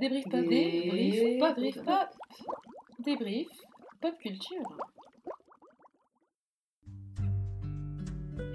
Débrief 0.00 0.24
pop, 0.30 0.48
débrief 0.48 1.38
pop, 1.38 1.56
débrief 1.56 1.84
pop, 1.84 2.08
débrief 3.04 3.48
pop 4.00 4.18
culture. 4.18 4.78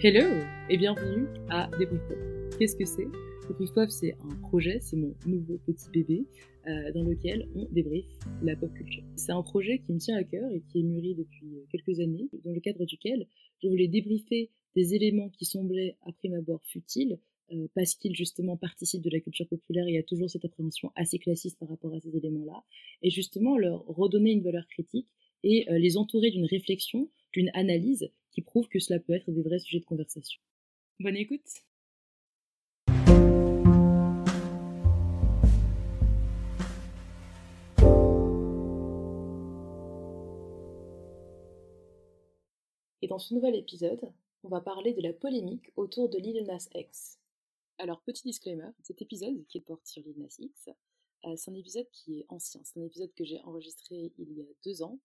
Hello 0.01 0.43
et 0.71 0.77
bienvenue 0.77 1.27
à 1.51 1.69
Débrief 1.77 2.01
Pop. 2.07 2.17
Qu'est-ce 2.57 2.75
que 2.75 2.85
c'est? 2.85 3.07
Débrief 3.47 3.71
Pop, 3.73 3.89
c'est 3.91 4.15
un 4.23 4.35
projet, 4.41 4.79
c'est 4.81 4.95
mon 4.95 5.13
nouveau 5.27 5.59
petit 5.67 5.87
bébé 5.91 6.25
euh, 6.67 6.91
dans 6.93 7.03
lequel 7.03 7.47
on 7.53 7.67
débrief 7.71 8.07
la 8.41 8.55
pop 8.55 8.73
culture. 8.73 9.03
C'est 9.15 9.31
un 9.31 9.43
projet 9.43 9.77
qui 9.85 9.93
me 9.93 9.99
tient 9.99 10.17
à 10.17 10.23
cœur 10.23 10.49
et 10.51 10.61
qui 10.61 10.79
est 10.79 10.83
mûri 10.83 11.13
depuis 11.13 11.63
quelques 11.71 11.99
années, 11.99 12.27
dans 12.43 12.53
le 12.53 12.59
cadre 12.59 12.85
duquel 12.85 13.27
je 13.61 13.67
voulais 13.67 13.87
débriefer 13.87 14.49
des 14.75 14.95
éléments 14.95 15.29
qui 15.29 15.45
semblaient 15.45 15.95
à 16.07 16.11
prime 16.11 16.33
abord 16.33 16.61
futiles, 16.63 17.19
euh, 17.51 17.67
parce 17.75 17.95
qu'ils 17.95 18.15
justement 18.15 18.57
participent 18.57 19.03
de 19.03 19.09
la 19.09 19.19
culture 19.19 19.47
populaire, 19.47 19.87
il 19.87 19.95
y 19.95 19.97
a 19.97 20.03
toujours 20.03 20.29
cette 20.29 20.45
appréhension 20.45 20.91
assez 20.95 21.19
classiste 21.19 21.59
par 21.59 21.69
rapport 21.69 21.93
à 21.93 21.99
ces 21.99 22.15
éléments-là, 22.15 22.63
et 23.01 23.09
justement 23.09 23.57
leur 23.57 23.85
redonner 23.85 24.31
une 24.31 24.43
valeur 24.43 24.67
critique 24.67 25.07
et 25.43 25.69
euh, 25.69 25.77
les 25.77 25.97
entourer 25.97 26.31
d'une 26.31 26.45
réflexion, 26.45 27.09
d'une 27.33 27.51
analyse 27.53 28.09
qui 28.31 28.41
prouve 28.41 28.67
que 28.67 28.79
cela 28.79 28.99
peut 28.99 29.13
être 29.13 29.31
des 29.31 29.43
vrais 29.43 29.59
sujets 29.59 29.79
de 29.79 29.85
conversation. 29.85 30.41
Bonne 30.99 31.17
écoute 31.17 31.41
Et 43.05 43.07
dans 43.07 43.19
ce 43.19 43.35
nouvel 43.35 43.53
épisode, 43.53 44.01
on 44.43 44.47
va 44.47 44.61
parler 44.61 44.93
de 44.93 45.01
la 45.03 45.13
polémique 45.13 45.71
autour 45.75 46.09
de 46.09 46.17
Lil 46.17 46.43
Nas 46.47 46.67
X. 46.73 47.19
Alors, 47.77 48.01
petit 48.01 48.23
disclaimer, 48.23 48.69
cet 48.83 49.01
épisode 49.01 49.45
qui 49.47 49.59
porte 49.59 49.85
sur 49.85 50.01
Lil 50.03 50.17
Nas 50.17 50.35
X, 50.39 50.69
euh, 51.25 51.33
c'est 51.35 51.51
un 51.51 51.55
épisode 51.55 51.87
qui 51.91 52.19
est 52.19 52.25
ancien. 52.29 52.61
C'est 52.63 52.79
un 52.79 52.85
épisode 52.85 53.13
que 53.13 53.25
j'ai 53.25 53.41
enregistré 53.41 54.13
il 54.17 54.31
y 54.31 54.41
a 54.41 54.45
deux 54.63 54.81
ans. 54.81 54.99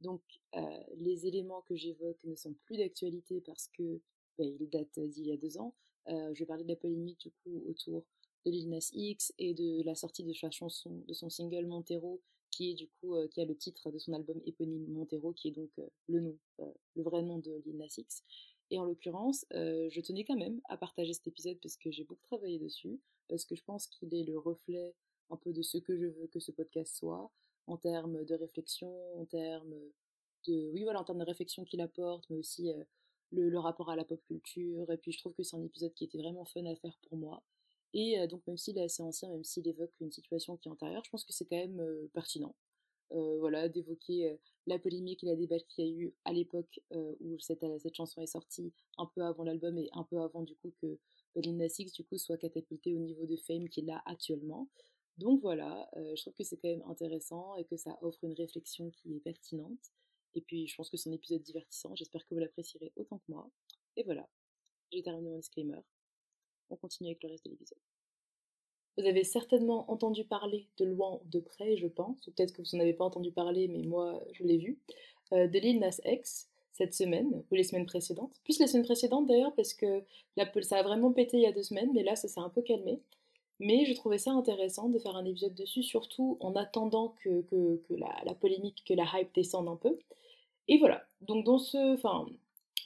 Donc, 0.00 0.22
euh, 0.56 0.80
les 0.96 1.26
éléments 1.26 1.62
que 1.62 1.76
j'évoque 1.76 2.18
ne 2.24 2.34
sont 2.34 2.54
plus 2.64 2.78
d'actualité 2.78 3.40
parce 3.40 3.68
que 3.68 4.00
ben, 4.38 4.56
ils 4.60 4.68
datent 4.68 4.98
d'il 4.98 5.26
y 5.26 5.32
a 5.32 5.36
deux 5.36 5.56
ans. 5.58 5.74
Euh, 6.08 6.34
je 6.34 6.40
vais 6.40 6.46
parler 6.46 6.64
de 6.64 6.68
la 6.68 6.76
polémique 6.76 7.20
du 7.20 7.30
coup 7.30 7.62
autour 7.68 8.04
de 8.44 8.50
Lil 8.50 8.70
Nas 8.70 8.90
X 8.92 9.32
et 9.38 9.54
de 9.54 9.82
la 9.84 9.94
sortie 9.94 10.24
de 10.24 10.32
sa 10.32 10.50
chanson, 10.50 11.04
de 11.06 11.14
son 11.14 11.30
single 11.30 11.66
Montero, 11.66 12.20
qui 12.50 12.72
est 12.72 12.74
du 12.74 12.88
coup 12.88 13.16
qui 13.28 13.40
a 13.40 13.44
le 13.44 13.56
titre 13.56 13.90
de 13.90 13.98
son 13.98 14.12
album 14.12 14.40
éponyme 14.46 14.86
Montero, 14.88 15.32
qui 15.32 15.48
est 15.48 15.52
donc 15.52 15.70
le 16.08 16.20
nom, 16.20 16.38
le 16.58 17.02
vrai 17.02 17.22
nom 17.22 17.38
de 17.38 17.62
Lil 17.64 17.76
Nas 17.76 17.94
X. 17.96 18.22
Et 18.70 18.78
en 18.78 18.84
l'occurrence, 18.84 19.46
euh, 19.52 19.88
je 19.90 20.00
tenais 20.00 20.24
quand 20.24 20.36
même 20.36 20.60
à 20.68 20.76
partager 20.76 21.12
cet 21.12 21.26
épisode 21.28 21.58
parce 21.62 21.76
que 21.76 21.90
j'ai 21.90 22.04
beaucoup 22.04 22.24
travaillé 22.24 22.58
dessus, 22.58 23.00
parce 23.28 23.44
que 23.44 23.54
je 23.54 23.62
pense 23.62 23.86
qu'il 23.86 24.12
est 24.14 24.24
le 24.24 24.38
reflet 24.38 24.94
un 25.30 25.36
peu 25.36 25.52
de 25.52 25.62
ce 25.62 25.78
que 25.78 25.96
je 25.96 26.06
veux 26.06 26.26
que 26.28 26.40
ce 26.40 26.50
podcast 26.52 26.94
soit, 26.96 27.30
en 27.66 27.76
termes 27.76 28.24
de 28.24 28.34
réflexion, 28.34 28.92
en 29.20 29.24
termes 29.24 29.74
de, 30.46 30.70
oui 30.72 30.82
voilà, 30.82 31.00
en 31.00 31.04
termes 31.04 31.18
de 31.18 31.24
réflexion 31.24 31.64
qu'il 31.64 31.80
apporte, 31.80 32.28
mais 32.30 32.36
aussi 32.36 32.70
euh, 32.70 32.84
le, 33.30 33.58
rapport 33.58 33.90
à 33.90 33.96
la 33.96 34.04
pop 34.04 34.20
culture. 34.26 34.90
Et 34.90 34.96
puis 34.98 35.12
je 35.12 35.18
trouve 35.18 35.34
que 35.34 35.42
c'est 35.42 35.56
un 35.56 35.64
épisode 35.64 35.94
qui 35.94 36.04
était 36.04 36.18
vraiment 36.18 36.44
fun 36.44 36.64
à 36.66 36.74
faire 36.74 36.98
pour 37.08 37.18
moi. 37.18 37.42
Et 37.94 38.18
euh, 38.20 38.26
donc 38.26 38.46
même 38.46 38.56
s'il 38.56 38.78
est 38.78 38.84
assez 38.84 39.02
ancien, 39.02 39.30
même 39.30 39.44
s'il 39.44 39.66
évoque 39.68 39.92
une 40.00 40.12
situation 40.12 40.56
qui 40.56 40.68
est 40.68 40.72
antérieure, 40.72 41.04
je 41.04 41.10
pense 41.10 41.24
que 41.24 41.32
c'est 41.32 41.46
quand 41.46 41.56
même 41.56 41.80
pertinent. 42.12 42.54
Euh, 43.12 43.38
voilà, 43.38 43.68
d'évoquer 43.68 44.30
euh, 44.30 44.36
la 44.66 44.78
polémique 44.80 45.22
et 45.22 45.26
la 45.26 45.36
débat 45.36 45.60
qu'il 45.60 45.84
y 45.84 45.88
a 45.88 45.90
eu 45.92 46.14
à 46.24 46.32
l'époque 46.32 46.80
euh, 46.92 47.14
où 47.20 47.38
cette, 47.38 47.64
cette 47.80 47.94
chanson 47.94 48.20
est 48.20 48.26
sortie, 48.26 48.72
un 48.98 49.06
peu 49.06 49.22
avant 49.22 49.44
l'album 49.44 49.78
et 49.78 49.88
un 49.92 50.02
peu 50.02 50.20
avant 50.20 50.42
du 50.42 50.56
coup 50.56 50.72
que 50.82 50.98
Lil 51.36 51.56
Nas 51.56 51.76
X 51.78 51.92
du 51.92 52.04
coup 52.04 52.18
soit 52.18 52.36
catapulté 52.36 52.94
au 52.94 52.98
niveau 52.98 53.26
de 53.26 53.36
fame 53.36 53.68
qu'il 53.68 53.88
a 53.90 54.02
actuellement. 54.06 54.68
Donc 55.18 55.40
voilà, 55.40 55.88
je 55.94 56.20
trouve 56.20 56.34
que 56.34 56.44
c'est 56.44 56.56
quand 56.56 56.68
même 56.68 56.82
intéressant 56.86 57.56
et 57.56 57.64
que 57.64 57.76
ça 57.76 57.96
offre 58.02 58.22
une 58.24 58.34
réflexion 58.34 58.90
qui 58.90 59.16
est 59.16 59.20
pertinente. 59.20 59.92
Et 60.34 60.40
puis 60.42 60.66
je 60.66 60.76
pense 60.76 60.90
que 60.90 60.96
c'est 60.96 61.08
un 61.08 61.12
épisode 61.12 61.42
divertissant, 61.42 61.94
j'espère 61.94 62.26
que 62.26 62.34
vous 62.34 62.40
l'apprécierez 62.40 62.92
autant 62.96 63.18
que 63.18 63.24
moi. 63.28 63.50
Et 63.96 64.02
voilà, 64.02 64.28
j'ai 64.92 65.02
terminé 65.02 65.30
mon 65.30 65.38
disclaimer. 65.38 65.80
On 66.70 66.76
continue 66.76 67.10
avec 67.10 67.22
le 67.22 67.30
reste 67.30 67.44
de 67.44 67.50
l'épisode. 67.50 67.85
Vous 68.98 69.06
avez 69.06 69.24
certainement 69.24 69.90
entendu 69.90 70.24
parler 70.24 70.66
de 70.78 70.84
loin 70.84 71.20
ou 71.22 71.28
de 71.28 71.40
près, 71.40 71.76
je 71.76 71.86
pense, 71.86 72.26
ou 72.26 72.30
peut-être 72.30 72.52
que 72.52 72.62
vous 72.62 72.76
n'en 72.76 72.82
avez 72.82 72.94
pas 72.94 73.04
entendu 73.04 73.30
parler, 73.30 73.68
mais 73.68 73.82
moi 73.82 74.22
je 74.32 74.42
l'ai 74.44 74.56
vu, 74.56 74.78
euh, 75.32 75.46
de 75.46 75.58
Lil 75.58 75.78
Nas 75.78 76.00
X 76.04 76.48
cette 76.72 76.94
semaine, 76.94 77.42
ou 77.50 77.54
les 77.54 77.64
semaines 77.64 77.86
précédentes. 77.86 78.32
Plus 78.44 78.58
les 78.58 78.66
semaines 78.66 78.84
précédentes 78.84 79.26
d'ailleurs, 79.26 79.54
parce 79.54 79.72
que 79.72 80.02
ça 80.62 80.76
a 80.76 80.82
vraiment 80.82 81.12
pété 81.12 81.38
il 81.38 81.42
y 81.42 81.46
a 81.46 81.52
deux 81.52 81.62
semaines, 81.62 81.90
mais 81.94 82.02
là 82.02 82.16
ça 82.16 82.28
s'est 82.28 82.40
un 82.40 82.50
peu 82.50 82.62
calmé. 82.62 83.00
Mais 83.58 83.86
je 83.86 83.94
trouvais 83.94 84.18
ça 84.18 84.32
intéressant 84.32 84.88
de 84.88 84.98
faire 84.98 85.16
un 85.16 85.24
épisode 85.24 85.54
dessus, 85.54 85.82
surtout 85.82 86.36
en 86.40 86.54
attendant 86.54 87.14
que, 87.22 87.40
que, 87.42 87.94
la, 87.94 88.14
la, 88.24 88.34
polémique, 88.34 88.82
que 88.86 88.92
la 88.92 89.06
hype 89.14 89.34
descende 89.34 89.68
un 89.68 89.76
peu. 89.76 89.98
Et 90.68 90.78
voilà, 90.78 91.02
donc 91.22 91.44
dans 91.44 91.58
ce... 91.58 91.94
Enfin, 91.94 92.26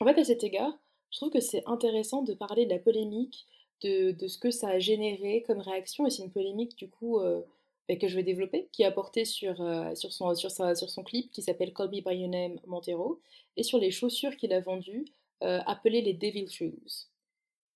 en 0.00 0.04
fait 0.04 0.19
à 0.20 0.25
cet 0.25 0.44
égard, 0.44 0.78
je 1.10 1.19
trouve 1.19 1.31
que 1.31 1.41
c'est 1.41 1.66
intéressant 1.66 2.22
de 2.22 2.34
parler 2.34 2.66
de 2.66 2.70
la 2.70 2.78
polémique, 2.78 3.47
de, 3.82 4.26
ce 4.26 4.38
que 4.38 4.50
ça 4.50 4.68
a 4.68 4.78
généré 4.78 5.42
comme 5.46 5.58
réaction. 5.58 6.06
Et 6.06 6.10
c'est 6.10 6.22
une 6.22 6.30
polémique, 6.30 6.76
du 6.76 6.88
coup, 6.88 7.18
euh, 7.18 7.42
bah, 7.88 7.96
que 7.96 8.08
je 8.08 8.16
vais 8.16 8.22
développer, 8.22 8.68
qui 8.72 8.84
a 8.84 8.91
porté 8.91 9.24
sur, 9.24 9.60
euh, 9.60 9.94
sur, 9.94 10.12
son, 10.12 10.34
sur 10.34 10.50
son 10.50 11.02
clip 11.02 11.30
qui 11.32 11.42
s'appelle 11.42 11.72
Call 11.72 11.90
Me 11.90 12.00
By 12.00 12.16
Your 12.16 12.28
Name 12.28 12.58
Montero, 12.66 13.20
et 13.56 13.62
sur 13.62 13.78
les 13.78 13.90
chaussures 13.90 14.36
qu'il 14.36 14.52
a 14.52 14.60
vendues, 14.60 15.06
euh, 15.42 15.60
appelées 15.66 16.02
les 16.02 16.14
Devil 16.14 16.48
Shoes. 16.48 17.08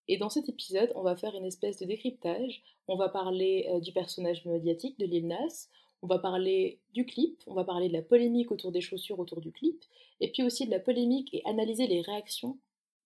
Et 0.06 0.18
dans 0.18 0.28
cet 0.28 0.48
épisode, 0.48 0.92
on 0.96 1.02
va 1.02 1.16
faire 1.16 1.34
une 1.34 1.46
espèce 1.46 1.78
de 1.78 1.86
décryptage. 1.86 2.62
On 2.88 2.96
va 2.96 3.08
parler 3.08 3.70
du 3.80 3.92
personnage 3.92 4.44
médiatique 4.44 4.98
de 4.98 5.06
Lil 5.06 5.26
Nas, 5.26 5.68
on 6.02 6.06
va 6.06 6.18
parler 6.18 6.78
du 6.92 7.06
clip, 7.06 7.42
on 7.46 7.54
va 7.54 7.64
parler 7.64 7.88
de 7.88 7.94
la 7.94 8.02
polémique 8.02 8.52
autour 8.52 8.70
des 8.70 8.82
chaussures 8.82 9.18
autour 9.18 9.40
du 9.40 9.50
clip, 9.50 9.82
et 10.20 10.30
puis 10.30 10.42
aussi 10.42 10.66
de 10.66 10.70
la 10.70 10.78
polémique 10.78 11.32
et 11.32 11.40
analyser 11.46 11.86
les 11.86 12.02
réactions 12.02 12.58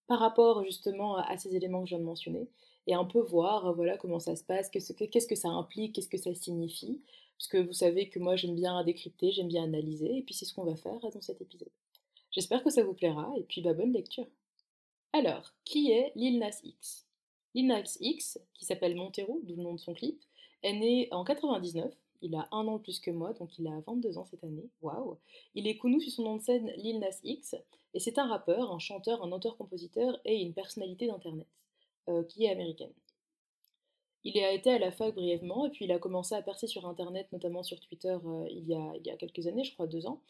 par 0.08 0.18
rapport 0.18 0.64
justement 0.64 1.16
à 1.16 1.36
ces 1.36 1.54
éléments 1.54 1.82
que 1.82 1.90
je 1.90 1.94
viens 1.94 2.00
de 2.00 2.04
mentionner 2.04 2.48
et 2.88 2.94
un 2.94 3.04
peu 3.04 3.20
voir 3.20 3.66
euh, 3.66 3.72
voilà 3.72 3.96
comment 3.96 4.18
ça 4.18 4.34
se 4.34 4.42
passe, 4.42 4.68
qu'est-ce 4.70 5.26
que, 5.26 5.36
ça 5.36 5.48
implique, 5.50 5.94
qu'est-ce 5.94 6.08
que 6.08 6.18
ça 6.18 6.34
signifie. 6.34 7.00
Parce 7.38 7.48
que 7.48 7.58
vous 7.58 7.74
savez 7.74 8.08
que 8.08 8.18
moi 8.18 8.34
j'aime 8.34 8.56
bien 8.56 8.82
décrypter, 8.82 9.30
j'aime 9.30 9.46
bien 9.46 9.62
analyser, 9.62 10.18
et 10.18 10.22
puis 10.22 10.34
c'est 10.34 10.46
ce 10.46 10.54
qu'on 10.54 10.64
va 10.64 10.74
faire 10.74 10.98
dans 10.98 11.20
cet 11.20 11.40
épisode. 11.40 11.70
J'espère 12.32 12.64
que 12.64 12.70
ça 12.70 12.82
vous 12.82 12.94
plaira, 12.94 13.32
et 13.36 13.44
puis 13.44 13.60
bah, 13.60 13.74
bonne 13.74 13.92
lecture. 13.92 14.26
Alors, 15.12 15.52
qui 15.64 15.92
est 15.92 16.12
Lil 16.16 16.38
Nas 16.38 16.60
X? 16.64 17.06
Lil 17.54 17.68
Nas 17.68 17.96
X, 18.00 18.38
qui 18.54 18.64
s'appelle 18.64 18.96
Montero, 18.96 19.40
d'où 19.44 19.54
le 19.54 19.62
nom 19.62 19.74
de 19.74 19.80
son 19.80 19.94
clip, 19.94 20.20
est 20.62 20.72
né 20.72 21.08
en 21.12 21.22
99, 21.24 21.92
il 22.22 22.34
a 22.34 22.48
un 22.50 22.66
an 22.66 22.78
de 22.78 22.82
plus 22.82 22.98
que 22.98 23.12
moi, 23.12 23.32
donc 23.34 23.56
il 23.58 23.68
a 23.68 23.80
22 23.86 24.18
ans 24.18 24.24
cette 24.24 24.42
année, 24.42 24.68
waouh 24.82 25.18
Il 25.54 25.68
est 25.68 25.76
connu 25.76 26.00
sous 26.00 26.10
son 26.10 26.24
nom 26.24 26.36
de 26.36 26.42
scène 26.42 26.72
Lil 26.76 26.98
Nas 26.98 27.20
X, 27.22 27.54
et 27.94 28.00
c'est 28.00 28.18
un 28.18 28.26
rappeur, 28.26 28.72
un 28.72 28.78
chanteur, 28.78 29.22
un 29.22 29.30
auteur-compositeur 29.30 30.18
et 30.24 30.36
une 30.40 30.54
personnalité 30.54 31.06
d'internet. 31.06 31.46
Euh, 32.08 32.22
qui 32.22 32.44
est 32.44 32.50
américaine. 32.50 32.92
Il 34.24 34.38
a 34.38 34.52
été 34.52 34.70
à 34.70 34.78
la 34.78 34.90
fac 34.90 35.14
brièvement, 35.14 35.66
et 35.66 35.70
puis 35.70 35.84
il 35.84 35.92
a 35.92 35.98
commencé 35.98 36.34
à 36.34 36.40
percer 36.40 36.66
sur 36.66 36.86
Internet, 36.86 37.28
notamment 37.32 37.62
sur 37.62 37.78
Twitter, 37.80 38.16
euh, 38.24 38.46
il, 38.50 38.66
y 38.66 38.74
a, 38.74 38.92
il, 38.96 39.06
y 39.06 39.10
a, 39.10 39.16
quelques 39.16 39.46
années, 39.46 39.62
je 39.62 39.74
crois 39.74 39.86
deux 39.86 40.06
ans, 40.06 40.22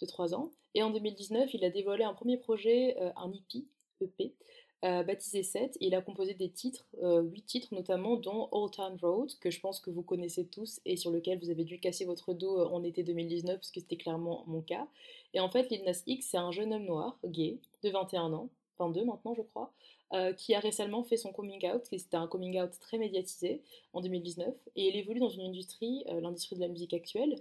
deux, 0.00 0.08
trois 0.08 0.34
ans. 0.34 0.50
Et 0.74 0.82
en 0.82 0.90
2019, 0.90 1.54
il 1.54 1.64
a 1.64 1.70
dévoilé 1.70 2.02
un 2.02 2.14
premier 2.14 2.36
projet, 2.36 2.96
euh, 3.00 3.12
un 3.16 3.32
EP, 3.32 3.64
EP 4.00 4.34
baptisé 4.82 5.42
7, 5.42 5.76
et 5.76 5.86
il 5.86 5.94
a 5.94 6.00
composé 6.00 6.32
des 6.32 6.48
titres, 6.48 6.88
huit 7.02 7.44
titres 7.44 7.74
notamment, 7.74 8.16
dont 8.16 8.48
Old 8.50 8.72
Town 8.72 8.96
Road, 9.02 9.30
que 9.38 9.50
je 9.50 9.60
pense 9.60 9.78
que 9.78 9.90
vous 9.90 10.02
connaissez 10.02 10.46
tous, 10.46 10.80
et 10.86 10.96
sur 10.96 11.10
lequel 11.10 11.38
vous 11.38 11.50
avez 11.50 11.64
dû 11.64 11.78
casser 11.78 12.06
votre 12.06 12.32
dos 12.32 12.58
en 12.64 12.82
été 12.82 13.02
2019, 13.02 13.56
parce 13.56 13.70
que 13.70 13.80
c'était 13.80 13.98
clairement 13.98 14.42
mon 14.46 14.62
cas. 14.62 14.88
Et 15.34 15.40
en 15.40 15.50
fait, 15.50 15.68
Lil 15.68 15.84
Nas 15.84 16.02
X, 16.06 16.28
c'est 16.30 16.38
un 16.38 16.50
jeune 16.50 16.72
homme 16.72 16.86
noir, 16.86 17.18
gay, 17.26 17.58
de 17.82 17.90
21 17.90 18.32
ans, 18.32 18.48
22 18.78 19.04
maintenant 19.04 19.34
je 19.34 19.42
crois, 19.42 19.70
euh, 20.12 20.32
qui 20.32 20.54
a 20.54 20.60
récemment 20.60 21.04
fait 21.04 21.16
son 21.16 21.32
coming 21.32 21.64
out, 21.70 21.82
et 21.92 21.98
c'était 21.98 22.16
un 22.16 22.26
coming 22.26 22.58
out 22.60 22.72
très 22.80 22.98
médiatisé 22.98 23.62
en 23.92 24.00
2019, 24.00 24.54
et 24.74 24.88
il 24.88 24.96
évolue 24.96 25.20
dans 25.20 25.28
une 25.28 25.42
industrie, 25.42 26.02
euh, 26.08 26.20
l'industrie 26.20 26.56
de 26.56 26.60
la 26.60 26.66
musique 26.66 26.94
actuelle, 26.94 27.36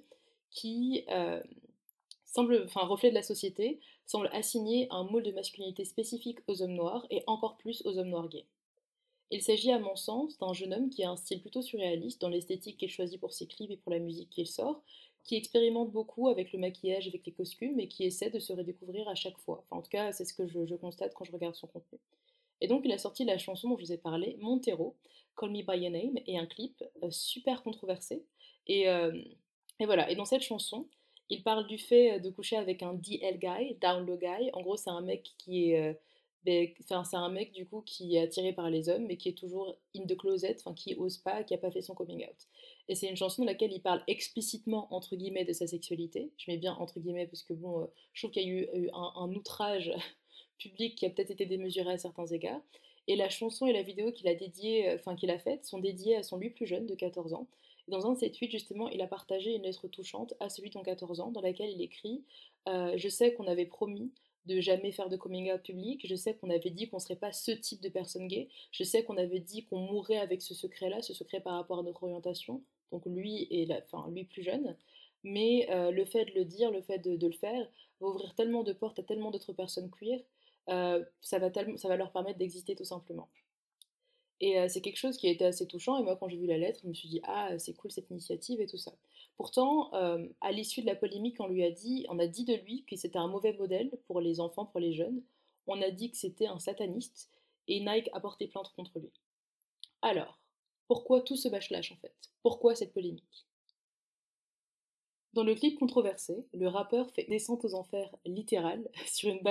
qui 0.52 1.04
euh, 1.10 1.42
semble, 2.26 2.62
enfin 2.66 2.86
reflet 2.86 3.10
de 3.10 3.16
la 3.16 3.24
société, 3.24 3.80
semble 4.06 4.30
assigner 4.34 4.88
un 4.92 5.04
moule 5.04 5.24
de 5.24 5.32
masculinité 5.32 5.84
spécifique 5.84 6.40
aux 6.48 6.62
hommes 6.62 6.76
noirs 6.76 7.08
et 7.10 7.24
encore 7.26 7.58
plus 7.58 7.84
aux 7.88 7.98
hommes 7.98 8.10
noirs 8.10 8.30
gays. 8.30 8.46
Il 9.32 9.42
s'agit 9.42 9.72
à 9.72 9.80
mon 9.80 9.96
sens 9.96 10.38
d'un 10.38 10.54
jeune 10.54 10.74
homme 10.74 10.90
qui 10.92 11.04
a 11.04 11.10
un 11.10 11.18
style 11.18 11.42
plutôt 11.42 11.64
surréaliste 11.64 12.22
dans 12.22 12.30
l'esthétique 12.30 12.78
qu'il 12.78 12.90
choisit 12.90 13.20
pour 13.20 13.34
ses 13.34 13.48
clips 13.48 13.72
et 13.72 13.78
pour 13.78 13.92
la 13.92 14.00
musique 14.00 14.30
qu'il 14.30 14.46
sort, 14.46 14.84
qui 15.24 15.36
expérimente 15.36 15.92
beaucoup 15.92 16.30
avec 16.30 16.54
le 16.54 16.60
maquillage, 16.60 17.08
avec 17.08 17.26
les 17.26 17.32
costumes 17.32 17.80
et 17.80 17.88
qui 17.88 18.04
essaie 18.04 18.30
de 18.30 18.40
se 18.40 18.54
redécouvrir 18.54 19.08
à 19.08 19.16
chaque 19.16 19.40
fois. 19.40 19.64
Enfin, 19.66 19.78
en 19.78 19.82
tout 19.82 19.90
cas, 19.90 20.12
c'est 20.12 20.26
ce 20.26 20.36
que 20.36 20.48
je 20.48 20.76
constate 20.76 21.16
quand 21.16 21.26
je 21.26 21.32
regarde 21.32 21.56
son 21.56 21.66
contenu. 21.66 22.00
Et 22.62 22.68
donc 22.68 22.82
il 22.86 22.92
a 22.92 22.98
sorti 22.98 23.26
la 23.26 23.38
chanson 23.38 23.70
dont 23.70 23.78
je 23.78 23.86
vous 23.86 23.92
ai 23.92 23.98
parlé, 23.98 24.38
Montero, 24.40 24.96
Call 25.38 25.52
Me 25.52 25.64
By 25.64 25.80
Your 25.80 25.92
Name, 25.92 26.20
et 26.28 26.38
un 26.38 26.46
clip 26.46 26.84
euh, 27.04 27.10
super 27.10 27.64
controversé. 27.64 28.24
Euh, 28.70 29.24
et, 29.80 29.86
voilà, 29.86 30.10
et 30.12 30.16
dans 30.16 30.26
cette 30.26 30.42
chanson, 30.42 30.88
il 31.30 31.44
parle 31.44 31.68
du 31.68 31.78
fait 31.78 32.20
de 32.20 32.30
coucher 32.30 32.58
avec 32.58 32.84
un 32.84 32.94
DL 32.94 33.40
guy, 33.40 33.76
down 33.82 34.06
low 34.06 34.18
guy. 34.18 34.50
En 34.54 34.62
gros, 34.62 34.78
c'est 34.78 34.90
un 34.90 35.02
mec 35.02 35.32
qui 35.38 35.72
est, 35.72 35.90
euh, 35.90 35.94
ben, 36.46 36.70
c'est 37.04 37.18
un 37.18 37.30
mec 37.30 37.52
du 37.52 37.66
coup 37.68 37.82
qui 37.82 38.16
est 38.16 38.22
attiré 38.22 38.54
par 38.54 38.70
les 38.70 38.88
hommes 38.88 39.06
mais 39.08 39.18
qui 39.18 39.30
est 39.30 39.38
toujours 39.38 39.76
in 39.96 40.06
the 40.06 40.16
closet, 40.16 40.56
enfin 40.60 40.74
qui 40.74 40.96
ose 40.96 41.18
pas, 41.18 41.44
qui 41.44 41.54
a 41.54 41.58
pas 41.58 41.70
fait 41.70 41.82
son 41.82 41.94
coming 41.94 42.26
out. 42.26 42.48
Et 42.88 42.96
c'est 42.96 43.08
une 43.08 43.18
chanson 43.18 43.44
dans 43.44 43.48
laquelle 43.48 43.74
il 43.74 43.82
parle 43.82 44.02
explicitement 44.08 44.88
entre 44.94 45.16
guillemets 45.16 45.46
de 45.46 45.54
sa 45.54 45.68
sexualité. 45.68 46.32
Je 46.38 46.50
mets 46.50 46.58
bien 46.58 46.74
entre 46.74 47.00
guillemets 47.00 47.28
parce 47.28 47.44
que 47.44 47.54
bon, 47.54 47.82
euh, 47.82 47.86
je 48.14 48.22
trouve 48.22 48.32
qu'il 48.32 48.44
y 48.44 48.46
a 48.46 48.50
eu, 48.50 48.90
un, 48.94 49.34
outrage 49.36 49.92
public 50.60 50.96
qui 50.96 51.06
a 51.06 51.10
peut-être 51.10 51.32
été 51.32 51.46
démesuré 51.46 51.94
à 51.94 51.98
certains 51.98 52.28
égards. 52.28 52.62
Et 53.08 53.16
la 53.16 53.30
chanson 53.30 53.66
et 53.66 53.74
la 53.74 53.82
vidéo 53.82 54.12
qu'il 54.12 54.28
a 54.28 54.36
dédiée, 54.36 54.90
euh, 54.90 54.96
enfin 54.96 55.16
qu'il 55.16 55.32
a 55.32 55.40
faite, 55.40 55.66
sont 55.66 55.80
dédiées 55.80 56.16
à 56.16 56.24
son 56.24 56.38
lui 56.38 56.52
plus 56.52 56.68
jeune 56.68 56.86
de 56.86 56.96
14 56.96 57.34
ans. 57.34 57.48
Dans 57.88 58.06
un 58.06 58.14
de 58.14 58.20
ses 58.20 58.32
tweets, 58.32 58.52
justement, 58.52 58.88
il 58.90 59.02
a 59.02 59.08
partagé 59.08 59.56
une 59.56 59.64
lettre 59.64 59.88
touchante 59.88 60.36
à 60.40 60.50
celui 60.50 60.70
de 60.70 60.80
14 60.80 61.20
ans, 61.22 61.32
dans 61.32 61.42
laquelle 61.42 61.72
il 61.72 61.82
écrit 61.82 62.24
euh, 62.68 62.94
Je 62.98 63.10
sais 63.10 63.34
qu'on 63.34 63.48
avait 63.48 63.66
promis 63.66 64.12
de 64.46 64.60
jamais 64.60 64.92
faire 64.92 65.10
de 65.10 65.18
coming 65.18 65.52
out 65.52 65.62
public. 65.64 66.06
Je 66.08 66.16
sais 66.16 66.36
qu'on 66.36 66.50
avait 66.50 66.70
dit 66.70 66.88
qu'on 66.88 67.00
serait 67.00 67.16
pas 67.16 67.32
ce 67.32 67.52
type 67.52 67.82
de 67.82 67.90
personne 67.90 68.28
gay. 68.28 68.48
Je 68.72 68.84
sais 68.84 69.04
qu'on 69.04 69.18
avait 69.18 69.40
dit 69.40 69.66
qu'on 69.66 69.80
mourrait 69.80 70.18
avec 70.18 70.42
ce 70.42 70.54
secret-là, 70.54 71.02
ce 71.02 71.14
secret 71.14 71.40
par 71.40 71.54
rapport 71.54 71.80
à 71.80 71.84
notre 71.84 72.04
orientation. 72.04 72.62
Donc 72.92 73.06
lui 73.06 73.48
et 73.52 73.68
enfin 73.84 74.10
lui 74.12 74.24
plus 74.24 74.44
jeune. 74.44 74.76
Mais 75.24 75.68
euh, 75.70 75.92
le 75.92 76.06
fait 76.06 76.26
de 76.26 76.32
le 76.32 76.46
dire, 76.46 76.72
le 76.72 76.82
fait 76.82 77.00
de, 77.00 77.26
le 77.26 77.34
faire, 77.34 77.68
va 78.00 78.08
ouvrir 78.08 78.34
tellement 78.36 78.64
de 78.64 78.74
portes 78.74 79.00
à 79.00 79.04
tellement 79.04 79.32
d'autres 79.32 79.54
personnes 79.54 79.92
queer, 79.92 80.20
euh, 80.70 81.04
ça, 81.22 81.40
va 81.40 81.98
leur 81.98 82.12
permettre 82.12 82.38
d'exister 82.38 82.76
tout 82.76 82.84
simplement. 82.84 83.30
Et 84.42 84.58
euh, 84.58 84.68
c'est 84.70 84.82
quelque 84.82 84.98
chose 84.98 85.18
qui 85.18 85.28
a 85.28 85.32
été 85.32 85.46
assez 85.46 85.68
touchant. 85.68 85.98
Et 85.98 86.04
moi, 86.04 86.16
quand 86.16 86.30
j'ai 86.30 86.38
vu 86.38 86.48
la 86.48 86.58
lettre, 86.58 86.80
je 86.84 86.88
me 86.88 86.94
suis 86.94 87.10
dit, 87.10 87.22
ah, 87.24 87.58
c'est 87.58 87.74
cool 87.74 87.92
cette 87.92 88.10
initiative 88.10 88.62
et 88.62 88.68
tout 88.68 88.78
ça. 88.78 88.94
Pourtant, 89.36 89.94
euh, 89.94 90.28
à 90.42 90.52
l'issue 90.52 90.82
de 90.82 90.86
la 90.86 90.96
polémique, 90.96 91.38
on 91.40 91.48
lui 91.48 91.64
a 91.64 91.72
dit, 91.72 92.06
on 92.10 92.20
a 92.20 92.28
dit 92.28 92.46
de 92.46 92.54
lui 92.54 92.84
que 92.86 92.96
c'était 92.96 93.18
un 93.18 93.28
mauvais 93.28 93.54
modèle 93.54 93.92
pour 94.08 94.22
les 94.22 94.40
enfants, 94.40 94.66
pour 94.66 94.80
les 94.80 94.94
jeunes. 94.94 95.22
On 95.68 95.82
a 95.82 95.92
dit 95.92 96.12
que 96.12 96.18
c'était 96.18 96.48
un 96.48 96.60
sataniste. 96.60 97.30
Et 97.68 97.80
Nike 97.80 98.10
a 98.14 98.20
porté 98.20 98.48
plainte 98.48 98.72
contre 98.76 99.00
lui. 99.00 99.12
Alors, 100.02 100.40
pourquoi 100.88 101.22
tout 101.22 101.36
ce 101.36 101.50
backlash 101.50 101.92
en 101.92 101.98
fait? 101.98 102.16
Pourquoi 102.42 102.76
cette 102.76 102.94
polémique? 102.94 103.46
Dans 105.34 105.44
le 105.44 105.54
clip 105.56 105.78
controversé, 105.78 106.46
le 106.54 106.68
rappeur 106.68 107.10
fait 107.12 107.26
descente 107.30 107.64
aux 107.64 107.76
enfers 107.76 108.10
littérale 108.26 108.88
sur 109.08 109.30
une, 109.30 109.42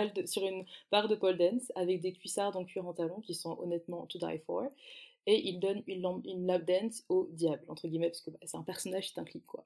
barre 0.90 1.08
de 1.08 1.14
pole 1.14 1.38
dance 1.38 1.72
avec 1.74 2.00
des 2.00 2.12
cuissards 2.12 2.56
en 2.56 2.64
cuir 2.64 2.86
en 2.86 2.92
talons 2.92 3.20
qui 3.20 3.34
sont 3.34 3.58
honnêtement 3.60 4.06
to 4.06 4.18
die 4.18 4.38
for. 4.38 4.68
Et 5.26 5.46
il 5.48 5.60
donne 5.60 5.82
une, 5.86 6.22
une 6.24 6.46
lap 6.46 6.64
dance 6.64 7.04
au 7.10 7.28
diable, 7.32 7.62
entre 7.68 7.86
guillemets, 7.86 8.08
parce 8.08 8.22
que 8.22 8.30
bah, 8.30 8.38
c'est 8.44 8.56
un 8.56 8.62
personnage, 8.62 9.10
c'est 9.10 9.20
un 9.20 9.24
clip 9.24 9.44
quoi. 9.46 9.64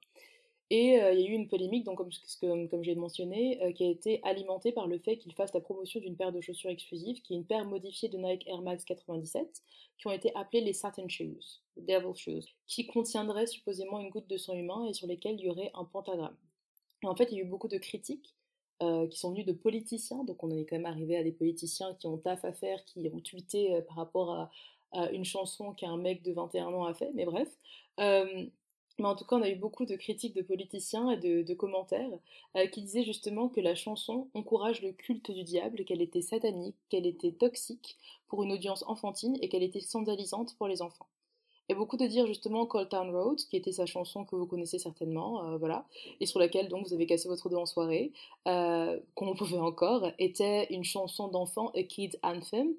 Et 0.74 0.98
euh, 1.02 1.12
il 1.12 1.20
y 1.20 1.26
a 1.26 1.28
eu 1.28 1.34
une 1.34 1.48
polémique, 1.48 1.84
donc, 1.84 1.98
comme, 1.98 2.68
comme, 2.70 2.82
j'ai 2.82 2.94
mentionné, 2.94 3.62
euh, 3.62 3.72
qui 3.72 3.84
a 3.84 3.90
été 3.90 4.20
alimentée 4.22 4.72
par 4.72 4.86
le 4.86 4.98
fait 4.98 5.18
qu'il 5.18 5.34
fasse 5.34 5.52
la 5.52 5.60
promotion 5.60 6.00
d'une 6.00 6.16
paire 6.16 6.32
de 6.32 6.40
chaussures 6.40 6.70
exclusives, 6.70 7.20
qui 7.20 7.34
est 7.34 7.36
une 7.36 7.44
paire 7.44 7.66
modifiée 7.66 8.08
de 8.08 8.16
Nike 8.16 8.48
Air 8.48 8.62
Max 8.62 8.86
97, 8.86 9.60
qui 9.98 10.06
ont 10.06 10.12
été 10.12 10.34
appelées 10.34 10.62
les 10.62 10.72
Satin 10.72 11.06
Shoes, 11.08 11.60
Devil 11.76 12.14
Shoes, 12.16 12.48
qui 12.66 12.86
contiendraient 12.86 13.46
supposément 13.46 14.00
une 14.00 14.08
goutte 14.08 14.28
de 14.28 14.38
sang 14.38 14.54
humain 14.54 14.86
et 14.86 14.94
sur 14.94 15.06
lesquelles 15.06 15.34
il 15.38 15.44
y 15.44 15.50
aurait 15.50 15.70
un 15.74 15.84
pentagramme. 15.84 16.38
En 17.04 17.14
fait, 17.14 17.30
il 17.30 17.36
y 17.36 17.40
a 17.42 17.44
eu 17.44 17.48
beaucoup 17.48 17.68
de 17.68 17.76
critiques 17.76 18.34
euh, 18.82 19.06
qui 19.08 19.18
sont 19.18 19.32
venues 19.32 19.44
de 19.44 19.52
politiciens, 19.52 20.24
donc 20.24 20.42
on 20.42 20.50
est 20.50 20.64
quand 20.64 20.76
même 20.76 20.86
arrivé 20.86 21.18
à 21.18 21.22
des 21.22 21.32
politiciens 21.32 21.94
qui 21.96 22.06
ont 22.06 22.16
taf 22.16 22.46
à 22.46 22.52
faire, 22.54 22.82
qui 22.86 23.10
ont 23.12 23.20
tweeté 23.20 23.78
par 23.88 23.96
rapport 23.96 24.32
à, 24.32 24.50
une 25.12 25.24
chanson 25.24 25.72
qu'un 25.72 25.96
mec 25.98 26.22
de 26.22 26.32
21 26.32 26.66
ans 26.66 26.84
a 26.84 26.94
fait, 26.94 27.10
mais 27.14 27.26
bref. 27.26 27.48
Mais 28.98 29.06
en 29.06 29.16
tout 29.16 29.24
cas, 29.24 29.36
on 29.36 29.42
a 29.42 29.48
eu 29.48 29.56
beaucoup 29.56 29.86
de 29.86 29.96
critiques 29.96 30.34
de 30.34 30.42
politiciens 30.42 31.10
et 31.10 31.16
de, 31.16 31.54
commentaires 31.54 32.10
euh, 32.56 32.66
qui 32.66 32.82
disaient 32.82 33.04
justement 33.04 33.48
que 33.48 33.60
la 33.60 33.74
chanson 33.74 34.28
encourage 34.34 34.82
le 34.82 34.92
culte 34.92 35.30
du 35.30 35.44
diable, 35.44 35.84
qu'elle 35.84 36.02
était 36.02 36.22
satanique, 36.22 36.76
qu'elle 36.88 37.06
était 37.06 37.32
toxique 37.32 37.96
pour 38.28 38.42
une 38.42 38.52
audience 38.52 38.84
enfantine 38.86 39.36
et 39.40 39.48
qu'elle 39.48 39.62
était 39.62 39.80
scandalisante 39.80 40.54
pour 40.56 40.68
les 40.68 40.82
enfants. 40.82 41.06
Et 41.68 41.74
beaucoup 41.74 41.96
de 41.96 42.06
dire 42.06 42.26
justement 42.26 42.66
Cold 42.66 42.88
Town 42.88 43.10
Road, 43.14 43.38
qui 43.38 43.56
était 43.56 43.72
sa 43.72 43.86
chanson 43.86 44.24
que 44.24 44.36
vous 44.36 44.46
connaissez 44.46 44.78
certainement, 44.78 45.44
euh, 45.44 45.56
voilà, 45.56 45.86
et 46.20 46.26
sur 46.26 46.38
laquelle 46.40 46.68
donc 46.68 46.86
vous 46.86 46.92
avez 46.92 47.06
cassé 47.06 47.28
votre 47.28 47.48
dos 47.48 47.58
en 47.58 47.66
soirée, 47.66 48.12
euh, 48.48 48.98
comme 49.14 49.28
on 49.28 49.34
pouvait 49.34 49.58
encore, 49.58 50.10
était 50.18 50.66
une 50.70 50.84
chanson 50.84 51.28
d'enfant, 51.28 51.70
A 51.74 51.82
Kid's 51.84 52.18
Anthem, 52.22 52.74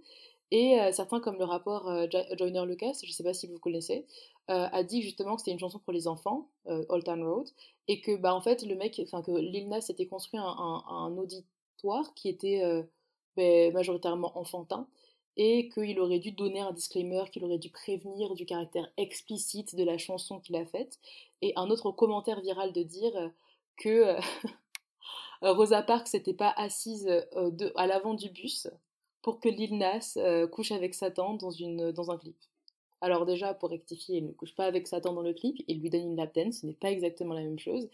et 0.56 0.78
certains, 0.92 1.20
comme 1.20 1.40
le 1.40 1.46
rapport 1.46 1.90
euh, 1.90 2.06
Joyner 2.38 2.64
Lucas, 2.68 3.00
je 3.02 3.08
ne 3.08 3.12
sais 3.12 3.24
pas 3.24 3.34
si 3.34 3.48
vous 3.48 3.58
connaissez, 3.58 4.06
euh, 4.50 4.68
a 4.72 4.84
dit 4.84 5.02
justement 5.02 5.36
que 5.36 5.42
c'était 5.42 5.52
une 5.52 5.60
chanson 5.60 5.80
pour 5.80 5.94
les 5.94 6.08
enfants, 6.08 6.50
Old 6.66 7.04
Town 7.04 7.24
Road, 7.24 7.48
et 7.88 8.02
que 8.02 8.16
bah 8.16 8.34
en 8.34 8.42
fait 8.42 8.64
le 8.64 8.76
mec, 8.76 9.00
enfin 9.04 9.22
que 9.22 9.32
Lil 9.32 9.70
Nas 9.70 9.82
s'était 9.82 10.06
construit 10.06 10.40
un, 10.40 11.18
auditoire 11.18 12.14
qui 12.16 12.30
était 12.30 12.62
ben, 13.36 13.74
majoritairement 13.74 14.38
enfantin, 14.38 14.88
et 15.36 15.70
qu'il 15.70 16.00
aurait 16.00 16.20
dû 16.20 16.32
donner 16.32 16.60
un 16.60 16.72
disclaimer, 16.72 17.24
qu'il 17.32 17.44
aurait 17.44 17.58
dû 17.58 17.70
prévenir 17.70 18.36
du 18.36 18.46
caractère 18.46 18.92
explicite 18.98 19.76
de 19.76 19.84
la 19.84 19.98
chanson 19.98 20.40
qu'il 20.40 20.56
a 20.56 20.66
faite, 20.66 21.00
et 21.42 21.54
un 21.56 21.70
autre 21.70 21.92
commentaire 21.92 22.42
viral 22.42 22.74
de 22.74 22.84
dire 22.84 23.32
que 23.78 24.16
Rosa 25.42 25.82
Parks 25.84 26.14
n'était 26.14 26.34
pas 26.34 26.54
assise 26.56 27.10
à 27.76 27.88
l'avant 27.88 28.14
du 28.14 28.30
bus 28.30 28.68
pour 29.24 29.40
que 29.40 29.50
Lil 29.50 29.78
Nas 29.78 30.14
euh, 30.18 30.46
couche 30.48 30.72
avec 30.72 30.94
Satan 30.94 31.34
dans, 31.34 31.50
une, 31.50 31.92
dans 31.92 32.12
un 32.12 32.18
clip. 32.18 32.36
Alors 33.04 33.26
déjà, 33.26 33.54
pour 33.54 33.70
rectifier, 33.70 34.20
il 34.20 34.28
ne 34.28 34.32
couche 34.32 34.56
pas 34.56 34.66
avec 34.66 34.88
Satan 34.88 35.12
dans 35.12 35.22
le 35.22 35.34
clip, 35.34 35.58
il 35.68 35.82
lui 35.82 35.90
donne 35.90 36.12
une 36.12 36.16
lap 36.16 36.32
ce 36.34 36.66
n'est 36.66 36.72
pas 36.72 36.90
exactement 36.90 37.34
la 37.34 37.42
même 37.42 37.60
chose. 37.60 37.90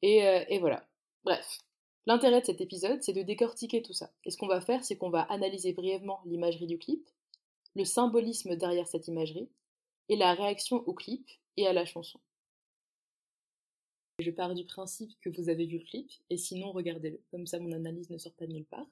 Et, 0.00 0.26
euh, 0.26 0.42
et 0.48 0.58
voilà. 0.58 0.88
Bref. 1.24 1.58
L'intérêt 2.06 2.40
de 2.40 2.46
cet 2.46 2.62
épisode, 2.62 3.02
c'est 3.02 3.12
de 3.12 3.20
décortiquer 3.20 3.82
tout 3.82 3.92
ça. 3.92 4.10
Et 4.24 4.30
ce 4.30 4.38
qu'on 4.38 4.46
va 4.46 4.62
faire, 4.62 4.82
c'est 4.82 4.96
qu'on 4.96 5.10
va 5.10 5.20
analyser 5.24 5.74
brièvement 5.74 6.22
l'imagerie 6.24 6.66
du 6.66 6.78
clip, 6.78 7.06
le 7.76 7.84
symbolisme 7.84 8.56
derrière 8.56 8.88
cette 8.88 9.08
imagerie, 9.08 9.50
et 10.08 10.16
la 10.16 10.32
réaction 10.32 10.76
au 10.88 10.94
clip 10.94 11.28
et 11.58 11.66
à 11.66 11.74
la 11.74 11.84
chanson. 11.84 12.18
Je 14.20 14.30
pars 14.30 14.54
du 14.54 14.64
principe 14.64 15.12
que 15.20 15.28
vous 15.28 15.50
avez 15.50 15.66
vu 15.66 15.80
le 15.80 15.84
clip, 15.84 16.10
et 16.30 16.38
sinon 16.38 16.72
regardez-le, 16.72 17.20
comme 17.30 17.46
ça 17.46 17.58
mon 17.58 17.72
analyse 17.72 18.08
ne 18.08 18.16
sort 18.16 18.32
pas 18.32 18.46
nulle 18.46 18.64
part. 18.64 18.86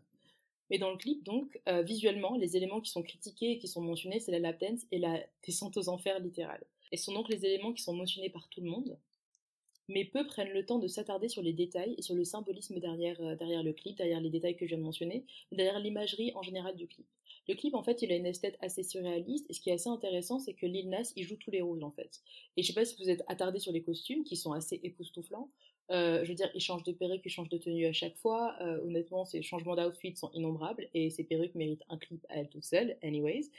Mais 0.71 0.79
dans 0.79 0.91
le 0.91 0.97
clip, 0.97 1.25
donc, 1.25 1.61
euh, 1.69 1.83
visuellement, 1.83 2.37
les 2.37 2.57
éléments 2.57 2.81
qui 2.81 2.91
sont 2.91 3.03
critiqués 3.03 3.53
et 3.53 3.59
qui 3.59 3.69
sont 3.69 3.81
mentionnés, 3.81 4.21
c'est 4.21 4.33
la 4.33 4.39
lap 4.39 4.61
dance 4.61 4.87
et 4.93 4.99
la 4.99 5.21
descente 5.47 5.77
aux 5.77 5.89
enfers 5.89 6.21
littérale. 6.21 6.65
Et 6.93 6.97
ce 6.97 7.05
sont 7.05 7.15
donc 7.15 7.29
les 7.29 7.45
éléments 7.45 7.73
qui 7.73 7.83
sont 7.83 7.95
mentionnés 7.95 8.31
par 8.31 8.49
tout 8.49 8.61
le 8.61 8.71
monde, 8.71 8.99
mais 9.89 10.05
peu 10.05 10.27
prennent 10.27 10.53
le 10.53 10.67
temps 10.67 10.79
de 10.79 10.87
s'attarder 10.87 11.29
sur 11.29 11.43
les 11.43 11.53
détails 11.53 11.95
et 11.97 12.03
sur 12.03 12.15
le 12.15 12.25
symbolisme 12.25 12.79
derrière, 12.79 13.19
euh, 13.21 13.63
le 13.63 13.73
clip, 13.73 13.97
derrière 13.97 14.21
les 14.21 14.31
détails 14.31 14.57
que 14.57 14.67
je 14.67 14.71
viens 14.71 14.79
de 14.79 14.85
mentionner, 14.85 15.25
derrière 15.51 15.81
l'imagerie 15.81 16.33
en 16.35 16.43
général 16.43 16.77
du 16.77 16.87
clip. 16.87 17.07
Le 17.49 17.55
clip, 17.55 17.75
en 17.75 17.83
fait, 17.83 18.03
il 18.03 18.13
a 18.13 18.17
une 18.17 18.27
esthète 18.27 18.59
assez 18.61 18.83
surréaliste, 18.83 19.47
et 19.49 19.55
ce 19.55 19.61
qui 19.61 19.71
est 19.71 19.75
assez 19.75 19.89
intéressant, 19.89 20.39
c'est 20.39 20.53
que 20.53 20.67
Lil 20.67 20.91
Nas, 20.91 21.13
il 21.17 21.25
joue 21.25 21.37
tous 21.37 21.51
les 21.51 21.63
rôles, 21.63 21.83
en 21.83 21.91
fait. 21.91 22.21
Et 22.59 22.63
je 22.63 22.67
sais 22.67 22.75
pas 22.75 22.85
si 22.85 23.03
vous 23.03 23.09
êtes 23.09 23.25
attardé 23.27 23.59
sur 23.59 23.73
les 23.73 23.83
costumes, 23.83 24.23
qui 24.23 24.37
sont 24.37 24.53
assez 24.53 24.79
époustouflants, 24.83 25.49
euh, 25.91 26.23
je 26.25 26.29
veux 26.29 26.35
dire, 26.35 26.51
il 26.55 26.61
change 26.61 26.83
de 26.83 26.93
perruque, 26.93 27.23
il 27.25 27.31
change 27.31 27.49
de 27.49 27.57
tenue 27.57 27.87
à 27.87 27.93
chaque 27.93 28.17
fois. 28.17 28.55
Euh, 28.61 28.81
honnêtement, 28.85 29.25
ces 29.25 29.43
changements 29.43 29.77
d'outfit 29.77 30.15
sont 30.17 30.31
innombrables 30.33 30.89
et 30.95 31.11
ces 31.11 31.25
perruques 31.25 31.55
méritent 31.55 31.85
un 31.89 31.97
clip 31.97 32.25
à 32.29 32.37
elles 32.37 32.49
toutes 32.49 32.65
seules, 32.65 32.97
anyways. 33.03 33.51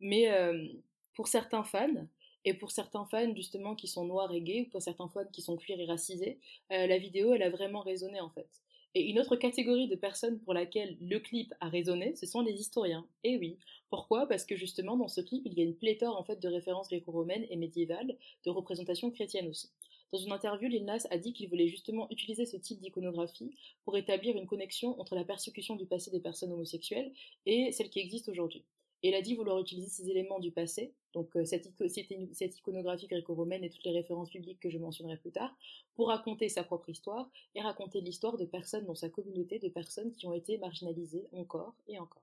Mais 0.00 0.30
euh, 0.30 0.66
pour 1.14 1.28
certains 1.28 1.64
fans, 1.64 2.06
et 2.44 2.54
pour 2.54 2.70
certains 2.70 3.04
fans 3.06 3.34
justement 3.34 3.74
qui 3.74 3.88
sont 3.88 4.04
noirs 4.04 4.32
et 4.32 4.40
gays, 4.40 4.62
ou 4.62 4.70
pour 4.70 4.82
certains 4.82 5.08
fans 5.08 5.26
qui 5.32 5.42
sont 5.42 5.56
cuir 5.56 5.80
et 5.80 5.86
racisés, 5.86 6.38
la 6.70 6.98
vidéo, 6.98 7.34
elle 7.34 7.42
a 7.42 7.50
vraiment 7.50 7.80
résonné 7.80 8.20
en 8.20 8.30
fait. 8.30 8.48
Et 8.94 9.10
une 9.10 9.18
autre 9.18 9.36
catégorie 9.36 9.86
de 9.86 9.96
personnes 9.96 10.38
pour 10.40 10.54
laquelle 10.54 10.96
le 11.00 11.18
clip 11.18 11.52
a 11.60 11.68
résonné, 11.68 12.14
ce 12.16 12.26
sont 12.26 12.40
les 12.40 12.54
historiens. 12.54 13.06
Et 13.22 13.36
oui, 13.36 13.58
pourquoi? 13.90 14.26
Parce 14.26 14.44
que 14.44 14.56
justement 14.56 14.96
dans 14.96 15.08
ce 15.08 15.20
clip, 15.20 15.42
il 15.44 15.54
y 15.54 15.60
a 15.60 15.64
une 15.64 15.74
pléthore 15.76 16.16
en 16.16 16.22
fait 16.22 16.40
de 16.40 16.48
références 16.48 16.88
gréco-romaines 16.88 17.46
et 17.50 17.56
médiévales, 17.56 18.16
de 18.44 18.50
représentations 18.50 19.10
chrétiennes 19.10 19.48
aussi. 19.48 19.70
Dans 20.12 20.18
une 20.18 20.32
interview, 20.32 20.68
Lil 20.68 20.84
Nas 20.86 21.06
a 21.10 21.18
dit 21.18 21.34
qu'il 21.34 21.48
voulait 21.48 21.68
justement 21.68 22.08
utiliser 22.10 22.46
ce 22.46 22.56
type 22.56 22.80
d'iconographie 22.80 23.54
pour 23.84 23.96
établir 23.96 24.36
une 24.36 24.46
connexion 24.46 24.98
entre 25.00 25.14
la 25.14 25.24
persécution 25.24 25.76
du 25.76 25.84
passé 25.84 26.10
des 26.10 26.20
personnes 26.20 26.52
homosexuelles 26.52 27.12
et 27.44 27.72
celle 27.72 27.90
qui 27.90 28.00
existe 28.00 28.28
aujourd'hui. 28.28 28.64
Et 29.02 29.10
il 29.10 29.14
a 29.14 29.22
dit 29.22 29.34
vouloir 29.34 29.60
utiliser 29.60 29.88
ces 29.88 30.10
éléments 30.10 30.40
du 30.40 30.50
passé, 30.50 30.92
donc 31.12 31.36
euh, 31.36 31.44
cette, 31.44 32.58
iconographie 32.58 33.06
gréco-romaine 33.06 33.62
et 33.62 33.70
toutes 33.70 33.84
les 33.84 33.92
références 33.92 34.30
publiques 34.30 34.58
que 34.58 34.70
je 34.70 34.78
mentionnerai 34.78 35.16
plus 35.18 35.30
tard, 35.30 35.54
pour 35.94 36.08
raconter 36.08 36.48
sa 36.48 36.64
propre 36.64 36.88
histoire 36.88 37.30
et 37.54 37.60
raconter 37.60 38.00
l'histoire 38.00 38.36
de 38.36 38.44
personnes 38.44 38.86
dans 38.86 38.96
sa 38.96 39.08
communauté, 39.08 39.60
de 39.60 39.68
personnes 39.68 40.12
qui 40.14 40.26
ont 40.26 40.32
été 40.32 40.58
marginalisées 40.58 41.28
encore 41.32 41.74
et 41.86 41.98
encore. 41.98 42.22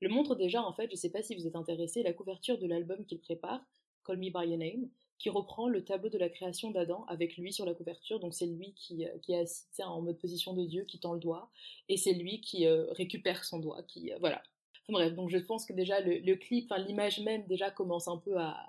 Le 0.00 0.08
montre 0.08 0.34
déjà, 0.34 0.62
en 0.62 0.72
fait, 0.72 0.90
je 0.90 0.96
sais 0.96 1.10
pas 1.10 1.22
si 1.22 1.36
vous 1.36 1.46
êtes 1.46 1.56
intéressé, 1.56 2.02
la 2.02 2.12
couverture 2.12 2.58
de 2.58 2.66
l'album 2.66 3.04
qu'il 3.04 3.20
prépare, 3.20 3.64
Call 4.04 4.18
Me 4.18 4.30
By 4.30 4.48
Your 4.48 4.58
Name, 4.58 4.88
qui 5.18 5.30
reprend 5.30 5.68
le 5.68 5.84
tableau 5.84 6.08
de 6.08 6.18
la 6.18 6.28
création 6.28 6.70
d'Adam 6.70 7.04
avec 7.08 7.36
lui 7.36 7.52
sur 7.52 7.64
la 7.64 7.74
couverture. 7.74 8.20
Donc 8.20 8.34
c'est 8.34 8.46
lui 8.46 8.74
qui, 8.74 9.06
euh, 9.06 9.18
qui 9.22 9.32
est 9.32 9.40
assis 9.40 9.64
en 9.82 10.00
mode 10.02 10.18
position 10.18 10.54
de 10.54 10.64
Dieu, 10.64 10.84
qui 10.84 10.98
tend 10.98 11.12
le 11.12 11.20
doigt, 11.20 11.50
et 11.88 11.96
c'est 11.96 12.12
lui 12.12 12.40
qui 12.40 12.66
euh, 12.66 12.86
récupère 12.92 13.44
son 13.44 13.58
doigt. 13.58 13.82
Qui, 13.84 14.12
euh, 14.12 14.16
voilà. 14.20 14.42
bref, 14.88 15.14
donc 15.14 15.30
je 15.30 15.38
pense 15.38 15.64
que 15.64 15.72
déjà 15.72 16.00
le, 16.00 16.34
clip, 16.34 16.72
l'image 16.86 17.20
même 17.20 17.46
déjà 17.46 17.70
commence 17.70 18.08
un 18.08 18.18
peu 18.18 18.36
à... 18.38 18.68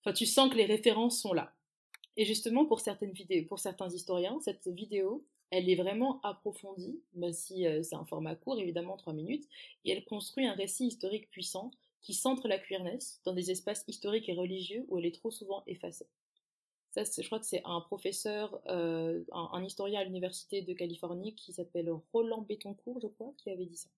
Enfin, 0.00 0.12
tu 0.12 0.26
sens 0.26 0.50
que 0.50 0.56
les 0.56 0.66
références 0.66 1.18
sont 1.18 1.32
là. 1.32 1.52
Et 2.16 2.24
justement, 2.24 2.66
pour 2.66 2.80
certaines 2.80 3.12
vidéos, 3.12 3.44
pour 3.46 3.58
certains 3.58 3.88
historiens, 3.88 4.38
cette 4.40 4.68
vidéo, 4.68 5.24
elle 5.50 5.68
est 5.68 5.74
vraiment 5.74 6.20
approfondie, 6.22 7.00
même 7.14 7.32
si 7.32 7.66
c'est 7.82 7.96
un 7.96 8.04
format 8.04 8.36
court, 8.36 8.58
évidemment, 8.58 8.96
3 8.96 9.14
minutes, 9.14 9.48
et 9.84 9.92
elle 9.92 10.04
construit 10.04 10.46
un 10.46 10.52
récit 10.52 10.86
historique 10.86 11.30
puissant 11.30 11.70
qui 12.04 12.12
centre 12.12 12.46
la 12.48 12.58
queerness 12.58 13.20
dans 13.24 13.32
des 13.32 13.50
espaces 13.50 13.82
historiques 13.88 14.28
et 14.28 14.34
religieux 14.34 14.84
où 14.88 14.98
elle 14.98 15.06
est 15.06 15.14
trop 15.14 15.30
souvent 15.30 15.64
effacée. 15.66 16.06
Ça, 16.90 17.02
je 17.02 17.26
crois 17.26 17.40
que 17.40 17.46
c'est 17.46 17.62
un 17.64 17.80
professeur, 17.80 18.60
un, 18.66 19.24
un, 19.32 19.64
historien 19.64 20.00
à 20.00 20.04
l'université 20.04 20.62
de 20.62 20.74
Californie 20.74 21.34
qui 21.34 21.52
s'appelle 21.52 21.90
Roland 22.12 22.42
Betoncourt, 22.42 23.00
je 23.00 23.08
crois, 23.08 23.32
qui 23.38 23.50
avait 23.50 23.64
dit 23.64 23.76
ça. 23.76 23.88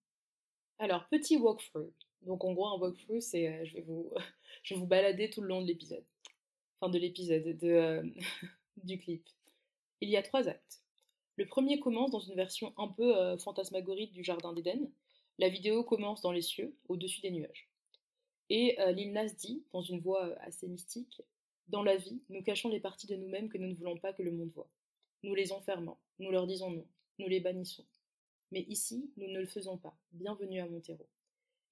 Alors, 0.78 1.06
petit 1.08 1.36
walkthrough. 1.36 1.92
Donc, 2.22 2.44
en 2.44 2.52
gros, 2.52 2.68
un 2.68 2.78
walkthrough, 2.78 3.20
c'est 3.20 3.66
je, 3.66 3.74
vais 3.74 3.82
vous, 3.82 4.10
je 4.62 4.74
vais 4.74 4.80
vous 4.80 4.86
balader 4.86 5.28
tout 5.28 5.42
le 5.42 5.48
long 5.48 5.60
de 5.60 5.66
l'épisode. 5.66 6.04
Enfin, 6.80 6.90
de 6.90 6.98
l'épisode, 6.98 7.58
de, 7.58 8.14
du 8.84 8.98
clip. 8.98 9.28
Il 10.00 10.08
y 10.08 10.16
a 10.16 10.22
trois 10.22 10.48
actes. 10.48 10.80
Le 11.36 11.44
premier 11.44 11.80
commence 11.80 12.12
dans 12.12 12.20
une 12.20 12.36
version 12.36 12.72
un 12.78 12.88
peu 12.88 13.16
euh, 13.16 13.36
fantasmagorique 13.36 14.12
du 14.12 14.22
Jardin 14.22 14.52
d'Éden. 14.52 14.90
La 15.38 15.48
vidéo 15.48 15.84
commence 15.84 16.22
dans 16.22 16.32
les 16.32 16.40
cieux, 16.40 16.74
au-dessus 16.88 17.20
des 17.20 17.30
nuages. 17.30 17.65
Et 18.50 18.78
euh, 18.80 18.92
Lil 18.92 19.12
Nas 19.12 19.26
dit, 19.26 19.64
dans 19.72 19.82
une 19.82 20.00
voix 20.00 20.26
euh, 20.26 20.36
assez 20.40 20.68
mystique, 20.68 21.22
Dans 21.68 21.82
la 21.82 21.96
vie, 21.96 22.20
nous 22.28 22.42
cachons 22.42 22.68
les 22.68 22.80
parties 22.80 23.06
de 23.06 23.16
nous-mêmes 23.16 23.48
que 23.48 23.58
nous 23.58 23.68
ne 23.68 23.74
voulons 23.74 23.96
pas 23.96 24.12
que 24.12 24.22
le 24.22 24.30
monde 24.30 24.50
voit. 24.50 24.68
Nous 25.24 25.34
les 25.34 25.52
enfermons, 25.52 25.96
nous 26.20 26.30
leur 26.30 26.46
disons 26.46 26.70
non, 26.70 26.86
nous 27.18 27.28
les 27.28 27.40
bannissons. 27.40 27.84
Mais 28.52 28.64
ici, 28.68 29.10
nous 29.16 29.26
ne 29.28 29.40
le 29.40 29.46
faisons 29.46 29.76
pas. 29.76 29.96
Bienvenue 30.12 30.60
à 30.60 30.68
Montero. 30.68 31.06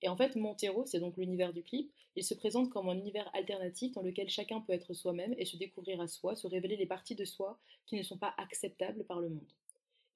Et 0.02 0.08
en 0.08 0.16
fait, 0.16 0.34
Montero, 0.34 0.84
c'est 0.86 0.98
donc 0.98 1.16
l'univers 1.16 1.52
du 1.52 1.62
clip, 1.62 1.92
il 2.16 2.24
se 2.24 2.34
présente 2.34 2.70
comme 2.70 2.88
un 2.88 2.98
univers 2.98 3.30
alternatif 3.34 3.92
dans 3.92 4.02
lequel 4.02 4.28
chacun 4.28 4.60
peut 4.60 4.72
être 4.72 4.92
soi-même 4.92 5.34
et 5.38 5.44
se 5.44 5.56
découvrir 5.56 6.00
à 6.00 6.08
soi, 6.08 6.34
se 6.34 6.46
révéler 6.46 6.76
les 6.76 6.86
parties 6.86 7.14
de 7.14 7.24
soi 7.24 7.58
qui 7.86 7.96
ne 7.96 8.02
sont 8.02 8.18
pas 8.18 8.34
acceptables 8.36 9.04
par 9.04 9.20
le 9.20 9.28
monde. 9.28 9.52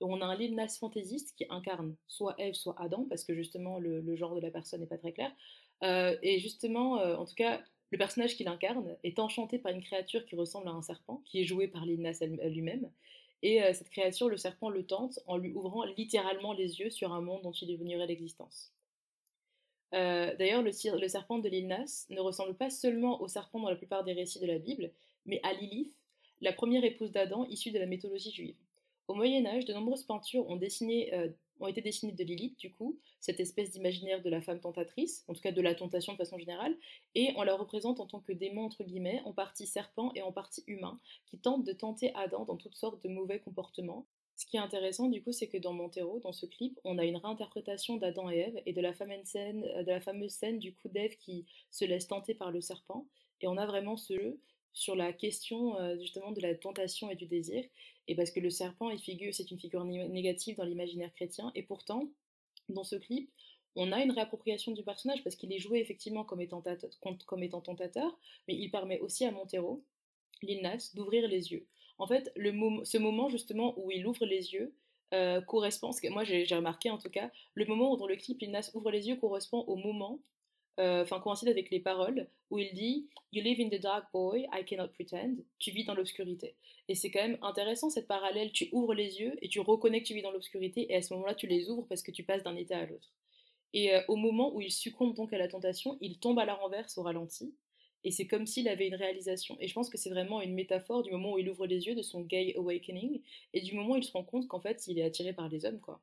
On 0.01 0.21
a 0.21 0.27
un 0.27 0.37
Lil 0.37 0.55
Nas 0.55 0.77
fantaisiste 0.79 1.35
qui 1.37 1.47
incarne 1.51 1.97
soit 2.07 2.35
Eve, 2.39 2.55
soit 2.55 2.81
Adam, 2.81 3.07
parce 3.09 3.25
que 3.25 3.35
justement 3.35 3.79
le, 3.79 4.15
genre 4.15 4.35
de 4.35 4.41
la 4.41 4.51
personne 4.51 4.81
n'est 4.81 4.87
pas 4.87 4.99
très 4.99 5.13
clair. 5.13 5.33
Euh, 5.83 6.17
et 6.23 6.39
justement, 6.39 6.99
euh, 7.01 7.17
en 7.17 7.25
tout 7.25 7.35
cas, 7.35 7.61
le 7.91 7.99
personnage 7.99 8.37
qu'il 8.37 8.49
incarne 8.49 8.97
est 9.05 9.19
enchanté 9.19 9.59
par 9.59 9.73
une 9.73 9.83
créature 9.83 10.25
qui 10.27 10.37
ressemble 10.37 10.69
à 10.69 10.73
un 10.73 10.83
serpent, 10.83 11.23
qui 11.25 11.41
est 11.41 11.45
joué 11.45 11.69
par 11.69 11.87
Lil 11.87 12.01
Nas 12.01 12.19
lui-même. 12.21 12.91
Et 13.43 13.63
euh, 13.63 13.73
cette 13.73 13.91
créature, 13.91 14.29
le 14.29 14.37
serpent 14.37 14.69
le 14.69 14.85
tente 14.85 15.21
en 15.27 15.37
lui 15.37 15.53
ouvrant 15.53 15.85
littéralement 15.85 16.53
les 16.53 16.81
yeux 16.81 16.91
sur 16.91 17.13
un 17.13 17.21
monde 17.21 17.43
dont 17.43 17.53
il 17.53 17.71
ignorait 17.71 18.07
l'existence. 18.07 18.73
D'ailleurs, 19.91 20.63
le, 20.63 20.71
serpent 20.73 21.39
de 21.39 21.49
Nas 21.63 22.07
ne 22.11 22.21
ressemble 22.21 22.55
pas 22.55 22.69
seulement 22.69 23.23
au 23.23 23.29
serpent 23.29 23.59
dans 23.59 23.71
la 23.71 23.77
plupart 23.77 24.05
des 24.05 24.13
récits 24.13 24.39
de 24.39 24.47
la 24.47 24.59
Bible, 24.59 24.91
mais 25.25 25.41
à 25.43 25.55
Lilith, 25.55 25.95
la 26.43 26.53
première 26.53 26.85
épouse 26.85 27.11
d'Adam 27.11 27.47
issue 27.47 27.71
de 27.71 27.79
la 27.79 27.87
mythologie 27.87 28.31
juive. 28.31 28.57
Au 29.09 29.15
Moyen 29.15 29.47
Âge, 29.47 29.65
de 29.65 29.73
nombreuses 29.73 30.03
peintures 30.05 30.47
ont, 30.51 30.61
euh, 30.61 31.29
ont 31.61 31.67
été 31.67 31.81
dessinées 31.81 32.13
de 32.13 32.25
Lilith, 32.25 32.59
du 32.59 32.73
coup, 32.73 32.99
cette 33.21 33.41
espèce 33.41 33.71
d'imaginaire 33.71 34.23
de 34.23 34.31
la 34.31 34.41
femme 34.41 34.61
tentatrice, 34.61 35.25
en 35.29 35.35
tout 35.35 35.41
cas 35.41 35.53
de 35.53 35.61
la 35.61 35.75
tentation 35.75 36.13
de 36.13 36.19
façon 36.19 36.39
générale, 36.39 36.77
et 37.15 37.33
on 37.37 37.43
la 37.43 37.55
représente 37.55 38.01
en 38.01 38.07
tant 38.07 38.21
que 38.21 38.33
démon, 38.33 38.65
entre 38.65 38.85
guillemets, 38.85 39.23
en 39.25 39.33
partie 39.33 39.67
serpent 39.67 40.13
et 40.15 40.23
en 40.23 40.33
partie 40.33 40.65
humain, 40.67 40.99
qui 41.27 41.39
tente 41.39 41.65
de 41.65 41.73
tenter 41.73 42.13
Adam 42.15 42.45
dans 42.45 42.57
toutes 42.57 42.77
sortes 42.77 43.03
de 43.03 43.09
mauvais 43.09 43.41
comportements, 43.41 44.07
ce 44.39 44.47
qui 44.47 44.57
est 44.57 44.61
intéressant 44.61 45.09
du 45.09 45.21
coup, 45.21 45.33
c'est 45.33 45.49
que 45.49 45.59
dans 45.59 45.73
Montero, 45.73 46.21
dans 46.21 46.33
ce 46.33 46.47
clip, 46.47 46.79
on 46.85 46.97
a 46.97 47.05
une 47.05 47.17
réinterprétation 47.17 47.97
d'Adam 47.97 48.31
et 48.31 48.39
Ève 48.39 48.63
et 48.67 48.73
de 48.73 48.81
la, 48.81 48.95
scène, 49.25 49.63
de 49.63 49.91
la 49.91 50.01
fameuse 50.01 50.31
scène 50.31 50.61
du 50.61 50.73
coup 50.73 50.89
d'Ève 50.89 51.17
qui 51.17 51.45
se 51.73 51.85
laisse 51.85 52.07
tenter 52.07 52.35
par 52.35 52.53
le 52.53 52.61
serpent. 52.61 53.09
Et 53.41 53.49
on 53.49 53.57
a 53.57 53.67
vraiment 53.67 53.97
ce 53.97 54.15
jeu 54.15 54.41
sur 54.73 54.95
la 54.95 55.13
question 55.13 55.79
euh, 55.79 55.99
justement 55.99 56.33
de 56.33 56.41
la 56.41 56.55
tentation 56.55 57.11
et 57.11 57.17
du 57.17 57.27
désir. 57.27 57.65
Et 58.07 58.15
parce 58.15 58.31
que 58.31 58.41
le 58.41 58.51
serpent, 58.51 58.97
figure, 58.99 59.35
c'est 59.35 59.51
une 59.51 59.59
figure 59.59 59.85
négative 59.85 60.57
dans 60.57 60.65
l'imaginaire 60.65 61.13
chrétien. 61.13 61.53
Et 61.55 61.63
pourtant, 61.63 62.09
dans 62.69 62.85
ce 62.85 62.97
clip, 62.97 63.31
on 63.77 63.93
a 63.93 64.03
une 64.03 64.13
réappropriation 64.13 64.73
du 64.73 64.83
personnage 64.83 65.23
parce 65.23 65.37
qu'il 65.37 65.53
est 65.53 65.59
joué 65.59 65.79
effectivement 65.79 66.25
comme 66.25 66.41
étant, 66.41 66.63
tentateur, 66.63 68.19
mais 68.49 68.55
il 68.55 68.71
permet 68.71 68.99
aussi 69.01 69.25
à 69.25 69.31
Montero, 69.31 69.85
Lil 70.43 70.63
d'ouvrir 70.95 71.29
les 71.29 71.53
yeux 71.53 71.67
en 71.99 72.07
fait, 72.07 72.33
le 72.37 72.53
ce 72.85 72.99
moment 72.99 73.29
justement 73.29 73.75
où 73.77 73.91
il 73.91 74.07
ouvre 74.07 74.25
les 74.25 74.55
yeux 74.55 74.73
euh, 75.15 75.41
correspond, 75.41 75.91
que 75.91 76.09
moi 76.09 76.25
j'ai 76.25 76.47
remarqué 76.55 76.91
en 76.91 76.99
tout 76.99 77.11
cas, 77.11 77.31
le 77.55 77.67
moment 77.67 77.93
où 77.93 77.97
dans 77.97 78.07
le 78.07 78.17
clip 78.17 78.41
il 78.41 78.51
ouvre 78.75 78.91
les 78.91 79.09
yeux 79.09 79.17
correspond 79.17 79.65
au 79.67 79.77
moment, 79.77 80.21
enfin 80.79 81.21
coïncide 81.21 81.49
avec 81.49 81.71
les 81.71 81.81
paroles 81.81 82.29
où 82.51 82.59
il 82.59 82.73
dit 82.73 83.09
You 83.33 83.43
live 83.43 83.61
in 83.61 83.69
the 83.69 83.81
dark, 83.81 84.07
boy, 84.13 84.47
I 84.53 84.65
cannot 84.65 84.89
pretend. 84.89 85.35
Tu 85.59 85.71
vis 85.71 85.85
dans 85.85 85.95
l'obscurité. 85.95 86.55
Et 86.89 86.95
c'est 86.95 87.11
quand 87.11 87.21
même 87.21 87.39
intéressant 87.43 87.91
cette 87.91 88.07
parallèle. 88.07 88.53
Tu 88.53 88.69
ouvres 88.73 88.95
les 88.95 89.21
yeux 89.21 89.37
et 89.43 89.49
tu 89.49 89.61
reconnais 89.61 90.03
que 90.03 90.07
tu 90.07 90.15
vis 90.15 90.23
dans 90.23 90.31
l'obscurité, 90.31 90.91
et 90.91 90.97
à 90.97 91.03
ce 91.03 91.13
moment-là, 91.15 91.35
tu 91.35 91.47
les 91.47 91.69
ouvres 91.69 91.87
parce 91.89 92.03
que 92.03 92.11
tu 92.11 92.25
passes 92.25 92.43
d'un 92.43 92.57
état 92.57 92.79
à 92.79 92.87
l'autre. 92.87 93.13
Et 93.75 93.95
euh, 93.95 94.01
au 94.09 94.17
moment 94.17 94.55
où 94.55 94.61
il 94.61 94.71
succombe 94.71 95.15
donc 95.15 95.33
à 95.33 95.39
la 95.39 95.49
tentation, 95.49 95.99
il 96.01 96.19
tombe 96.19 96.39
à 96.39 96.47
la 96.47 96.55
renverse 96.55 96.97
au 96.97 97.03
ralenti, 97.03 97.55
et 98.05 98.11
c'est 98.11 98.27
comme 98.27 98.47
s'il 98.47 98.69
avait 98.69 98.87
une 98.87 98.95
réalisation. 98.95 99.57
Et 99.61 99.69
je 99.69 99.75
pense 99.75 99.91
que 99.91 99.99
c'est 99.99 100.11
vraiment 100.11 100.41
une 100.41 100.55
métaphore 100.55 101.03
du 101.03 101.11
moment 101.11 101.33
où 101.33 101.39
il 101.39 101.49
ouvre 101.51 101.67
les 101.67 101.87
yeux 101.87 101.95
de 101.95 102.03
son 102.03 102.23
gay 102.23 102.55
awakening 102.57 103.21
et 103.53 103.61
du 103.61 103.75
moment 103.75 103.95
où 103.95 103.97
il 103.97 104.05
se 104.05 104.13
rend 104.13 104.25
compte 104.25 104.47
qu'en 104.47 104.61
fait 104.61 104.87
il 104.87 104.99
est 104.99 105.03
attiré 105.03 105.33
par 105.33 105.49
les 105.49 105.67
hommes. 105.67 105.81
quoi. 105.81 106.01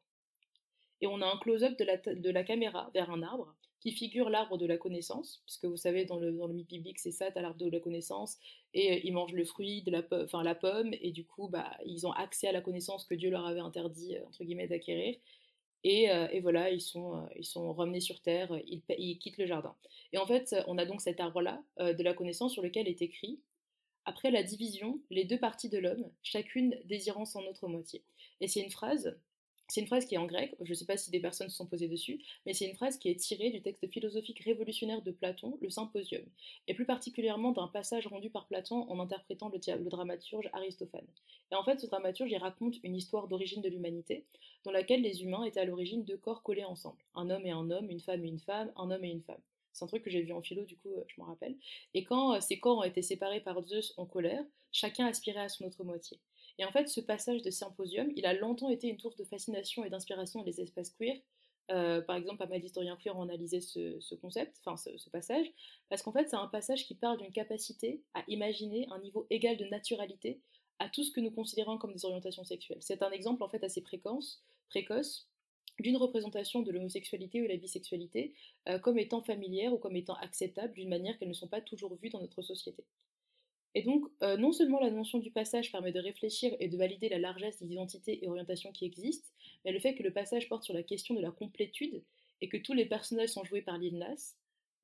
Et 1.01 1.07
on 1.07 1.21
a 1.21 1.25
un 1.25 1.37
close-up 1.37 1.77
de 1.79 1.85
la, 1.85 1.97
de 1.97 2.29
la 2.29 2.43
caméra 2.43 2.91
vers 2.93 3.09
un 3.09 3.23
arbre 3.23 3.55
qui 3.85 3.91
figure 3.91 4.31
l'arbre 4.31 4.57
de 4.57 4.65
la 4.65 4.77
connaissance, 4.77 5.43
puisque 5.45 5.65
vous 5.65 5.77
savez, 5.77 6.05
dans 6.05 6.17
le, 6.17 6.31
dans 6.31 6.47
le 6.47 6.55
mythe 6.55 6.69
biblique, 6.69 6.97
c'est 6.97 7.11
ça, 7.11 7.29
t'as 7.29 7.43
l'arbre 7.43 7.59
de 7.59 7.69
la 7.69 7.79
connaissance, 7.79 8.39
et 8.73 8.93
euh, 8.93 8.99
ils 9.03 9.13
mangent 9.13 9.33
le 9.33 9.45
fruit, 9.45 9.83
de 9.83 9.91
la, 9.91 10.01
enfin, 10.23 10.41
la 10.41 10.55
pomme, 10.55 10.89
et 11.01 11.11
du 11.11 11.23
coup, 11.23 11.49
bah, 11.49 11.77
ils 11.85 12.07
ont 12.07 12.11
accès 12.11 12.47
à 12.47 12.51
la 12.51 12.61
connaissance 12.61 13.05
que 13.05 13.13
Dieu 13.13 13.29
leur 13.29 13.45
avait 13.45 13.59
interdit, 13.59 14.15
euh, 14.15 14.25
entre 14.25 14.43
guillemets, 14.43 14.67
d'acquérir, 14.67 15.15
euh, 15.85 16.27
et, 16.31 16.39
voilà, 16.39 16.71
ils 16.71 16.81
sont, 16.81 17.29
ils 17.35 17.45
sont 17.45 17.73
ramenés 17.73 17.99
sur 17.99 18.19
Terre, 18.21 18.59
ils, 18.65 19.19
quittent 19.19 19.37
le 19.37 19.45
jardin. 19.45 19.75
Et 20.13 20.17
en 20.17 20.25
fait, 20.25 20.55
on 20.65 20.79
a 20.79 20.85
donc 20.87 20.99
cet 20.99 21.19
arbre-là 21.19 21.61
de 21.77 22.01
la 22.01 22.15
connaissance 22.15 22.53
sur 22.53 22.63
lequel 22.63 22.87
est 22.87 23.03
écrit 23.03 23.39
Après 24.05 24.31
la 24.31 24.41
division, 24.41 24.99
les 25.11 25.25
deux 25.25 25.37
parties 25.37 25.69
de 25.69 25.77
l'homme, 25.77 26.09
chacune 26.23 26.75
désirant 26.85 27.25
son 27.25 27.45
autre 27.45 27.67
moitié. 27.67 28.01
Et 28.41 28.47
c'est 28.47 28.61
une 28.61 28.71
phrase 28.71 29.15
c'est 29.67 29.81
une 29.81 29.87
phrase 29.87 30.05
qui 30.05 30.15
est 30.15 30.19
en 30.19 30.25
grec, 30.25 30.55
je 30.61 30.69
ne 30.69 30.75
sais 30.75 30.85
pas 30.85 30.95
si 30.95 31.09
des 31.09 31.19
personnes 31.19 31.49
se 31.49 31.55
sont 31.55 31.65
posées 31.65 31.87
dessus, 31.87 32.19
mais 32.45 32.53
c'est 32.53 32.69
une 32.69 32.75
phrase 32.75 32.97
qui 32.97 33.09
est 33.09 33.15
tirée 33.15 33.49
du 33.49 33.61
texte 33.61 33.87
philosophique 33.87 34.39
révolutionnaire 34.39 35.01
de 35.01 35.11
Platon, 35.11 35.57
le 35.61 35.69
Symposium, 35.69 36.23
et 36.67 36.73
plus 36.73 36.85
particulièrement 36.85 37.51
d'un 37.51 37.67
passage 37.67 38.07
rendu 38.07 38.29
par 38.29 38.47
Platon 38.47 38.89
en 38.89 38.99
interprétant 38.99 39.49
le, 39.49 39.59
le, 39.77 39.89
dramaturge 39.89 40.49
Aristophane. 40.53 41.07
Et 41.51 41.55
en 41.55 41.63
fait, 41.63 41.79
ce 41.79 41.87
dramaturge 41.87 42.31
il 42.31 42.37
raconte 42.37 42.75
une 42.83 42.95
histoire 42.95 43.27
d'origine 43.27 43.61
de 43.61 43.69
l'humanité, 43.69 44.25
dans 44.63 44.71
laquelle 44.71 45.01
les 45.01 45.23
humains 45.23 45.43
étaient 45.43 45.61
à 45.61 45.65
l'origine 45.65 46.03
deux 46.03 46.17
corps 46.17 46.43
collés 46.43 46.63
ensemble, 46.63 47.03
un 47.15 47.29
homme 47.29 47.45
et 47.45 47.51
un 47.51 47.69
homme, 47.71 47.89
une 47.89 48.01
femme 48.01 48.23
et 48.23 48.27
une 48.27 48.39
femme, 48.39 48.71
un 48.75 48.91
homme 48.91 49.03
et 49.03 49.09
une 49.09 49.23
femme. 49.23 49.41
C'est 49.75 49.83
un 49.83 49.87
truc 49.87 50.03
que 50.03 50.09
j'ai 50.09 50.21
vu 50.21 50.31
en 50.31 50.41
philo, 50.41 50.63
du 50.63 50.77
coup, 50.77 50.95
euh, 50.95 51.03
je 51.07 51.19
m'en 51.19 51.27
rappelle. 51.27 51.55
Et 51.93 52.05
quand 52.05 52.35
euh, 52.35 52.39
ces 52.39 52.59
corps 52.59 52.77
ont 52.77 52.83
été 52.83 53.01
séparés 53.01 53.41
par 53.41 53.61
Zeus 53.61 53.93
en 53.97 54.05
colère, 54.05 54.43
chacun 54.71 55.05
aspirait 55.05 55.41
à 55.41 55.49
son 55.49 55.65
autre 55.65 55.83
moitié. 55.83 56.21
Et 56.57 56.63
en 56.63 56.71
fait, 56.71 56.87
ce 56.87 57.01
passage 57.01 57.41
de 57.41 57.51
symposium, 57.51 58.09
il 58.15 58.25
a 58.25 58.33
longtemps 58.33 58.69
été 58.69 58.87
une 58.87 58.97
source 58.97 59.17
de 59.17 59.25
fascination 59.25 59.83
et 59.83 59.89
d'inspiration 59.89 60.43
les 60.43 60.61
espaces 60.61 60.91
queer. 60.91 61.21
Euh, 61.71 62.01
par 62.01 62.15
exemple, 62.15 62.37
pas 62.37 62.45
mal 62.45 62.61
d'historiens 62.61 62.95
queer 62.95 63.17
ont 63.17 63.23
analysé 63.23 63.59
ce, 63.59 64.15
concept, 64.15 64.55
enfin 64.63 64.77
ce, 64.77 65.09
passage, 65.09 65.51
parce 65.89 66.01
qu'en 66.01 66.13
fait, 66.13 66.29
c'est 66.29 66.37
un 66.37 66.47
passage 66.47 66.85
qui 66.85 66.95
parle 66.95 67.17
d'une 67.17 67.33
capacité 67.33 68.01
à 68.13 68.23
imaginer 68.29 68.87
un 68.91 68.99
niveau 68.99 69.27
égal 69.29 69.57
de 69.57 69.65
naturalité 69.65 70.39
à 70.79 70.87
tout 70.87 71.03
ce 71.03 71.11
que 71.11 71.19
nous 71.19 71.31
considérons 71.31 71.77
comme 71.77 71.91
des 71.91 72.05
orientations 72.05 72.45
sexuelles. 72.45 72.77
C'est 72.81 73.01
un 73.01 73.11
exemple 73.11 73.43
en 73.43 73.49
fait 73.49 73.63
assez 73.63 73.81
précoce 73.81 74.43
d'une 75.79 75.97
représentation 75.97 76.61
de 76.61 76.71
l'homosexualité 76.71 77.41
ou 77.41 77.43
de 77.43 77.49
la 77.49 77.57
bisexualité 77.57 78.33
euh, 78.69 78.79
comme 78.79 78.97
étant 78.97 79.21
familière 79.21 79.73
ou 79.73 79.77
comme 79.77 79.95
étant 79.95 80.15
acceptable 80.15 80.73
d'une 80.73 80.89
manière 80.89 81.17
qu'elles 81.17 81.29
ne 81.29 81.33
sont 81.33 81.47
pas 81.47 81.61
toujours 81.61 81.95
vues 81.95 82.09
dans 82.09 82.21
notre 82.21 82.41
société. 82.41 82.83
Et 83.77 83.83
donc, 83.83 84.05
euh, 84.23 84.37
non 84.37 84.53
seulement 84.53 84.79
la 84.79 84.89
notion 84.89 85.19
du 85.19 85.31
passage 85.31 85.71
permet 85.71 85.91
de 85.91 85.99
réfléchir 85.99 86.55
et 86.61 86.69
de 86.69 86.77
valider 86.77 87.09
la 87.09 87.19
largesse 87.19 87.61
des 87.61 87.73
identités 87.73 88.23
et 88.23 88.27
orientations 88.29 88.71
qui 88.71 88.85
existent, 88.85 89.29
mais 89.65 89.73
le 89.73 89.79
fait 89.81 89.95
que 89.95 90.03
le 90.03 90.13
passage 90.13 90.47
porte 90.47 90.63
sur 90.63 90.73
la 90.73 90.83
question 90.83 91.13
de 91.13 91.21
la 91.21 91.31
complétude 91.31 92.01
et 92.41 92.47
que 92.47 92.57
tous 92.57 92.73
les 92.73 92.85
personnages 92.85 93.29
sont 93.29 93.43
joués 93.43 93.61
par 93.61 93.77
Lil 93.77 93.97
Nas, 93.97 94.35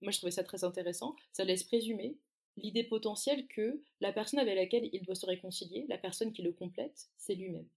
moi 0.02 0.12
je 0.12 0.18
trouvais 0.18 0.32
ça 0.32 0.44
très 0.44 0.66
intéressant, 0.66 1.16
ça 1.32 1.46
laisse 1.46 1.64
présumer 1.64 2.18
l'idée 2.58 2.84
potentielle 2.84 3.48
que 3.48 3.82
la 4.02 4.12
personne 4.12 4.40
avec 4.40 4.56
laquelle 4.56 4.90
il 4.92 5.04
doit 5.04 5.16
se 5.16 5.26
réconcilier, 5.26 5.86
la 5.88 5.98
personne 5.98 6.34
qui 6.34 6.42
le 6.42 6.52
complète, 6.52 7.10
c'est 7.18 7.36
lui-même. 7.36 7.68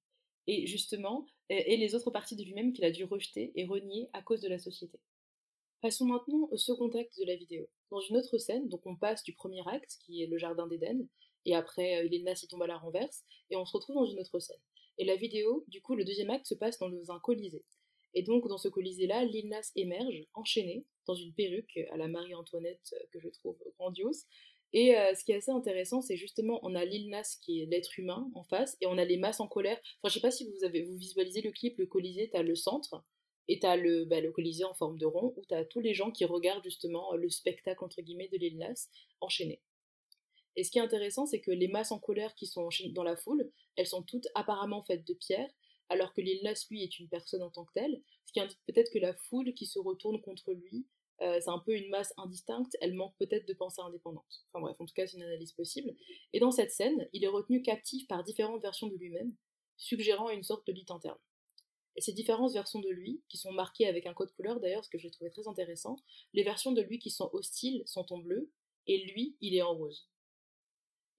Et 0.47 0.67
justement, 0.67 1.27
et 1.49 1.77
les 1.77 1.95
autres 1.95 2.11
parties 2.11 2.37
de 2.37 2.43
lui-même 2.43 2.73
qu'il 2.73 2.85
a 2.85 2.91
dû 2.91 3.05
rejeter 3.05 3.53
et 3.55 3.65
renier 3.65 4.09
à 4.13 4.23
cause 4.23 4.41
de 4.41 4.49
la 4.49 4.59
société. 4.59 4.99
Passons 5.85 6.07
maintenant 6.07 6.49
au 6.51 6.57
second 6.57 6.89
acte 6.99 7.19
de 7.19 7.27
la 7.27 7.37
vidéo. 7.37 7.69
Dans 7.91 8.01
une 8.01 8.17
autre 8.17 8.39
scène, 8.39 8.69
donc 8.69 8.87
on 8.87 8.97
passe 8.97 9.23
du 9.23 9.35
premier 9.35 9.61
acte, 9.67 9.99
qui 10.01 10.23
est 10.23 10.27
le 10.27 10.39
jardin 10.39 10.67
d'Éden, 10.67 11.07
et 11.45 11.55
après 11.55 11.99
euh, 11.99 12.09
Ilena 12.11 12.35
s'y 12.35 12.49
tombe 12.49 12.63
à 12.63 12.67
la 12.67 12.79
renverse, 12.79 13.23
et 13.51 13.57
on 13.57 13.67
se 13.67 13.73
retrouve 13.73 13.97
dans 13.97 14.07
une 14.07 14.19
autre 14.19 14.39
scène. 14.39 14.61
Et 14.97 15.05
la 15.05 15.17
vidéo, 15.17 15.65
du 15.69 15.83
coup, 15.83 15.95
le 15.95 16.05
deuxième 16.05 16.31
acte 16.31 16.47
se 16.47 16.55
passe 16.55 16.79
dans 16.79 16.91
un 17.11 17.19
colisée. 17.21 17.65
Et 18.15 18.23
donc, 18.23 18.49
dans 18.49 18.57
ce 18.57 18.69
colisée-là, 18.69 19.25
Lilnas 19.25 19.73
émerge, 19.77 20.25
enchaîné, 20.33 20.87
dans 21.07 21.15
une 21.15 21.35
perruque 21.35 21.79
à 21.91 21.99
la 21.99 22.09
Marie-Antoinette 22.09 22.95
euh, 22.95 23.05
que 23.13 23.21
je 23.21 23.29
trouve 23.29 23.59
grandiose, 23.79 24.25
Et 24.75 24.99
euh, 24.99 25.15
ce 25.15 25.25
qui 25.25 25.31
est 25.31 25.37
assez 25.37 25.53
intéressant, 25.53 26.03
c'est 26.03 26.17
justement, 26.17 26.59
on 26.65 26.75
a 26.75 26.85
Lil 26.85 27.09
Nas 27.09 27.39
qui 27.41 27.63
est 27.63 27.67
l'être 27.67 27.97
humain 27.97 28.29
en 28.35 28.43
face, 28.43 28.77
et 28.81 28.87
on 28.87 28.99
a 28.99 29.05
les 29.05 29.17
masses 29.17 29.39
en 29.39 29.47
colère. 29.47 29.79
Enfin, 29.79 30.09
je 30.09 30.15
sais 30.15 30.21
pas 30.21 30.33
si 30.33 30.51
vous 30.51 30.65
avez 30.65 30.83
vous 30.83 30.97
visualisez 30.97 31.43
le 31.43 31.53
clip, 31.53 31.79
le 31.79 31.87
Colisée, 31.87 32.29
t'as 32.33 32.43
le 32.43 32.57
centre, 32.57 33.05
et 33.47 33.61
t'as 33.61 33.77
le, 33.77 34.05
bah, 34.05 34.21
le 34.21 34.33
Colisée 34.33 34.65
en 34.65 34.75
forme 34.75 34.99
de 34.99 35.07
rond, 35.07 35.33
où 35.37 35.45
t'as 35.49 35.65
tous 35.65 35.79
les 35.79 35.95
gens 35.95 36.11
qui 36.11 36.25
regardent 36.25 36.65
justement 36.65 37.13
le 37.15 37.31
spectacle, 37.31 37.85
entre 37.85 38.03
guillemets, 38.03 38.29
de 38.33 38.37
Lil 38.37 38.59
Nas 38.59 38.89
enchaîné. 39.21 39.63
Et 40.57 40.65
ce 40.65 40.73
qui 40.73 40.79
est 40.79 40.83
intéressant, 40.83 41.25
c'est 41.25 41.41
que 41.41 41.53
les 41.53 41.69
masses 41.69 41.93
en 41.93 42.01
colère 42.01 42.35
qui 42.35 42.49
sont 42.49 42.69
dans 42.91 43.05
la 43.05 43.17
foule, 43.17 43.49
elles 43.77 43.87
sont 43.87 44.03
toutes 44.03 44.27
apparemment 44.35 44.83
faites 44.83 45.07
de 45.07 45.15
pierre, 45.15 45.51
alors 45.89 46.13
que 46.13 46.21
Lil 46.21 46.43
Nas, 46.43 46.67
lui, 46.69 46.83
est 46.83 46.99
une 46.99 47.09
personne 47.09 47.43
en 47.43 47.51
tant 47.51 47.65
que 47.65 47.75
telle, 47.75 48.03
ce 48.27 48.33
qui 48.33 48.41
indique 48.41 48.61
peut-être 48.67 48.91
que 48.93 48.99
la 48.99 49.15
foule 49.15 49.55
qui 49.55 49.67
se 49.67 49.79
retourne 49.79 50.21
contre 50.21 50.53
lui 50.53 50.85
euh, 51.21 51.39
c'est 51.41 51.51
un 51.51 51.59
peu 51.59 51.77
une 51.77 51.89
masse 51.91 52.13
indistincte, 52.17 52.77
elle 52.81 52.95
manque 52.95 53.15
peut-être 53.19 53.47
de 53.47 53.55
pensée 53.55 53.81
indépendante. 53.81 54.45
Enfin 54.49 54.61
bref, 54.61 54.77
en 54.81 54.87
tout 54.87 54.95
cas, 54.95 55.07
c'est 55.07 55.17
une 55.17 55.23
analyse 55.23 55.53
possible. 55.53 55.95
Et 56.33 56.41
dans 56.41 56.51
cette 56.51 56.71
scène, 56.71 57.09
il 57.13 57.25
est 57.25 57.29
retenu 57.29 57.63
captif 57.63 58.07
par 58.09 58.25
différentes 58.25 58.63
versions 58.63 58.89
de 58.89 58.97
lui-même, 58.97 59.33
suggérant 59.77 60.31
une 60.31 60.43
sorte 60.43 60.67
de 60.67 60.73
lit 60.73 60.87
interne. 60.89 61.19
Et 61.97 62.01
ces 62.01 62.13
différentes 62.13 62.53
versions 62.53 62.81
de 62.81 62.89
lui, 62.89 63.23
qui 63.29 63.37
sont 63.37 63.53
marquées 63.53 63.87
avec 63.87 64.07
un 64.07 64.15
code 64.15 64.33
couleur 64.33 64.59
d'ailleurs, 64.59 64.85
ce 64.85 64.91
que 64.91 64.99
j'ai 64.99 65.11
trouvé 65.11 65.31
très 65.31 65.47
intéressant, 65.47 65.97
les 66.33 66.43
versions 66.43 66.73
de 66.73 66.83
lui 66.83 66.99
qui 66.99 67.11
sont 67.11 67.31
hostiles 67.33 67.83
sont 67.87 68.13
en 68.13 68.19
bleu, 68.19 68.51
et 68.87 69.07
lui, 69.07 69.37
il 69.41 69.55
est 69.55 69.63
en 69.63 69.75
rose. 69.75 70.09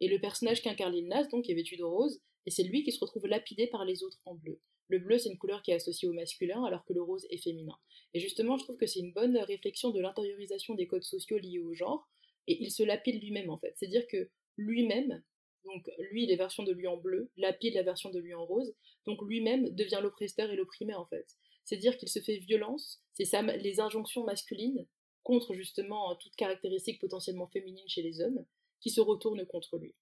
Et 0.01 0.09
le 0.09 0.19
personnage 0.19 0.61
qu'incarne 0.61 0.99
Nas, 1.07 1.27
donc, 1.27 1.49
est 1.49 1.53
vêtu 1.53 1.77
de 1.77 1.83
rose, 1.83 2.21
et 2.45 2.51
c'est 2.51 2.63
lui 2.63 2.83
qui 2.83 2.91
se 2.91 2.99
retrouve 2.99 3.27
lapidé 3.27 3.67
par 3.67 3.85
les 3.85 4.03
autres 4.03 4.19
en 4.25 4.35
bleu. 4.35 4.59
Le 4.87 4.99
bleu, 4.99 5.17
c'est 5.17 5.29
une 5.29 5.37
couleur 5.37 5.61
qui 5.61 5.71
est 5.71 5.75
associée 5.75 6.07
au 6.07 6.13
masculin, 6.13 6.63
alors 6.63 6.85
que 6.85 6.93
le 6.93 7.01
rose 7.01 7.25
est 7.29 7.41
féminin. 7.41 7.77
Et 8.13 8.19
justement, 8.19 8.57
je 8.57 8.63
trouve 8.63 8.77
que 8.77 8.85
c'est 8.85 8.99
une 8.99 9.13
bonne 9.13 9.37
réflexion 9.37 9.89
de 9.91 9.99
l'intériorisation 9.99 10.75
des 10.75 10.87
codes 10.87 11.03
sociaux 11.03 11.37
liés 11.37 11.59
au 11.59 11.73
genre, 11.73 12.07
et 12.47 12.61
il 12.61 12.71
se 12.71 12.83
lapide 12.83 13.21
lui-même 13.21 13.49
en 13.49 13.57
fait. 13.57 13.73
C'est-à-dire 13.75 14.05
que 14.07 14.29
lui-même, 14.57 15.23
donc 15.65 15.89
lui, 16.11 16.27
les 16.27 16.35
versions 16.35 16.63
de 16.63 16.71
lui 16.71 16.87
en 16.87 16.97
bleu, 16.97 17.31
lapide 17.37 17.73
la 17.73 17.83
version 17.83 18.11
de 18.11 18.19
lui 18.19 18.33
en 18.33 18.45
rose, 18.45 18.75
donc 19.05 19.21
lui-même 19.23 19.69
devient 19.71 19.99
l'oppresseur 20.01 20.51
et 20.51 20.55
l'opprimé 20.55 20.93
en 20.93 21.05
fait. 21.05 21.25
C'est-à-dire 21.63 21.97
qu'il 21.97 22.09
se 22.09 22.19
fait 22.19 22.37
violence, 22.37 23.01
c'est 23.15 23.41
les 23.57 23.79
injonctions 23.79 24.23
masculines 24.23 24.85
contre 25.23 25.55
justement 25.55 26.15
toute 26.17 26.35
caractéristique 26.35 27.01
potentiellement 27.01 27.47
féminine 27.47 27.87
chez 27.87 28.03
les 28.03 28.21
hommes, 28.21 28.45
qui 28.79 28.91
se 28.91 29.01
retournent 29.01 29.45
contre 29.47 29.79
lui. 29.79 29.95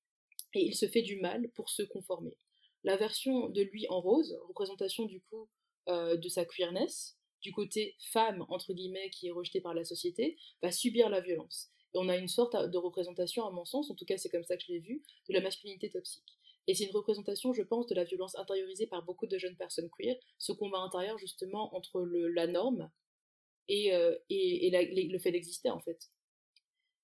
Et 0.53 0.65
il 0.65 0.75
se 0.75 0.87
fait 0.87 1.01
du 1.01 1.15
mal 1.21 1.49
pour 1.55 1.69
se 1.69 1.83
conformer. 1.83 2.37
La 2.83 2.97
version 2.97 3.49
de 3.49 3.61
lui 3.61 3.87
en 3.89 4.01
rose, 4.01 4.37
représentation 4.47 5.05
du 5.05 5.21
coup 5.21 5.47
euh, 5.87 6.17
de 6.17 6.29
sa 6.29 6.45
queerness, 6.45 7.17
du 7.41 7.51
côté 7.51 7.95
femme, 8.11 8.45
entre 8.49 8.73
guillemets, 8.73 9.09
qui 9.09 9.27
est 9.27 9.31
rejetée 9.31 9.61
par 9.61 9.73
la 9.73 9.83
société, 9.83 10.37
va 10.61 10.71
subir 10.71 11.09
la 11.09 11.21
violence. 11.21 11.69
Et 11.93 11.97
on 11.97 12.09
a 12.09 12.17
une 12.17 12.27
sorte 12.27 12.55
de 12.55 12.77
représentation, 12.77 13.45
à 13.45 13.51
mon 13.51 13.65
sens, 13.65 13.91
en 13.91 13.95
tout 13.95 14.05
cas 14.05 14.17
c'est 14.17 14.29
comme 14.29 14.43
ça 14.43 14.57
que 14.57 14.63
je 14.67 14.71
l'ai 14.71 14.79
vu, 14.79 15.03
de 15.29 15.33
la 15.33 15.41
masculinité 15.41 15.89
toxique. 15.89 16.37
Et 16.67 16.75
c'est 16.75 16.85
une 16.85 16.95
représentation, 16.95 17.53
je 17.53 17.61
pense, 17.61 17.87
de 17.87 17.95
la 17.95 18.05
violence 18.05 18.37
intériorisée 18.37 18.87
par 18.87 19.03
beaucoup 19.03 19.27
de 19.27 19.37
jeunes 19.37 19.57
personnes 19.57 19.89
queer, 19.97 20.15
ce 20.37 20.53
combat 20.53 20.79
intérieur 20.79 21.17
justement 21.17 21.75
entre 21.75 22.01
la 22.01 22.47
norme 22.47 22.89
et, 23.67 23.93
euh, 23.93 24.15
et, 24.29 24.71
le 24.71 25.19
fait 25.19 25.31
d'exister 25.31 25.69
en 25.69 25.79
fait. 25.79 26.09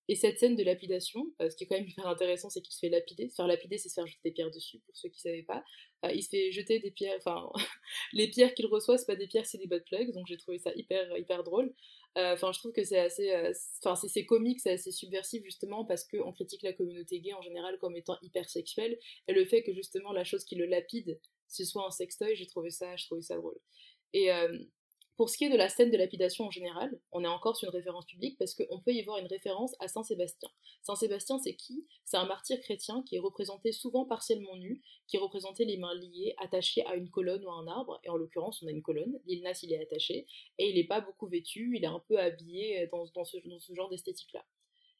Et 0.09 0.15
cette 0.15 0.39
scène 0.39 0.55
de 0.55 0.63
lapidation, 0.63 1.23
euh, 1.39 1.51
ce 1.51 1.55
qui 1.55 1.65
est 1.65 1.67
quand 1.67 1.77
même 1.77 1.87
hyper 1.87 2.07
intéressant, 2.07 2.49
c'est 2.49 2.61
qu'il 2.61 2.73
se 2.73 2.79
fait 2.79 2.89
lapider. 2.89 3.29
Se 3.29 3.35
faire 3.35 3.45
lapider, 3.45 3.77
c'est 3.77 3.89
se 3.89 3.93
faire 3.93 4.07
jeter 4.07 4.19
des 4.23 4.31
pierres 4.31 4.49
dessus, 4.49 4.79
pour 4.79 4.97
ceux 4.97 5.07
qui 5.07 5.19
ne 5.19 5.31
savaient 5.31 5.43
pas. 5.43 5.63
Euh, 6.03 6.11
il 6.11 6.23
se 6.23 6.29
fait 6.29 6.51
jeter 6.51 6.79
des 6.79 6.89
pierres, 6.89 7.15
enfin, 7.19 7.47
les 8.13 8.27
pierres 8.27 8.55
qu'il 8.55 8.65
reçoit, 8.65 8.97
c'est 8.97 9.05
pas 9.05 9.15
des 9.15 9.27
pierres, 9.27 9.45
c'est 9.45 9.59
des 9.59 9.67
butt 9.67 9.85
plugs, 9.85 10.11
donc 10.11 10.25
j'ai 10.25 10.37
trouvé 10.37 10.57
ça 10.57 10.71
hyper, 10.75 11.15
hyper 11.15 11.43
drôle. 11.43 11.75
Euh, 12.17 12.33
enfin, 12.33 12.51
je 12.51 12.57
trouve 12.57 12.71
que 12.71 12.83
c'est 12.83 12.97
assez, 12.97 13.31
enfin, 13.83 13.95
c'est 14.07 14.25
comique, 14.25 14.59
c'est 14.61 14.71
assez 14.71 14.91
subversif 14.91 15.43
justement 15.43 15.85
parce 15.85 16.05
qu'on 16.05 16.33
critique 16.33 16.63
la 16.63 16.73
communauté 16.73 17.19
gay 17.19 17.33
en 17.33 17.43
général 17.43 17.77
comme 17.77 17.95
étant 17.95 18.17
hyper 18.23 18.49
sexuelle, 18.49 18.97
et 19.27 19.33
le 19.33 19.45
fait 19.45 19.61
que 19.61 19.73
justement 19.75 20.11
la 20.11 20.23
chose 20.23 20.43
qui 20.43 20.55
le 20.55 20.65
lapide, 20.65 21.19
ce 21.47 21.63
soit 21.63 21.85
un 21.85 21.91
sextoy, 21.91 22.35
j'ai 22.35 22.47
trouvé 22.47 22.71
ça, 22.71 22.95
je 22.95 23.05
trouvais 23.05 23.21
ça 23.21 23.35
drôle. 23.35 23.59
Et 24.13 24.31
pour 25.19 25.29
ce 25.29 25.35
qui 25.35 25.43
est 25.43 25.49
de 25.49 25.57
la 25.57 25.67
scène 25.67 25.91
de 25.91 25.97
lapidation 25.97 26.45
en 26.45 26.49
général, 26.49 26.97
on 27.11 27.25
est 27.25 27.27
encore 27.27 27.57
sur 27.57 27.67
une 27.67 27.75
référence 27.75 28.05
publique 28.05 28.37
parce 28.37 28.55
qu'on 28.55 28.79
peut 28.79 28.93
y 28.93 29.01
voir 29.01 29.17
une 29.17 29.27
référence 29.27 29.75
à 29.81 29.89
Saint 29.89 30.01
Sébastien. 30.01 30.47
Saint 30.81 30.95
Sébastien, 30.95 31.37
c'est 31.39 31.57
qui? 31.57 31.85
C'est 32.05 32.15
un 32.15 32.25
martyr 32.25 32.57
chrétien 32.61 33.03
qui 33.03 33.17
est 33.17 33.19
représenté 33.19 33.73
souvent 33.73 34.05
partiellement 34.05 34.55
nu, 34.55 34.81
qui 35.09 35.17
est 35.17 35.19
représenté 35.19 35.65
les 35.65 35.75
mains 35.75 35.93
liées, 35.93 36.35
attaché 36.37 36.85
à 36.85 36.95
une 36.95 37.09
colonne 37.09 37.43
ou 37.43 37.49
à 37.49 37.55
un 37.55 37.67
arbre, 37.67 37.99
et 38.05 38.09
en 38.09 38.15
l'occurrence, 38.15 38.63
on 38.63 38.67
a 38.67 38.71
une 38.71 38.81
colonne. 38.81 39.19
L'île 39.25 39.43
Nas, 39.43 39.59
il 39.61 39.73
est 39.73 39.81
attaché, 39.81 40.25
et 40.57 40.69
il 40.69 40.75
n'est 40.75 40.87
pas 40.87 41.01
beaucoup 41.01 41.27
vêtu, 41.27 41.73
il 41.75 41.83
est 41.83 41.87
un 41.87 42.01
peu 42.07 42.17
habillé 42.17 42.87
dans 42.87 43.25
ce 43.25 43.73
genre 43.73 43.89
d'esthétique-là. 43.89 44.45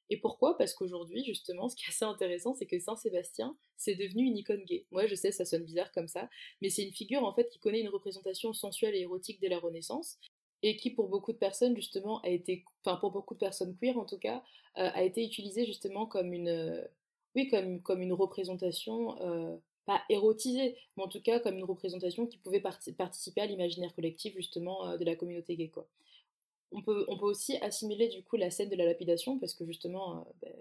Et 0.09 0.17
pourquoi? 0.17 0.57
Parce 0.57 0.73
qu'aujourd'hui, 0.73 1.23
justement, 1.23 1.69
ce 1.69 1.75
qui 1.75 1.85
est 1.85 1.89
assez 1.89 2.05
intéressant, 2.05 2.53
c'est 2.55 2.65
que 2.65 2.79
Saint-Sébastien, 2.79 3.55
c'est 3.77 3.95
devenu 3.95 4.23
une 4.25 4.37
icône 4.37 4.63
gay. 4.65 4.85
Moi, 4.91 5.05
je 5.05 5.15
sais, 5.15 5.31
ça 5.31 5.45
sonne 5.45 5.63
bizarre 5.63 5.91
comme 5.91 6.07
ça, 6.07 6.29
mais 6.61 6.69
c'est 6.69 6.83
une 6.83 6.93
figure, 6.93 7.23
en 7.23 7.31
fait, 7.31 7.49
qui 7.49 7.59
connaît 7.59 7.81
une 7.81 7.89
représentation 7.89 8.53
sensuelle 8.53 8.95
et 8.95 9.01
érotique 9.01 9.39
dès 9.39 9.49
la 9.49 9.59
Renaissance, 9.59 10.17
et 10.63 10.75
qui, 10.75 10.89
pour 10.89 11.09
beaucoup 11.09 11.31
de 11.31 11.37
personnes, 11.37 11.75
justement, 11.75 12.21
a 12.21 12.29
été, 12.29 12.65
enfin, 12.83 12.97
pour 12.97 13.11
beaucoup 13.11 13.35
de 13.35 13.39
personnes 13.39 13.75
queer, 13.77 13.97
en 13.97 14.05
tout 14.05 14.17
cas, 14.17 14.43
euh, 14.77 14.89
a 14.93 15.03
été 15.03 15.23
utilisée, 15.23 15.65
justement, 15.65 16.07
comme 16.07 16.33
une, 16.33 16.49
euh, 16.49 16.83
oui, 17.35 17.47
comme, 17.47 17.81
comme 17.81 18.01
une 18.01 18.13
représentation, 18.13 19.21
euh, 19.21 19.55
pas 19.85 20.01
érotisée, 20.09 20.75
mais 20.97 21.03
en 21.03 21.07
tout 21.07 21.21
cas, 21.21 21.39
comme 21.39 21.57
une 21.57 21.63
représentation 21.63 22.25
qui 22.25 22.37
pouvait 22.37 22.61
participer 22.61 23.41
à 23.41 23.45
l'imaginaire 23.45 23.93
collectif, 23.95 24.35
justement, 24.35 24.97
de 24.97 25.05
la 25.05 25.15
communauté 25.15 25.55
gay, 25.55 25.69
quoi 25.69 25.87
on 26.71 26.81
peut, 26.81 27.05
on 27.07 27.17
peut 27.17 27.25
aussi 27.25 27.57
assimiler 27.57 28.07
du 28.07 28.23
coup 28.23 28.35
la 28.35 28.49
scène 28.49 28.69
de 28.69 28.75
la 28.75 28.85
lapidation, 28.85 29.39
parce 29.39 29.53
que 29.53 29.65
justement, 29.65 30.19
euh, 30.19 30.23
ben, 30.41 30.53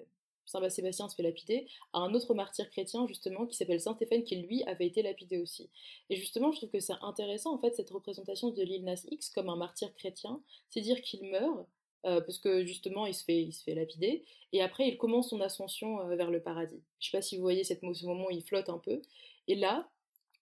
Saint 0.48 0.68
Sébastien 0.70 1.08
se 1.08 1.14
fait 1.14 1.22
lapider, 1.22 1.66
à 1.92 1.98
un 1.98 2.14
autre 2.14 2.34
martyr 2.34 2.70
chrétien 2.70 3.06
justement 3.06 3.46
qui 3.46 3.54
s'appelle 3.54 3.80
Saint 3.80 3.94
Stéphane 3.94 4.22
qui 4.22 4.36
lui 4.36 4.64
avait 4.64 4.86
été 4.86 5.02
lapidé 5.02 5.38
aussi. 5.38 5.68
Et 6.08 6.16
justement, 6.16 6.50
je 6.52 6.56
trouve 6.56 6.70
que 6.70 6.80
c'est 6.80 6.94
intéressant 7.02 7.54
en 7.54 7.58
fait 7.58 7.74
cette 7.74 7.90
représentation 7.90 8.50
de 8.50 8.62
Lil 8.62 8.84
Nas 8.84 9.04
X 9.10 9.28
comme 9.28 9.50
un 9.50 9.56
martyr 9.56 9.94
chrétien, 9.94 10.40
c'est 10.70 10.80
dire 10.80 11.02
qu'il 11.02 11.30
meurt 11.30 11.66
euh, 12.06 12.20
parce 12.20 12.38
que 12.38 12.64
justement 12.64 13.06
il 13.06 13.14
se 13.14 13.24
fait 13.24 13.42
il 13.42 13.52
se 13.52 13.62
fait 13.62 13.74
lapider 13.74 14.24
et 14.52 14.62
après 14.62 14.88
il 14.88 14.96
commence 14.96 15.30
son 15.30 15.40
ascension 15.40 16.00
euh, 16.00 16.16
vers 16.16 16.30
le 16.30 16.40
paradis. 16.40 16.80
Je 17.00 17.10
sais 17.10 17.16
pas 17.16 17.22
si 17.22 17.36
vous 17.36 17.42
voyez 17.42 17.64
cette, 17.64 17.80
ce 17.80 18.06
moment 18.06 18.26
où 18.26 18.30
il 18.30 18.42
flotte 18.42 18.70
un 18.70 18.78
peu. 18.78 19.02
Et 19.48 19.54
là, 19.54 19.88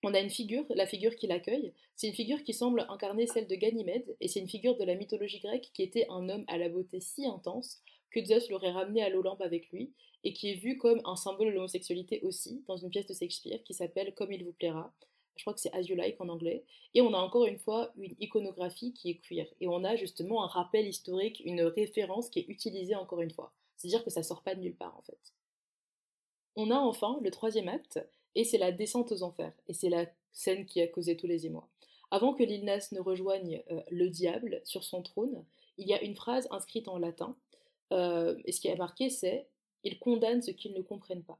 on 0.02 0.14
a 0.14 0.20
une 0.20 0.30
figure, 0.30 0.64
la 0.70 0.86
figure 0.86 1.16
qui 1.16 1.26
l'accueille. 1.26 1.72
C'est 1.94 2.06
une 2.08 2.14
figure 2.14 2.42
qui 2.44 2.52
semble 2.52 2.86
incarner 2.88 3.26
celle 3.26 3.46
de 3.46 3.54
Ganymède, 3.54 4.16
et 4.20 4.28
c'est 4.28 4.40
une 4.40 4.48
figure 4.48 4.76
de 4.76 4.84
la 4.84 4.94
mythologie 4.94 5.40
grecque 5.40 5.70
qui 5.72 5.82
était 5.82 6.06
un 6.10 6.28
homme 6.28 6.44
à 6.48 6.58
la 6.58 6.68
beauté 6.68 7.00
si 7.00 7.26
intense 7.26 7.82
que 8.10 8.24
Zeus 8.24 8.48
l'aurait 8.50 8.70
ramené 8.70 9.02
à 9.02 9.08
l'Olympe 9.08 9.40
avec 9.40 9.70
lui, 9.70 9.92
et 10.24 10.32
qui 10.32 10.50
est 10.50 10.54
vu 10.54 10.76
comme 10.76 11.00
un 11.04 11.16
symbole 11.16 11.48
de 11.48 11.52
l'homosexualité 11.52 12.20
aussi, 12.22 12.62
dans 12.66 12.76
une 12.76 12.90
pièce 12.90 13.06
de 13.06 13.14
Shakespeare 13.14 13.62
qui 13.62 13.74
s'appelle 13.74 14.14
Comme 14.14 14.32
il 14.32 14.44
vous 14.44 14.52
plaira. 14.52 14.92
Je 15.36 15.42
crois 15.42 15.54
que 15.54 15.60
c'est 15.60 15.72
As 15.74 15.82
You 15.82 15.94
Like 15.94 16.20
en 16.20 16.28
anglais. 16.28 16.64
Et 16.94 17.02
on 17.02 17.12
a 17.12 17.18
encore 17.18 17.44
une 17.44 17.58
fois 17.58 17.92
une 17.96 18.14
iconographie 18.20 18.92
qui 18.94 19.10
est 19.10 19.16
queer. 19.16 19.46
Et 19.60 19.68
on 19.68 19.84
a 19.84 19.94
justement 19.96 20.42
un 20.42 20.46
rappel 20.46 20.86
historique, 20.86 21.42
une 21.44 21.62
référence 21.62 22.30
qui 22.30 22.40
est 22.40 22.48
utilisée 22.48 22.94
encore 22.94 23.20
une 23.20 23.30
fois. 23.30 23.52
C'est-à-dire 23.76 24.02
que 24.02 24.10
ça 24.10 24.22
sort 24.22 24.42
pas 24.42 24.54
de 24.54 24.60
nulle 24.60 24.76
part 24.76 24.96
en 24.96 25.02
fait. 25.02 25.18
On 26.56 26.70
a 26.70 26.76
enfin 26.76 27.18
le 27.22 27.30
troisième 27.30 27.68
acte, 27.68 28.00
et 28.34 28.44
c'est 28.44 28.58
la 28.58 28.72
descente 28.72 29.12
aux 29.12 29.22
enfers, 29.22 29.52
et 29.68 29.74
c'est 29.74 29.90
la 29.90 30.06
scène 30.32 30.64
qui 30.64 30.80
a 30.80 30.86
causé 30.86 31.16
tous 31.16 31.26
les 31.26 31.46
émois. 31.46 31.68
Avant 32.10 32.32
que 32.32 32.42
l'Ilnas 32.42 32.88
ne 32.92 33.00
rejoigne 33.00 33.62
euh, 33.70 33.80
le 33.90 34.08
diable 34.08 34.60
sur 34.64 34.84
son 34.84 35.02
trône, 35.02 35.44
il 35.76 35.86
y 35.86 35.92
a 35.92 36.02
une 36.02 36.14
phrase 36.14 36.48
inscrite 36.50 36.88
en 36.88 36.98
latin, 36.98 37.36
euh, 37.92 38.36
et 38.44 38.52
ce 38.52 38.60
qui 38.60 38.68
est 38.68 38.76
marqué 38.76 39.10
c'est 39.10 39.46
Il 39.84 39.98
condamne 39.98 40.42
ce 40.42 40.50
qu'ils 40.50 40.72
ne 40.72 40.82
comprennent 40.82 41.22
pas. 41.22 41.38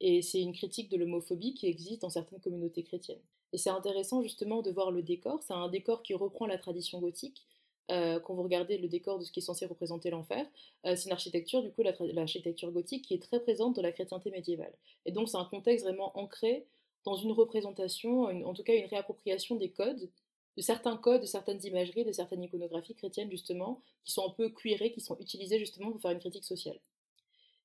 Et 0.00 0.22
c'est 0.22 0.40
une 0.40 0.52
critique 0.52 0.90
de 0.90 0.96
l'homophobie 0.96 1.54
qui 1.54 1.66
existe 1.66 2.02
dans 2.02 2.10
certaines 2.10 2.40
communautés 2.40 2.82
chrétiennes. 2.82 3.20
Et 3.52 3.58
c'est 3.58 3.70
intéressant 3.70 4.22
justement 4.22 4.62
de 4.62 4.70
voir 4.70 4.90
le 4.90 5.02
décor, 5.02 5.42
c'est 5.42 5.52
un 5.54 5.68
décor 5.68 6.02
qui 6.02 6.14
reprend 6.14 6.46
la 6.46 6.58
tradition 6.58 7.00
gothique, 7.00 7.44
euh, 7.90 8.20
quand 8.20 8.34
vous 8.34 8.42
regardez 8.42 8.78
le 8.78 8.88
décor 8.88 9.18
de 9.18 9.24
ce 9.24 9.32
qui 9.32 9.40
est 9.40 9.42
censé 9.42 9.66
représenter 9.66 10.10
l'enfer, 10.10 10.46
euh, 10.86 10.94
c'est 10.96 11.06
une 11.06 11.12
architecture, 11.12 11.62
du 11.62 11.70
coup, 11.72 11.82
l'architecture 11.82 12.70
gothique 12.70 13.04
qui 13.04 13.14
est 13.14 13.22
très 13.22 13.40
présente 13.40 13.76
dans 13.76 13.82
la 13.82 13.92
chrétienté 13.92 14.30
médiévale. 14.30 14.72
Et 15.04 15.12
donc, 15.12 15.28
c'est 15.28 15.36
un 15.36 15.44
contexte 15.44 15.84
vraiment 15.84 16.16
ancré 16.18 16.64
dans 17.04 17.16
une 17.16 17.32
représentation, 17.32 18.24
en 18.46 18.54
tout 18.54 18.62
cas 18.62 18.74
une 18.74 18.86
réappropriation 18.86 19.56
des 19.56 19.70
codes, 19.70 20.08
de 20.56 20.62
certains 20.62 20.96
codes, 20.96 21.22
de 21.22 21.26
certaines 21.26 21.64
imageries, 21.64 22.04
de 22.04 22.12
certaines 22.12 22.42
iconographies 22.42 22.94
chrétiennes, 22.94 23.30
justement, 23.30 23.80
qui 24.04 24.12
sont 24.12 24.26
un 24.26 24.30
peu 24.30 24.50
cuirées, 24.50 24.92
qui 24.92 25.00
sont 25.00 25.16
utilisées 25.18 25.58
justement 25.58 25.90
pour 25.90 26.00
faire 26.00 26.10
une 26.12 26.20
critique 26.20 26.44
sociale. 26.44 26.78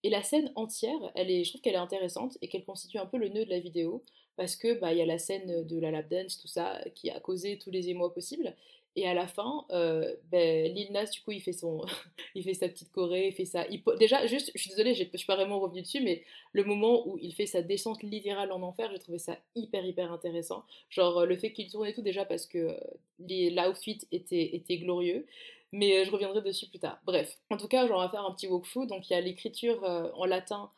Et 0.03 0.09
la 0.09 0.23
scène 0.23 0.51
entière, 0.55 1.11
elle 1.15 1.29
est, 1.29 1.43
je 1.43 1.51
trouve 1.51 1.61
qu'elle 1.61 1.73
est 1.73 1.77
intéressante 1.77 2.37
et 2.41 2.47
qu'elle 2.47 2.63
constitue 2.63 2.97
un 2.97 3.05
peu 3.05 3.17
le 3.17 3.29
nœud 3.29 3.45
de 3.45 3.49
la 3.49 3.59
vidéo, 3.59 4.03
parce 4.35 4.55
que 4.55 4.79
bah 4.79 4.93
y 4.93 5.01
a 5.01 5.05
la 5.05 5.17
scène 5.17 5.65
de 5.65 5.79
la 5.79 5.91
lap 5.91 6.07
dance, 6.09 6.37
tout 6.37 6.47
ça, 6.47 6.79
qui 6.95 7.09
a 7.09 7.19
causé 7.19 7.57
tous 7.57 7.71
les 7.71 7.89
émois 7.89 8.13
possibles, 8.13 8.55
et 8.97 9.07
à 9.07 9.13
la 9.13 9.27
fin, 9.27 9.63
euh, 9.69 10.15
ben, 10.31 10.73
Lil 10.73 10.91
Nas, 10.91 11.05
du 11.05 11.21
coup, 11.21 11.31
il 11.31 11.39
fait, 11.39 11.53
son... 11.53 11.85
il 12.35 12.43
fait 12.43 12.55
sa 12.55 12.67
petite 12.67 12.91
choré, 12.91 13.27
il 13.27 13.33
fait 13.33 13.45
ça. 13.45 13.63
Déjà, 13.99 14.25
juste, 14.25 14.51
je 14.55 14.59
suis 14.59 14.71
désolée, 14.71 14.95
je 14.95 15.03
suis 15.15 15.27
pas 15.27 15.35
vraiment 15.35 15.59
revenue 15.59 15.83
dessus, 15.83 16.01
mais 16.01 16.23
le 16.51 16.63
moment 16.63 17.07
où 17.07 17.19
il 17.19 17.31
fait 17.31 17.45
sa 17.45 17.61
descente 17.61 18.01
littérale 18.01 18.51
en 18.51 18.63
enfer, 18.63 18.89
j'ai 18.91 18.97
trouvé 18.97 19.19
ça 19.19 19.37
hyper, 19.55 19.85
hyper 19.85 20.11
intéressant. 20.11 20.63
Genre, 20.89 21.19
euh, 21.19 21.25
le 21.27 21.37
fait 21.37 21.53
qu'il 21.53 21.69
tourne 21.69 21.85
et 21.85 21.93
tout, 21.93 22.01
déjà, 22.01 22.25
parce 22.25 22.47
que 22.47 22.57
euh, 22.57 22.79
l'outfit 23.19 23.99
était, 24.11 24.55
était 24.55 24.79
glorieux. 24.79 25.27
Mais 25.71 25.99
euh, 25.99 26.05
je 26.05 26.09
reviendrai 26.09 26.41
dessus 26.41 26.67
plus 26.67 26.79
tard. 26.79 26.99
Bref, 27.05 27.37
en 27.51 27.57
tout 27.57 27.67
cas, 27.67 27.85
on 27.85 27.99
va 27.99 28.09
faire 28.09 28.25
un 28.25 28.33
petit 28.33 28.47
walkthrough. 28.47 28.87
Donc, 28.87 29.11
il 29.11 29.13
y 29.13 29.15
a 29.15 29.21
l'écriture 29.21 29.83
en 29.83 30.25
latin 30.25 30.71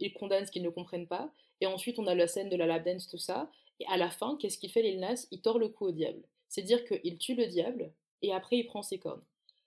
il 0.00 0.14
condamne 0.14 0.46
ce 0.46 0.50
qu'ils 0.50 0.62
ne 0.62 0.70
comprennent 0.70 1.06
pas. 1.06 1.30
Et 1.60 1.66
ensuite, 1.66 1.98
on 1.98 2.06
a 2.06 2.14
la 2.14 2.28
scène 2.28 2.48
de 2.48 2.56
la 2.56 2.64
lap 2.64 2.84
dance, 2.84 3.08
tout 3.08 3.18
ça. 3.18 3.50
Et 3.80 3.86
à 3.88 3.96
la 3.96 4.08
fin, 4.08 4.38
qu'est-ce 4.40 4.56
qu'il 4.56 4.70
fait, 4.70 4.82
Lil 4.82 5.00
Nas? 5.00 5.26
Il 5.32 5.40
tord 5.42 5.58
le 5.58 5.68
cou 5.68 5.88
au 5.88 5.92
diable. 5.92 6.22
C'est 6.48 6.62
dire 6.62 6.84
qu'il 6.84 7.18
tue 7.18 7.34
le 7.34 7.46
diable 7.46 7.92
et 8.22 8.32
après 8.32 8.56
il 8.56 8.66
prend 8.66 8.82
ses 8.82 8.98
cornes. 8.98 9.22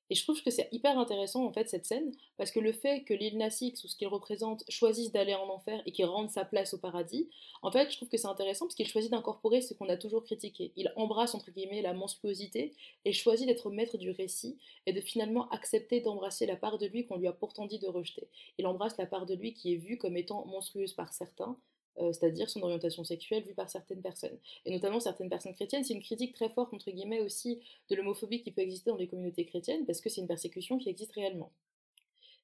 Et 0.09 0.15
je 0.15 0.23
trouve 0.23 0.41
que 0.41 0.51
c'est 0.51 0.69
hyper 0.71 0.97
intéressant 0.97 1.45
en 1.45 1.51
fait 1.51 1.67
cette 1.67 1.85
scène, 1.85 2.13
parce 2.37 2.51
que 2.51 2.59
le 2.61 2.71
fait 2.71 3.03
que 3.03 3.13
Lil 3.13 3.37
Nas 3.37 3.57
X 3.59 3.83
ou 3.83 3.87
ce 3.89 3.95
qu'il 3.95 4.07
représente 4.07 4.63
choisisse 4.69 5.11
d'aller 5.11 5.35
en 5.35 5.49
enfer 5.49 5.81
et 5.85 5.91
qu'il 5.91 6.05
rende 6.05 6.29
sa 6.29 6.45
place 6.45 6.73
au 6.73 6.77
paradis, 6.77 7.29
en 7.61 7.71
fait 7.71 7.91
je 7.91 7.97
trouve 7.97 8.07
que 8.07 8.17
c'est 8.17 8.27
intéressant 8.27 8.65
parce 8.65 8.75
qu'il 8.75 8.87
choisit 8.87 9.11
d'incorporer 9.11 9.61
ce 9.61 9.73
qu'on 9.73 9.89
a 9.89 9.97
toujours 9.97 10.23
critiqué. 10.23 10.71
Il 10.77 10.93
embrasse 10.95 11.35
entre 11.35 11.51
guillemets 11.51 11.81
la 11.81 11.93
monstruosité 11.93 12.73
et 13.03 13.11
choisit 13.11 13.47
d'être 13.47 13.69
maître 13.69 13.97
du 13.97 14.11
récit 14.11 14.57
et 14.85 14.93
de 14.93 15.01
finalement 15.01 15.49
accepter 15.49 15.99
d'embrasser 15.99 16.45
la 16.45 16.55
part 16.55 16.77
de 16.77 16.87
lui 16.87 17.05
qu'on 17.05 17.17
lui 17.17 17.27
a 17.27 17.33
pourtant 17.33 17.65
dit 17.65 17.79
de 17.79 17.87
rejeter. 17.87 18.29
Il 18.57 18.67
embrasse 18.67 18.97
la 18.97 19.07
part 19.07 19.25
de 19.25 19.35
lui 19.35 19.53
qui 19.53 19.73
est 19.73 19.77
vue 19.77 19.97
comme 19.97 20.15
étant 20.15 20.45
monstrueuse 20.45 20.93
par 20.93 21.13
certains, 21.13 21.57
euh, 21.99 22.13
c'est-à-dire 22.13 22.49
son 22.49 22.61
orientation 22.61 23.03
sexuelle 23.03 23.43
vue 23.43 23.53
par 23.53 23.69
certaines 23.69 24.01
personnes, 24.01 24.37
et 24.65 24.71
notamment 24.71 24.99
certaines 24.99 25.29
personnes 25.29 25.53
chrétiennes. 25.53 25.83
C'est 25.83 25.93
une 25.93 26.03
critique 26.03 26.33
très 26.33 26.49
forte, 26.49 26.73
entre 26.73 26.91
guillemets, 26.91 27.21
aussi 27.21 27.59
de 27.89 27.95
l'homophobie 27.95 28.41
qui 28.41 28.51
peut 28.51 28.61
exister 28.61 28.91
dans 28.91 28.97
les 28.97 29.07
communautés 29.07 29.45
chrétiennes, 29.45 29.85
parce 29.85 30.01
que 30.01 30.09
c'est 30.09 30.21
une 30.21 30.27
persécution 30.27 30.77
qui 30.77 30.89
existe 30.89 31.13
réellement. 31.13 31.51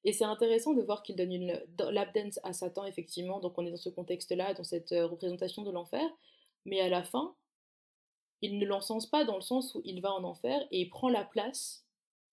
Et 0.05 0.11
c'est 0.11 0.25
intéressant 0.25 0.73
de 0.73 0.81
voir 0.81 1.01
qu'il 1.03 1.15
donne 1.15 1.31
une 1.31 1.61
lap 1.91 2.13
dance 2.13 2.39
à 2.43 2.53
Satan, 2.53 2.85
effectivement, 2.85 3.39
donc 3.39 3.57
on 3.57 3.65
est 3.65 3.71
dans 3.71 3.77
ce 3.77 3.89
contexte-là, 3.89 4.53
dans 4.53 4.63
cette 4.63 4.91
euh, 4.91 5.07
représentation 5.07 5.63
de 5.63 5.71
l'enfer, 5.71 6.09
mais 6.65 6.81
à 6.81 6.89
la 6.89 7.03
fin, 7.03 7.35
il 8.41 8.57
ne 8.57 8.65
l'encense 8.65 9.05
pas 9.05 9.23
dans 9.23 9.35
le 9.35 9.41
sens 9.41 9.73
où 9.75 9.81
il 9.85 10.01
va 10.01 10.11
en 10.13 10.23
enfer 10.23 10.61
et 10.71 10.81
il 10.81 10.89
prend 10.89 11.07
la 11.07 11.23
place 11.23 11.85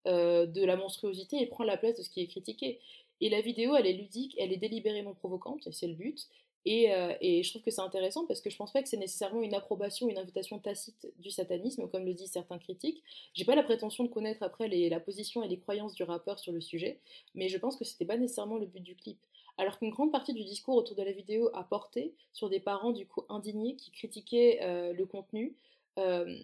euh, 0.06 0.46
de 0.46 0.64
la 0.64 0.76
monstruosité 0.76 1.40
et 1.40 1.46
prend 1.46 1.62
la 1.62 1.76
place 1.76 1.96
de 1.96 2.02
ce 2.02 2.10
qui 2.10 2.20
est 2.20 2.26
critiqué. 2.26 2.80
Et 3.20 3.28
la 3.28 3.40
vidéo, 3.40 3.76
elle 3.76 3.86
est 3.86 3.92
ludique, 3.92 4.34
elle 4.38 4.52
est 4.52 4.56
délibérément 4.56 5.14
provocante, 5.14 5.66
et 5.66 5.72
c'est 5.72 5.86
le 5.86 5.94
but, 5.94 6.28
euh, 6.66 7.14
et, 7.20 7.42
je 7.42 7.50
trouve 7.50 7.62
que 7.62 7.70
c'est 7.70 7.80
intéressant 7.80 8.26
parce 8.26 8.40
que 8.40 8.50
je 8.50 8.56
pense 8.56 8.72
pas 8.72 8.82
que 8.82 8.88
c'est 8.88 8.96
nécessairement 8.96 9.42
une 9.42 9.54
approbation, 9.54 10.08
une 10.08 10.18
invitation 10.18 10.58
tacite 10.58 11.10
du 11.18 11.30
satanisme, 11.30 11.88
comme 11.88 12.04
le 12.04 12.14
disent 12.14 12.32
certains 12.32 12.58
critiques. 12.58 13.02
J'ai 13.34 13.44
pas 13.44 13.54
la 13.54 13.62
prétention 13.62 14.04
de 14.04 14.08
connaître 14.08 14.42
après 14.42 14.68
la 14.68 15.00
position 15.00 15.42
et 15.42 15.48
les 15.48 15.58
croyances 15.58 15.94
du 15.94 16.02
rappeur 16.02 16.38
sur 16.38 16.52
le 16.52 16.60
sujet, 16.60 17.00
mais 17.34 17.48
je 17.48 17.56
pense 17.58 17.76
que 17.76 17.84
c'était 17.84 18.04
pas 18.04 18.18
nécessairement 18.18 18.58
le 18.58 18.66
but 18.66 18.80
du 18.80 18.94
clip. 18.94 19.18
Alors 19.58 19.78
qu'une 19.78 19.90
grande 19.90 20.12
partie 20.12 20.32
du 20.32 20.44
discours 20.44 20.76
autour 20.76 20.96
de 20.96 21.02
la 21.02 21.12
vidéo 21.12 21.50
a 21.54 21.64
porté 21.64 22.14
sur 22.32 22.48
des 22.48 22.60
parents 22.60 22.92
du 22.92 23.06
coup 23.06 23.22
indignés 23.28 23.76
qui 23.76 23.90
critiquaient 23.90 24.60
euh, 24.62 24.92
le 24.92 25.06
contenu. 25.06 25.54
Euh, 25.98 26.38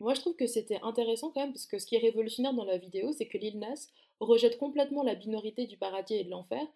moi, 0.00 0.14
je 0.14 0.20
trouve 0.20 0.34
que 0.34 0.46
c'était 0.46 0.80
intéressant 0.82 1.30
quand 1.30 1.40
même, 1.40 1.52
parce 1.52 1.66
que 1.66 1.78
ce 1.78 1.86
qui 1.86 1.94
est 1.94 1.98
révolutionnaire 1.98 2.54
dans 2.54 2.64
la 2.64 2.78
vidéo, 2.78 3.12
c'est 3.12 3.26
que 3.26 3.36
Lil 3.36 3.58
Nas 3.58 3.88
rejette 4.18 4.58
complètement 4.58 5.02
la 5.02 5.14
minorité 5.14 5.66
du 5.66 5.76
paradis 5.76 6.14
et 6.14 6.24
de 6.24 6.30
l'enfer, 6.30 6.66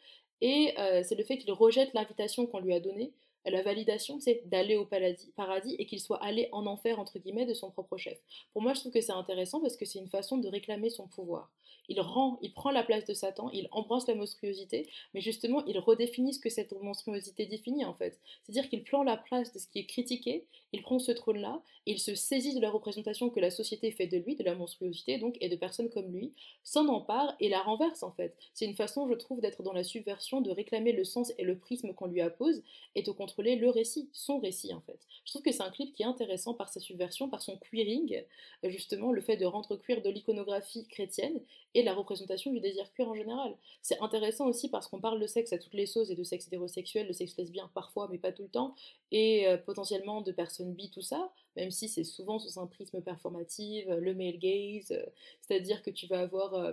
et 0.45 0.79
euh, 0.79 1.03
c'est 1.03 1.15
le 1.15 1.25
fait 1.25 1.39
qu'il 1.39 1.51
rejette 1.53 1.95
l'invitation 1.95 2.47
qu'on 2.47 2.59
lui 2.59 2.75
a 2.75 2.81
donnée. 2.81 3.15
La 3.47 3.63
validation, 3.63 4.21
c'est 4.21 4.43
d'aller 4.45 4.77
au 4.77 4.87
paradis, 4.87 5.75
et 5.79 5.87
qu'il 5.87 6.01
soit 6.01 6.23
allé 6.23 6.51
en 6.53 6.67
enfer, 6.67 6.99
entre 6.99 7.19
guillemets, 7.19 7.47
de 7.47 7.55
son 7.55 7.71
propre 7.71 7.97
chef. 7.97 8.19
Pour 8.53 8.61
moi, 8.61 8.75
je 8.75 8.81
trouve 8.81 8.93
que 8.93 9.01
c'est 9.01 9.13
intéressant 9.13 9.61
parce 9.61 9.77
que 9.77 9.87
c'est 9.87 9.99
une 9.99 10.09
façon 10.09 10.37
de 10.37 10.49
réclamer 10.49 10.91
son 10.91 11.09
pouvoir 11.09 11.51
il 11.89 12.01
rend, 12.01 12.39
il 12.41 12.53
prend 12.53 12.71
la 12.71 12.83
place 12.83 13.05
de 13.05 13.15
Satan, 13.15 13.51
il 13.53 13.69
embrasse 13.71 14.07
la 14.09 14.15
monstruosité, 14.15 14.89
mais 15.13 15.21
justement, 15.21 15.65
il 15.67 15.79
redéfinit 15.79 16.35
ce 16.35 16.41
que 16.41 16.49
cette 16.49 16.73
monstruosité 16.81 17.47
définit 17.47 17.85
en 17.85 17.95
fait. 17.95 18.19
C'est-à-dire 18.43 18.69
qu'il 18.69 18.83
prend 18.85 19.03
la 19.03 19.17
place 19.17 19.53
de 19.53 19.59
ce 19.59 19.67
qui 19.67 19.81
est 19.81 19.87
critiqué, 19.87 20.47
il 20.75 20.83
prend 20.83 20.99
ce 20.99 21.13
trône-là, 21.13 21.63
il 21.87 22.01
se 22.01 22.17
saisit 22.17 22.53
de 22.53 22.61
la 22.61 22.69
représentation 22.69 23.31
que 23.31 23.39
la 23.39 23.53
société 23.53 23.93
fait 23.93 24.09
de 24.09 24.17
lui, 24.17 24.35
de 24.35 24.43
la 24.43 24.57
monstruosité 24.57 25.19
donc, 25.19 25.37
et 25.41 25.49
de 25.49 25.55
personnes 25.55 25.89
comme 25.89 26.11
lui, 26.11 26.33
s'en 26.65 26.89
empare 26.89 27.37
et 27.39 27.49
la 27.49 27.63
renverse 27.63 28.03
en 28.03 28.11
fait. 28.11 28.35
C'est 28.55 28.65
une 28.65 28.75
façon, 28.75 29.07
je 29.07 29.15
trouve, 29.15 29.41
d'être 29.41 29.63
dans 29.63 29.73
la 29.73 29.85
subversion, 29.85 30.41
de 30.41 30.51
réclamer 30.51 30.91
le 30.91 31.05
sens 31.05 31.33
et 31.39 31.45
le 31.45 31.57
prisme 31.57 31.95
qu'on 31.95 32.07
lui 32.07 32.21
appose 32.21 32.61
et 32.97 33.03
de 33.03 33.11
contrôler 33.13 33.55
le 33.55 33.71
récit, 33.71 34.09
son 34.13 34.41
récit 34.41 34.75
en 34.75 34.81
fait. 34.81 34.99
Je 35.25 35.31
trouve 35.31 35.43
que 35.43 35.53
c'est 35.53 35.63
un 35.63 35.71
clip 35.71 35.95
qui 35.95 36.03
est 36.03 36.07
intéressant 36.07 36.55
par 36.55 36.69
sa 36.69 36.81
subversion, 36.81 37.29
par 37.29 37.41
son 37.41 37.57
queering, 37.59 38.25
justement 38.65 39.13
le 39.13 39.21
fait 39.21 39.37
de 39.37 39.47
rendre 39.47 39.77
cuir 39.77 40.03
de 40.03 40.11
l'iconographie 40.11 40.89
chrétienne 40.89 41.41
et 41.75 41.85
la 41.85 41.95
représentation 41.95 42.53
du 42.53 42.59
désir 42.59 42.91
cuir 42.95 43.09
en 43.09 43.15
général. 43.15 43.57
C'est 43.83 44.01
intéressant 44.01 44.47
aussi 44.49 44.69
parce 44.69 44.89
qu'on 44.89 45.01
parle 45.01 45.21
de 45.21 45.27
sexe 45.29 45.53
à 45.53 45.59
toutes 45.59 45.75
les 45.75 45.87
sauces 45.87 46.11
et 46.11 46.17
de 46.17 46.25
sexe 46.25 46.49
hétérosexuel, 46.49 47.07
de 47.07 47.13
sexe 47.13 47.37
lesbien 47.37 47.71
parfois, 47.75 48.09
mais 48.11 48.19
pas 48.19 48.33
tout 48.33 48.43
le 48.43 48.49
temps, 48.49 48.75
et 49.13 49.47
euh, 49.47 49.57
potentiellement 49.57 50.21
de 50.21 50.33
personnes 50.33 50.64
bi, 50.73 50.91
tout 50.91 51.03
ça, 51.03 51.31
même 51.57 51.71
si 51.71 51.89
c'est 51.89 52.05
souvent 52.05 52.39
sous 52.39 52.59
un 52.59 52.67
prisme 52.67 53.01
performatif, 53.01 53.87
le 53.89 54.15
male 54.15 54.39
gaze, 54.39 54.93
euh, 54.93 55.05
c'est-à-dire 55.41 55.83
que 55.83 55.91
tu 55.91 56.07
vas 56.07 56.21
avoir. 56.21 56.55
Euh, 56.55 56.73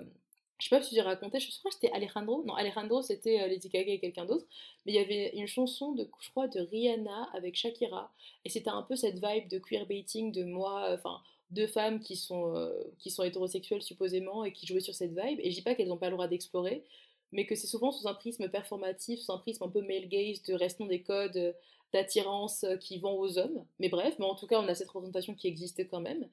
je 0.59 0.67
sais 0.67 0.75
pas 0.75 0.83
si 0.83 0.93
j'ai 0.93 1.01
raconté, 1.01 1.39
je 1.39 1.47
crois 1.57 1.71
que 1.71 1.75
c'était 1.75 1.91
Alejandro. 1.91 2.43
Non, 2.45 2.53
Alejandro 2.53 3.01
c'était 3.01 3.47
Lady 3.47 3.67
Gaga 3.69 3.93
et 3.93 3.99
quelqu'un 3.99 4.25
d'autre. 4.25 4.45
Mais 4.85 4.91
il 4.91 4.95
y 4.95 4.99
avait 4.99 5.31
une 5.35 5.47
chanson 5.47 5.93
de, 5.93 6.07
je 6.19 6.29
crois, 6.29 6.47
de 6.47 6.59
Rihanna 6.59 7.29
avec 7.33 7.55
Shakira. 7.55 8.11
Et 8.45 8.49
c'était 8.49 8.69
un 8.69 8.83
peu 8.83 8.95
cette 8.95 9.15
vibe 9.15 9.47
de 9.49 9.57
queerbaiting 9.57 10.31
de 10.31 10.43
moi, 10.43 10.93
enfin, 10.93 11.19
deux 11.51 11.67
femmes 11.67 11.99
qui 11.99 12.15
sont, 12.15 12.55
euh, 12.55 12.71
qui 12.97 13.11
sont 13.11 13.23
hétérosexuelles 13.23 13.81
supposément 13.81 14.43
et 14.43 14.53
qui 14.53 14.65
jouaient 14.65 14.79
sur 14.79 14.95
cette 14.95 15.11
vibe. 15.11 15.39
Et 15.41 15.51
je 15.51 15.55
dis 15.55 15.61
pas 15.61 15.75
qu'elles 15.75 15.89
n'ont 15.89 15.97
pas 15.97 16.09
le 16.09 16.15
droit 16.15 16.27
d'explorer, 16.27 16.83
mais 17.31 17.45
que 17.45 17.55
c'est 17.55 17.67
souvent 17.67 17.91
sous 17.91 18.07
un 18.07 18.13
prisme 18.13 18.49
performatif, 18.49 19.19
sous 19.19 19.31
un 19.31 19.37
prisme 19.37 19.63
un 19.63 19.69
peu 19.69 19.81
male 19.81 20.07
gaze 20.07 20.41
de 20.43 20.53
restons 20.53 20.85
des 20.85 21.01
codes 21.01 21.55
d'attirance 21.93 22.65
qui 22.79 22.99
vont 22.99 23.19
aux 23.19 23.37
hommes. 23.37 23.65
Mais 23.79 23.89
bref, 23.89 24.15
mais 24.19 24.25
en 24.25 24.35
tout 24.35 24.47
cas, 24.47 24.59
on 24.59 24.67
a 24.67 24.75
cette 24.75 24.89
représentation 24.89 25.33
qui 25.35 25.47
existait 25.47 25.85
quand 25.85 25.99
même. 26.01 26.27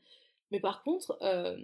Mais 0.50 0.60
par 0.60 0.82
contre, 0.82 1.18
euh, 1.22 1.56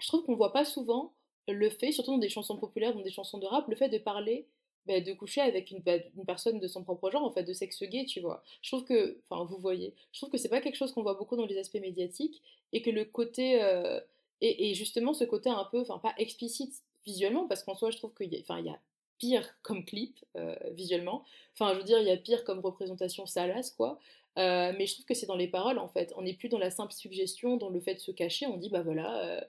je 0.00 0.08
trouve 0.08 0.24
qu'on 0.24 0.34
voit 0.34 0.52
pas 0.52 0.64
souvent 0.64 1.12
le 1.48 1.70
fait, 1.70 1.92
surtout 1.92 2.12
dans 2.12 2.18
des 2.18 2.28
chansons 2.28 2.56
populaires, 2.56 2.94
dans 2.94 3.02
des 3.02 3.10
chansons 3.10 3.38
de 3.38 3.46
rap, 3.46 3.68
le 3.68 3.76
fait 3.76 3.88
de 3.88 3.98
parler 3.98 4.46
bah, 4.86 5.00
de 5.00 5.12
coucher 5.12 5.40
avec 5.40 5.70
une, 5.70 5.80
bah, 5.80 5.96
une, 6.16 6.24
personne 6.24 6.58
de 6.58 6.68
son 6.68 6.82
propre 6.82 7.10
genre, 7.10 7.24
en 7.24 7.30
fait, 7.30 7.44
de 7.44 7.52
sexe 7.52 7.82
gay, 7.84 8.04
tu 8.04 8.20
vois. 8.20 8.42
Je 8.62 8.70
trouve 8.70 8.84
que, 8.84 9.20
enfin, 9.28 9.44
vous 9.44 9.58
voyez, 9.58 9.94
je 10.12 10.20
trouve 10.20 10.30
que 10.30 10.38
c'est 10.38 10.48
pas 10.48 10.60
quelque 10.60 10.76
chose 10.76 10.92
qu'on 10.92 11.02
voit 11.02 11.14
beaucoup 11.14 11.36
dans 11.36 11.46
les 11.46 11.58
aspects 11.58 11.80
médiatiques, 11.80 12.42
et 12.72 12.82
que 12.82 12.90
le 12.90 13.04
côté, 13.04 13.62
euh, 13.62 14.00
et, 14.40 14.74
justement 14.74 15.14
ce 15.14 15.24
côté 15.24 15.48
un 15.50 15.64
peu, 15.64 15.80
enfin, 15.80 15.98
pas 15.98 16.14
explicite 16.18 16.74
visuellement, 17.04 17.46
parce 17.46 17.62
qu'en 17.62 17.74
soi, 17.74 17.90
je 17.90 17.96
trouve 17.96 18.14
qu'il 18.14 18.32
y 18.32 18.36
a 18.36 18.78
pire 19.18 19.56
comme 19.62 19.84
clip, 19.84 20.18
euh, 20.36 20.54
visuellement, 20.72 21.24
enfin, 21.54 21.72
je 21.74 21.78
veux 21.78 21.84
dire, 21.84 21.98
il 22.00 22.06
y 22.06 22.10
a 22.10 22.16
pire 22.16 22.44
comme 22.44 22.60
représentation 22.60 23.26
salace, 23.26 23.70
quoi, 23.70 23.98
euh, 24.38 24.72
mais 24.78 24.86
je 24.86 24.94
trouve 24.94 25.06
que 25.06 25.14
c'est 25.14 25.26
dans 25.26 25.36
les 25.36 25.48
paroles, 25.48 25.78
en 25.78 25.88
fait. 25.88 26.12
On 26.16 26.22
n'est 26.22 26.34
plus 26.34 26.48
dans 26.48 26.58
la 26.58 26.70
simple 26.70 26.92
suggestion, 26.92 27.56
dans 27.56 27.70
le 27.70 27.80
fait 27.80 27.94
de 27.94 28.00
se 28.00 28.12
cacher, 28.12 28.46
on 28.46 28.56
dit, 28.56 28.68
bah 28.68 28.82
voilà 28.82 29.46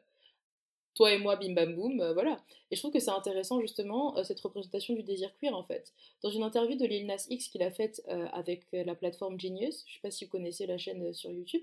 toi 0.97 1.13
et 1.13 1.19
moi, 1.19 1.35
bim 1.35 1.53
bam 1.53 1.75
boum, 1.75 2.01
euh, 2.01 2.13
voilà. 2.13 2.43
Et 2.71 2.75
je 2.75 2.81
trouve 2.81 2.91
que 2.91 2.99
c'est 2.99 3.11
intéressant 3.11 3.61
justement 3.61 4.17
euh, 4.17 4.23
cette 4.23 4.39
représentation 4.39 4.95
du 4.95 5.03
désir 5.03 5.31
queer 5.39 5.55
en 5.55 5.63
fait. 5.63 5.93
Dans 6.23 6.31
une 6.31 6.41
interview 6.41 6.75
de 6.75 6.85
Lil 6.85 7.05
Nas 7.05 7.27
X 7.29 7.49
qu'il 7.49 7.61
a 7.61 7.69
faite 7.69 8.01
euh, 8.09 8.25
avec 8.33 8.65
la 8.73 8.95
plateforme 8.95 9.39
Genius, 9.39 9.85
je 9.87 9.93
sais 9.93 9.99
pas 10.01 10.11
si 10.11 10.25
vous 10.25 10.31
connaissez 10.31 10.65
la 10.65 10.79
chaîne 10.79 11.13
sur 11.13 11.31
YouTube. 11.31 11.61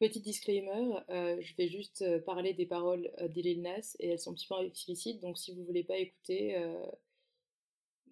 Petit 0.00 0.20
disclaimer, 0.20 0.96
je 1.08 1.54
vais 1.56 1.68
juste 1.68 2.04
parler 2.24 2.54
des 2.54 2.66
paroles 2.66 3.10
de 3.20 3.40
Lil 3.40 3.60
Nas 3.60 3.96
et 4.00 4.08
elles 4.08 4.18
sont 4.18 4.32
un 4.32 4.34
petit 4.34 4.48
peu 4.48 4.64
explicites, 4.64 5.20
donc 5.20 5.36
si 5.36 5.54
vous 5.54 5.62
voulez 5.62 5.84
pas 5.84 5.98
écouter, 5.98 6.56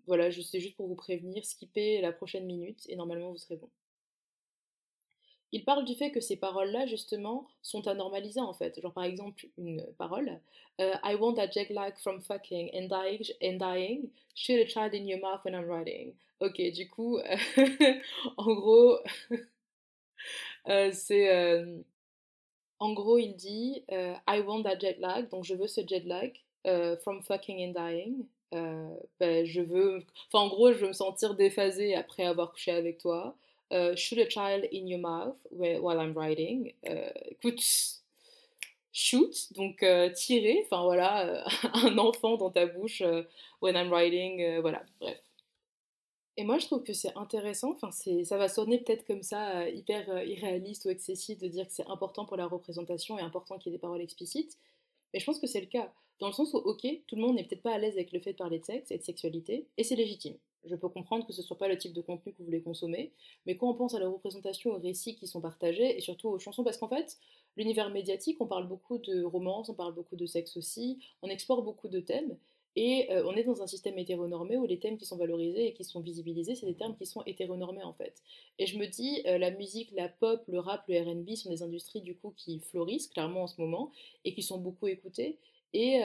voilà, 0.06 0.30
c'est 0.30 0.60
juste 0.60 0.76
pour 0.76 0.86
vous 0.86 0.96
prévenir, 0.96 1.44
skippez 1.44 2.02
la 2.02 2.12
prochaine 2.12 2.44
minute 2.44 2.84
et 2.90 2.96
normalement 2.96 3.30
vous 3.30 3.38
serez 3.38 3.56
bon. 3.56 3.70
Il 5.50 5.64
parle 5.64 5.86
du 5.86 5.94
fait 5.94 6.10
que 6.10 6.20
ces 6.20 6.36
paroles-là, 6.36 6.86
justement, 6.86 7.46
sont 7.62 7.86
à 7.86 7.94
normaliser 7.94 8.40
en 8.40 8.52
fait. 8.52 8.78
Genre 8.80 8.92
par 8.92 9.04
exemple, 9.04 9.46
une 9.56 9.82
parole 9.96 10.40
euh, 10.80 10.94
I 11.02 11.14
want 11.16 11.34
that 11.34 11.50
jet 11.52 11.70
lag 11.70 11.96
from 11.98 12.20
fucking 12.20 12.70
and 12.74 12.88
dying, 12.88 13.22
and 13.42 13.58
dying, 13.58 14.10
shoot 14.34 14.60
a 14.60 14.66
child 14.66 14.94
in 14.94 15.06
your 15.06 15.20
mouth 15.20 15.44
when 15.44 15.54
I'm 15.54 15.68
writing. 15.68 16.14
Ok, 16.40 16.60
du 16.72 16.88
coup, 16.88 17.18
en 18.36 18.54
gros, 18.54 18.98
euh, 19.32 19.36
c'est. 20.66 21.34
Euh, 21.34 21.78
en 22.78 22.92
gros, 22.92 23.18
il 23.18 23.34
dit 23.34 23.84
I 23.90 24.40
want 24.46 24.62
that 24.62 24.78
jet 24.78 24.98
lag, 25.00 25.28
donc 25.28 25.44
je 25.44 25.54
veux 25.54 25.66
ce 25.66 25.80
jet 25.86 26.04
lag 26.04 26.32
from 27.02 27.22
fucking 27.22 27.68
and 27.68 27.80
dying. 27.80 28.26
Ben, 29.20 29.44
je 29.44 29.60
veux. 29.60 29.98
Enfin, 30.32 30.44
en 30.44 30.48
gros, 30.48 30.72
je 30.72 30.78
veux 30.78 30.88
me 30.88 30.92
sentir 30.92 31.34
déphasée 31.34 31.94
après 31.94 32.24
avoir 32.24 32.52
couché 32.52 32.70
avec 32.72 32.98
toi. 32.98 33.36
Euh, 33.70 33.94
shoot 33.96 34.18
a 34.18 34.28
child 34.28 34.66
in 34.72 34.86
your 34.86 34.98
mouth 34.98 35.36
while 35.50 36.00
I'm 36.00 36.14
writing. 36.14 36.72
Euh, 36.88 37.10
écoute, 37.30 37.62
shoot, 38.92 39.52
donc 39.52 39.82
euh, 39.82 40.10
tirer, 40.10 40.62
enfin 40.64 40.82
voilà, 40.84 41.44
un 41.74 41.98
enfant 41.98 42.36
dans 42.36 42.50
ta 42.50 42.64
bouche 42.64 43.02
when 43.60 43.76
I'm 43.76 43.90
writing, 43.90 44.60
voilà, 44.60 44.82
bref. 45.00 45.18
Et 46.38 46.44
moi, 46.44 46.58
je 46.58 46.66
trouve 46.66 46.84
que 46.84 46.92
c'est 46.92 47.12
intéressant, 47.16 47.72
enfin, 47.72 47.90
ça 47.90 48.38
va 48.38 48.48
sonner 48.48 48.78
peut-être 48.78 49.04
comme 49.04 49.24
ça, 49.24 49.68
hyper 49.68 50.24
irréaliste 50.24 50.84
ou 50.84 50.88
excessif 50.88 51.36
de 51.36 51.48
dire 51.48 51.66
que 51.66 51.72
c'est 51.72 51.88
important 51.88 52.26
pour 52.26 52.36
la 52.36 52.46
représentation 52.46 53.18
et 53.18 53.22
important 53.22 53.58
qu'il 53.58 53.72
y 53.72 53.74
ait 53.74 53.76
des 53.76 53.80
paroles 53.80 54.00
explicites, 54.00 54.56
mais 55.12 55.18
je 55.18 55.24
pense 55.24 55.40
que 55.40 55.48
c'est 55.48 55.60
le 55.60 55.66
cas, 55.66 55.92
dans 56.20 56.28
le 56.28 56.32
sens 56.32 56.54
où, 56.54 56.58
ok, 56.58 56.86
tout 57.08 57.16
le 57.16 57.22
monde 57.22 57.34
n'est 57.34 57.42
peut-être 57.42 57.62
pas 57.62 57.74
à 57.74 57.78
l'aise 57.78 57.94
avec 57.94 58.12
le 58.12 58.20
fait 58.20 58.34
de 58.34 58.36
parler 58.36 58.60
de 58.60 58.64
sexe 58.64 58.92
et 58.92 58.98
de 58.98 59.02
sexualité, 59.02 59.66
et 59.76 59.82
c'est 59.82 59.96
légitime. 59.96 60.36
Je 60.64 60.76
peux 60.76 60.88
comprendre 60.88 61.26
que 61.26 61.32
ce 61.32 61.40
ne 61.40 61.44
soit 61.44 61.58
pas 61.58 61.66
le 61.66 61.76
type 61.76 61.92
de 61.92 62.02
contenu 62.02 62.32
que 62.32 62.38
vous 62.38 62.44
voulez 62.44 62.62
consommer, 62.62 63.10
mais 63.44 63.56
quand 63.56 63.68
on 63.68 63.74
pense 63.74 63.94
à 63.94 63.98
la 63.98 64.08
représentation, 64.08 64.70
aux 64.70 64.78
récits 64.78 65.16
qui 65.16 65.26
sont 65.26 65.40
partagés, 65.40 65.98
et 65.98 66.00
surtout 66.00 66.28
aux 66.28 66.38
chansons, 66.38 66.62
parce 66.62 66.78
qu'en 66.78 66.88
fait, 66.88 67.18
l'univers 67.56 67.90
médiatique, 67.90 68.40
on 68.40 68.46
parle 68.46 68.68
beaucoup 68.68 68.98
de 68.98 69.24
romance, 69.24 69.70
on 69.70 69.74
parle 69.74 69.92
beaucoup 69.92 70.14
de 70.14 70.26
sexe 70.26 70.56
aussi, 70.56 71.00
on 71.22 71.30
explore 71.30 71.62
beaucoup 71.62 71.88
de 71.88 71.98
thèmes, 71.98 72.38
Et 72.80 73.08
on 73.24 73.34
est 73.34 73.42
dans 73.42 73.60
un 73.60 73.66
système 73.66 73.98
hétéronormé 73.98 74.56
où 74.56 74.64
les 74.64 74.78
thèmes 74.78 74.98
qui 74.98 75.04
sont 75.04 75.16
valorisés 75.16 75.66
et 75.66 75.72
qui 75.72 75.82
sont 75.82 75.98
visibilisés, 75.98 76.54
c'est 76.54 76.64
des 76.64 76.76
termes 76.76 76.96
qui 76.96 77.06
sont 77.06 77.24
hétéronormés 77.26 77.82
en 77.82 77.92
fait. 77.92 78.22
Et 78.60 78.66
je 78.66 78.78
me 78.78 78.86
dis, 78.86 79.20
la 79.24 79.50
musique, 79.50 79.90
la 79.96 80.08
pop, 80.08 80.44
le 80.46 80.60
rap, 80.60 80.84
le 80.86 81.00
RB 81.00 81.34
sont 81.34 81.50
des 81.50 81.64
industries 81.64 82.02
du 82.02 82.14
coup 82.14 82.32
qui 82.36 82.60
florissent 82.60 83.08
clairement 83.08 83.42
en 83.42 83.46
ce 83.48 83.60
moment 83.60 83.90
et 84.24 84.32
qui 84.32 84.44
sont 84.44 84.58
beaucoup 84.58 84.86
écoutées. 84.86 85.38
Et 85.72 85.98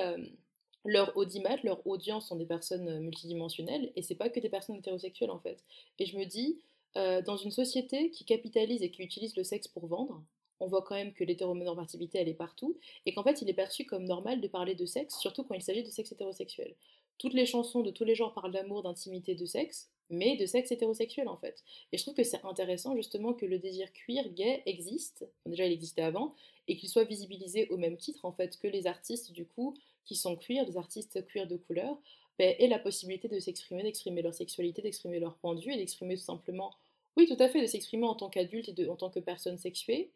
leur 0.83 1.15
audimat, 1.15 1.57
leur 1.63 1.85
audience 1.85 2.29
sont 2.29 2.37
des 2.37 2.47
personnes 2.47 3.01
multidimensionnelles 3.01 3.91
et 3.95 4.01
c'est 4.01 4.15
pas 4.15 4.29
que 4.29 4.39
des 4.39 4.49
personnes 4.49 4.77
hétérosexuelles 4.77 5.29
en 5.29 5.39
fait. 5.39 5.59
Et 5.99 6.07
je 6.07 6.17
me 6.17 6.25
dis, 6.25 6.59
dans 6.95 7.37
une 7.37 7.51
société 7.51 8.09
qui 8.09 8.25
capitalise 8.25 8.81
et 8.81 8.89
qui 8.89 9.03
utilise 9.03 9.35
le 9.35 9.43
sexe 9.43 9.67
pour 9.67 9.85
vendre, 9.85 10.23
on 10.59 10.67
voit 10.67 10.81
quand 10.81 10.95
même 10.95 11.13
que 11.13 11.23
l'hétéronormativité, 11.23 12.19
elle 12.19 12.29
est 12.29 12.33
partout, 12.33 12.77
et 13.05 13.13
qu'en 13.13 13.23
fait, 13.23 13.41
il 13.41 13.49
est 13.49 13.53
perçu 13.53 13.85
comme 13.85 14.05
normal 14.05 14.41
de 14.41 14.47
parler 14.47 14.75
de 14.75 14.85
sexe, 14.85 15.17
surtout 15.19 15.43
quand 15.43 15.55
il 15.55 15.61
s'agit 15.61 15.83
de 15.83 15.89
sexe 15.89 16.11
hétérosexuel. 16.11 16.75
Toutes 17.17 17.33
les 17.33 17.45
chansons 17.45 17.81
de 17.81 17.91
tous 17.91 18.03
les 18.03 18.15
genres 18.15 18.33
parlent 18.33 18.51
d'amour, 18.51 18.83
d'intimité, 18.83 19.35
de 19.35 19.45
sexe, 19.45 19.89
mais 20.09 20.35
de 20.37 20.45
sexe 20.45 20.71
hétérosexuel 20.71 21.27
en 21.27 21.37
fait. 21.37 21.63
Et 21.91 21.97
je 21.97 22.03
trouve 22.03 22.15
que 22.15 22.23
c'est 22.23 22.43
intéressant 22.45 22.95
justement 22.95 23.33
que 23.33 23.45
le 23.45 23.59
désir 23.59 23.87
queer, 23.93 24.29
gay 24.29 24.63
existe, 24.65 25.27
déjà 25.45 25.65
il 25.65 25.73
existait 25.73 26.01
avant, 26.01 26.35
et 26.67 26.77
qu'il 26.77 26.89
soit 26.89 27.03
visibilisé 27.03 27.67
au 27.69 27.77
même 27.77 27.97
titre 27.97 28.25
en 28.25 28.31
fait 28.31 28.57
que 28.57 28.67
les 28.67 28.87
artistes 28.87 29.31
du 29.31 29.45
coup 29.45 29.75
qui 30.05 30.15
sont 30.15 30.35
queer, 30.35 30.65
les 30.65 30.77
artistes 30.77 31.25
queer 31.27 31.47
de 31.47 31.57
couleur, 31.57 31.97
ben, 32.37 32.55
aient 32.59 32.67
la 32.67 32.79
possibilité 32.79 33.27
de 33.27 33.39
s'exprimer, 33.39 33.83
d'exprimer 33.83 34.21
leur 34.21 34.33
sexualité, 34.33 34.81
d'exprimer 34.81 35.19
leur 35.19 35.35
point 35.35 35.55
de 35.55 35.61
vue 35.61 35.73
et 35.73 35.77
d'exprimer 35.77 36.15
tout 36.15 36.23
simplement, 36.23 36.73
oui 37.15 37.27
tout 37.27 37.41
à 37.41 37.47
fait, 37.47 37.61
de 37.61 37.67
s'exprimer 37.67 38.05
en 38.05 38.15
tant 38.15 38.29
qu'adulte 38.29 38.71
et 38.77 38.89
en 38.89 38.95
tant 38.95 39.09
que 39.09 39.19
personne 39.19 39.57
sexuée, 39.57 40.11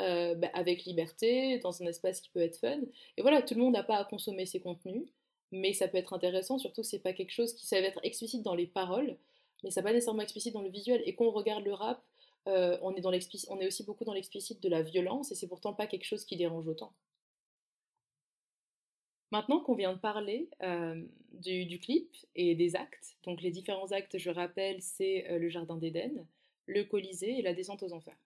euh, 0.00 0.34
bah, 0.34 0.50
avec 0.54 0.84
liberté, 0.84 1.58
dans 1.58 1.82
un 1.82 1.86
espace 1.86 2.20
qui 2.20 2.30
peut 2.30 2.40
être 2.40 2.56
fun. 2.56 2.80
Et 3.16 3.22
voilà, 3.22 3.42
tout 3.42 3.54
le 3.54 3.60
monde 3.60 3.74
n'a 3.74 3.82
pas 3.82 3.96
à 3.98 4.04
consommer 4.04 4.46
ces 4.46 4.60
contenus, 4.60 5.04
mais 5.52 5.72
ça 5.72 5.88
peut 5.88 5.98
être 5.98 6.12
intéressant, 6.12 6.58
surtout 6.58 6.82
que 6.82 6.86
c'est 6.86 7.00
pas 7.00 7.12
quelque 7.12 7.32
chose 7.32 7.54
qui 7.54 7.66
ça 7.66 7.80
va 7.80 7.86
être 7.86 8.00
explicite 8.02 8.42
dans 8.42 8.54
les 8.54 8.66
paroles, 8.66 9.16
mais 9.62 9.70
ça 9.70 9.82
pas 9.82 9.92
nécessairement 9.92 10.22
explicite 10.22 10.54
dans 10.54 10.62
le 10.62 10.70
visuel. 10.70 11.02
Et 11.06 11.14
quand 11.14 11.26
on 11.26 11.32
regarde 11.32 11.64
le 11.64 11.74
rap, 11.74 12.02
euh, 12.48 12.78
on, 12.82 12.94
est 12.94 13.00
dans 13.00 13.10
on 13.10 13.60
est 13.60 13.66
aussi 13.66 13.84
beaucoup 13.84 14.04
dans 14.04 14.14
l'explicite 14.14 14.62
de 14.62 14.68
la 14.68 14.82
violence, 14.82 15.32
et 15.32 15.34
c'est 15.34 15.48
pourtant 15.48 15.74
pas 15.74 15.86
quelque 15.86 16.06
chose 16.06 16.24
qui 16.24 16.36
dérange 16.36 16.66
autant. 16.66 16.92
Maintenant 19.32 19.60
qu'on 19.60 19.74
vient 19.74 19.92
de 19.92 19.98
parler 19.98 20.48
euh, 20.62 21.00
du, 21.32 21.78
clip 21.78 22.16
et 22.34 22.54
des 22.54 22.74
actes, 22.74 23.16
donc 23.24 23.42
les 23.42 23.50
différents 23.50 23.92
actes, 23.92 24.18
je 24.18 24.30
rappelle, 24.30 24.80
c'est 24.82 25.26
le 25.38 25.48
Jardin 25.48 25.76
d'Éden, 25.76 26.26
le 26.66 26.84
Colisée 26.84 27.38
et 27.38 27.42
la 27.42 27.54
descente 27.54 27.82
aux 27.82 27.92
enfers. 27.92 28.16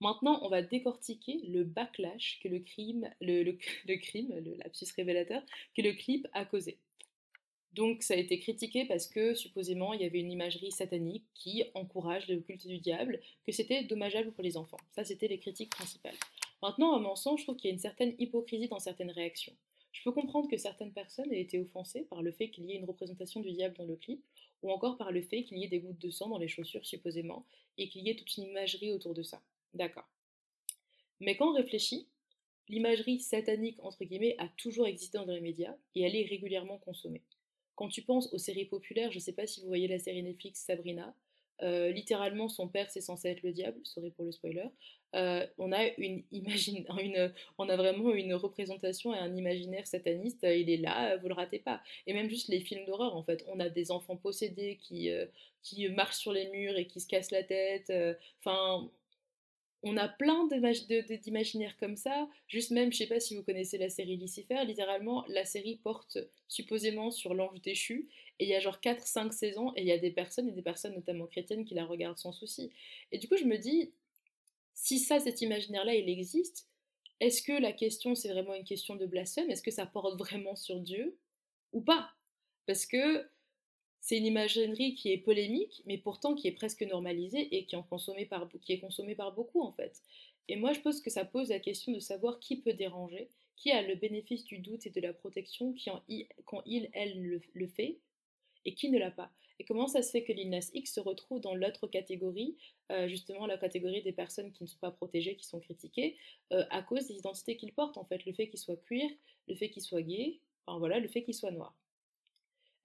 Maintenant, 0.00 0.38
on 0.42 0.48
va 0.48 0.62
décortiquer 0.62 1.40
le 1.48 1.64
backlash 1.64 2.38
que 2.42 2.48
le 2.48 2.60
crime, 2.60 3.10
le, 3.20 3.96
crime, 3.96 4.34
le 4.44 4.54
lapsus 4.54 4.86
révélateur, 4.96 5.42
que 5.76 5.82
le 5.82 5.92
clip 5.92 6.26
a 6.32 6.44
causé. 6.44 6.78
Donc 7.72 8.02
ça 8.02 8.14
a 8.14 8.16
été 8.16 8.38
critiqué 8.38 8.86
parce 8.86 9.06
que 9.06 9.34
supposément 9.34 9.92
il 9.92 10.00
y 10.00 10.04
avait 10.04 10.20
une 10.20 10.32
imagerie 10.32 10.72
satanique 10.72 11.24
qui 11.34 11.64
encourage 11.74 12.26
le 12.26 12.40
culte 12.40 12.66
du 12.66 12.78
diable, 12.78 13.20
que 13.46 13.52
c'était 13.52 13.84
dommageable 13.84 14.32
pour 14.32 14.42
les 14.42 14.56
enfants. 14.56 14.78
Ça 14.92 15.04
c'était 15.04 15.28
les 15.28 15.38
critiques 15.38 15.70
principales. 15.70 16.16
Maintenant, 16.62 16.96
à 16.96 16.98
mon 16.98 17.14
sens, 17.14 17.40
je 17.40 17.44
trouve 17.44 17.56
qu'il 17.56 17.68
y 17.68 17.70
a 17.70 17.74
une 17.74 17.78
certaine 17.78 18.14
hypocrisie 18.18 18.68
dans 18.68 18.80
certaines 18.80 19.12
réactions. 19.12 19.54
Je 19.92 20.02
peux 20.02 20.12
comprendre 20.12 20.48
que 20.48 20.56
certaines 20.56 20.92
personnes 20.92 21.32
aient 21.32 21.40
été 21.40 21.58
offensées 21.58 22.02
par 22.10 22.22
le 22.22 22.32
fait 22.32 22.50
qu'il 22.50 22.64
y 22.64 22.72
ait 22.72 22.78
une 22.78 22.84
représentation 22.84 23.40
du 23.40 23.52
diable 23.52 23.76
dans 23.76 23.84
le 23.84 23.96
clip, 23.96 24.22
ou 24.62 24.72
encore 24.72 24.96
par 24.96 25.12
le 25.12 25.22
fait 25.22 25.44
qu'il 25.44 25.58
y 25.58 25.64
ait 25.64 25.68
des 25.68 25.78
gouttes 25.78 26.00
de 26.00 26.10
sang 26.10 26.28
dans 26.28 26.38
les 26.38 26.48
chaussures 26.48 26.84
supposément, 26.84 27.46
et 27.78 27.88
qu'il 27.88 28.06
y 28.06 28.10
ait 28.10 28.16
toute 28.16 28.36
une 28.36 28.44
imagerie 28.44 28.92
autour 28.92 29.14
de 29.14 29.22
ça. 29.22 29.40
D'accord. 29.74 30.08
Mais 31.20 31.36
quand 31.36 31.50
on 31.50 31.54
réfléchit, 31.54 32.08
l'imagerie 32.68 33.20
satanique, 33.20 33.78
entre 33.82 34.04
guillemets, 34.04 34.36
a 34.38 34.48
toujours 34.56 34.86
existé 34.86 35.18
dans 35.18 35.24
les 35.24 35.40
médias 35.40 35.74
et 35.94 36.02
elle 36.02 36.16
est 36.16 36.26
régulièrement 36.26 36.78
consommée. 36.78 37.22
Quand 37.74 37.88
tu 37.88 38.02
penses 38.02 38.32
aux 38.32 38.38
séries 38.38 38.66
populaires, 38.66 39.10
je 39.12 39.18
ne 39.18 39.22
sais 39.22 39.32
pas 39.32 39.46
si 39.46 39.60
vous 39.60 39.68
voyez 39.68 39.88
la 39.88 39.98
série 39.98 40.22
Netflix 40.22 40.60
Sabrina, 40.60 41.14
euh, 41.62 41.90
littéralement 41.90 42.48
son 42.48 42.68
père 42.68 42.88
c'est 42.88 43.00
censé 43.00 43.28
être 43.30 43.42
le 43.42 43.50
diable, 43.52 43.80
sorry 43.82 44.10
pour 44.10 44.24
le 44.24 44.30
spoiler. 44.30 44.68
Euh, 45.16 45.44
on 45.58 45.72
a 45.72 45.86
une 45.98 46.22
on 47.58 47.68
a 47.68 47.76
vraiment 47.76 48.12
une 48.12 48.34
représentation 48.34 49.12
et 49.12 49.18
un 49.18 49.34
imaginaire 49.34 49.86
sataniste. 49.86 50.44
il 50.44 50.70
est 50.70 50.76
là, 50.76 51.16
vous 51.16 51.28
le 51.28 51.34
ratez 51.34 51.58
pas. 51.58 51.82
Et 52.06 52.14
même 52.14 52.28
juste 52.28 52.48
les 52.48 52.60
films 52.60 52.84
d'horreur 52.84 53.16
en 53.16 53.22
fait, 53.22 53.44
on 53.48 53.58
a 53.58 53.68
des 53.68 53.90
enfants 53.90 54.16
possédés 54.16 54.76
qui 54.80 55.10
euh, 55.10 55.26
qui 55.62 55.88
marchent 55.88 56.18
sur 56.18 56.32
les 56.32 56.48
murs 56.50 56.76
et 56.76 56.86
qui 56.86 57.00
se 57.00 57.08
cassent 57.08 57.32
la 57.32 57.42
tête. 57.42 57.92
Enfin, 58.38 58.88
on 59.82 59.96
a 59.96 60.08
plein 60.08 60.48
d'imaginaires 61.22 61.76
comme 61.76 61.96
ça. 61.96 62.28
Juste 62.48 62.70
même, 62.70 62.92
je 62.92 62.98
sais 62.98 63.06
pas 63.06 63.20
si 63.20 63.36
vous 63.36 63.42
connaissez 63.42 63.78
la 63.78 63.88
série 63.88 64.16
Lucifer, 64.16 64.64
littéralement, 64.64 65.24
la 65.28 65.44
série 65.44 65.76
porte 65.76 66.18
supposément 66.48 67.10
sur 67.10 67.34
l'ange 67.34 67.60
déchu. 67.62 68.08
Et 68.40 68.44
il 68.44 68.48
y 68.48 68.54
a 68.54 68.60
genre 68.60 68.80
4-5 68.80 69.32
saisons, 69.32 69.72
et 69.76 69.82
il 69.82 69.86
y 69.86 69.92
a 69.92 69.98
des 69.98 70.10
personnes, 70.10 70.48
et 70.48 70.52
des 70.52 70.62
personnes 70.62 70.94
notamment 70.94 71.26
chrétiennes, 71.26 71.64
qui 71.64 71.74
la 71.74 71.84
regardent 71.84 72.18
sans 72.18 72.32
souci. 72.32 72.70
Et 73.12 73.18
du 73.18 73.28
coup, 73.28 73.36
je 73.36 73.44
me 73.44 73.56
dis, 73.56 73.92
si 74.74 74.98
ça, 74.98 75.20
cet 75.20 75.42
imaginaire-là, 75.42 75.94
il 75.94 76.08
existe, 76.08 76.68
est-ce 77.20 77.42
que 77.42 77.52
la 77.52 77.72
question, 77.72 78.14
c'est 78.14 78.28
vraiment 78.28 78.54
une 78.54 78.64
question 78.64 78.94
de 78.94 79.06
blasphème? 79.06 79.50
Est-ce 79.50 79.62
que 79.62 79.72
ça 79.72 79.86
porte 79.86 80.18
vraiment 80.18 80.54
sur 80.54 80.80
Dieu 80.80 81.16
Ou 81.72 81.80
pas? 81.80 82.10
Parce 82.66 82.86
que 82.86 83.26
c'est 84.00 84.16
une 84.16 84.26
imagerie 84.26 84.94
qui 84.94 85.12
est 85.12 85.18
polémique, 85.18 85.82
mais 85.86 85.98
pourtant 85.98 86.34
qui 86.34 86.48
est 86.48 86.52
presque 86.52 86.82
normalisée 86.82 87.56
et 87.56 87.64
qui, 87.66 87.76
est 87.76 87.82
consommée 87.88 88.26
par, 88.26 88.48
est 88.68 88.78
consommée 88.78 89.14
par 89.14 89.34
beaucoup 89.34 89.62
en 89.62 89.72
fait. 89.72 90.02
Et 90.48 90.56
moi 90.56 90.72
je 90.72 90.80
pense 90.80 91.00
que 91.00 91.10
ça 91.10 91.24
pose 91.24 91.50
la 91.50 91.60
question 91.60 91.92
de 91.92 91.98
savoir 91.98 92.40
qui 92.40 92.60
peut 92.60 92.72
déranger, 92.72 93.28
qui 93.56 93.70
a 93.70 93.82
le 93.82 93.96
bénéfice 93.96 94.44
du 94.44 94.58
doute 94.58 94.86
et 94.86 94.90
de 94.90 95.00
la 95.00 95.12
protection 95.12 95.72
qui 95.72 95.90
en, 95.90 96.02
quand 96.44 96.62
il, 96.64 96.88
elle 96.92 97.20
le, 97.20 97.66
fait, 97.66 97.98
et 98.64 98.74
qui 98.74 98.90
ne 98.90 98.98
l'a 98.98 99.10
pas. 99.10 99.30
Et 99.58 99.64
comment 99.64 99.88
ça 99.88 100.02
se 100.02 100.10
fait 100.10 100.22
que 100.22 100.32
l'INAS 100.32 100.70
X 100.72 100.94
se 100.94 101.00
retrouve 101.00 101.40
dans 101.40 101.54
l'autre 101.54 101.88
catégorie, 101.88 102.56
euh, 102.92 103.08
justement 103.08 103.46
la 103.46 103.58
catégorie 103.58 104.02
des 104.02 104.12
personnes 104.12 104.52
qui 104.52 104.62
ne 104.62 104.68
sont 104.68 104.78
pas 104.78 104.92
protégées, 104.92 105.36
qui 105.36 105.46
sont 105.46 105.58
critiquées, 105.58 106.16
euh, 106.52 106.64
à 106.70 106.82
cause 106.82 107.08
des 107.08 107.16
identités 107.16 107.56
qu'ils 107.56 107.72
portent 107.72 107.98
en 107.98 108.04
fait, 108.04 108.24
le 108.24 108.32
fait 108.32 108.48
qu'ils 108.48 108.60
soient 108.60 108.76
queer, 108.76 109.10
le 109.48 109.56
fait 109.56 109.70
qu'ils 109.70 109.82
soient 109.82 110.02
gays, 110.02 110.38
enfin 110.66 110.78
voilà, 110.78 111.00
le 111.00 111.08
fait 111.08 111.24
qu'ils 111.24 111.34
soient 111.34 111.50
noirs. 111.50 111.76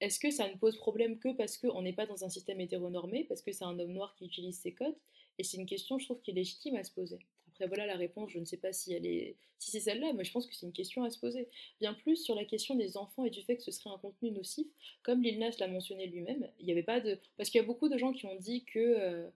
Est-ce 0.04 0.20
que 0.20 0.32
ça 0.32 0.50
ne 0.50 0.58
pose 0.58 0.76
problème 0.76 1.18
que 1.18 1.30
parce 1.30 1.58
qu'on 1.58 1.82
n'est 1.82 1.94
pas 1.94 2.06
dans 2.06 2.26
un 2.26 2.30
système 2.30 2.60
hétéronormé, 2.60 3.24
parce 3.24 3.42
que 3.42 3.54
c'est 3.54 3.64
un 3.64 3.80
homme 3.80 3.94
noir 3.94 4.14
qui 4.18 4.26
utilise 4.26 4.60
ses 4.60 4.74
codes? 4.74 4.98
Et 5.40 5.46
c'est 5.46 5.56
une 5.56 5.66
question, 5.66 5.98
je 5.98 6.04
trouve, 6.04 6.20
qui 6.20 6.32
est 6.32 6.34
légitime 6.34 6.76
à 6.76 6.84
se 6.84 6.92
poser. 6.92 7.20
Après, 7.48 7.68
voilà 7.68 7.86
la 7.86 7.96
réponse, 7.96 8.30
je 8.30 8.38
ne 8.38 8.44
sais 8.44 8.58
pas 8.58 8.74
si 8.74 8.92
elle 8.92 9.06
est, 9.06 9.38
si 9.60 9.72
c'est 9.72 9.80
celle-là, 9.80 10.12
mais 10.12 10.26
je 10.26 10.34
pense 10.34 10.46
que 10.46 10.54
c'est 10.54 10.66
une 10.66 10.74
question 10.74 11.06
à 11.06 11.10
se 11.10 11.18
poser. 11.18 11.48
Bien 11.80 11.94
plus 11.94 12.18
sur 12.18 12.36
la 12.36 12.44
question 12.44 12.76
des 12.76 12.98
enfants 12.98 13.24
et 13.24 13.30
du 13.30 13.44
fait 13.44 13.56
que 13.56 13.64
ce 13.64 13.72
serait 13.72 13.92
un 13.92 13.98
contenu 13.98 14.32
nocif, 14.32 14.68
comme 15.04 15.24
Lil 15.24 15.40
Nas 15.40 15.52
l'a 15.58 15.70
mentionné 15.70 16.06
lui-même, 16.08 16.50
il 16.60 16.66
n'y 16.66 16.74
avait 16.74 16.84
pas 16.84 17.00
de, 17.00 17.18
parce 17.38 17.50
qu'il 17.50 17.62
y 17.62 17.64
a 17.64 17.68
beaucoup 17.68 17.88
de 17.88 17.98
gens 17.98 18.12
qui 18.12 18.26
ont 18.26 18.36
dit 18.36 18.66
que 18.66 18.80
euh, 18.80 19.30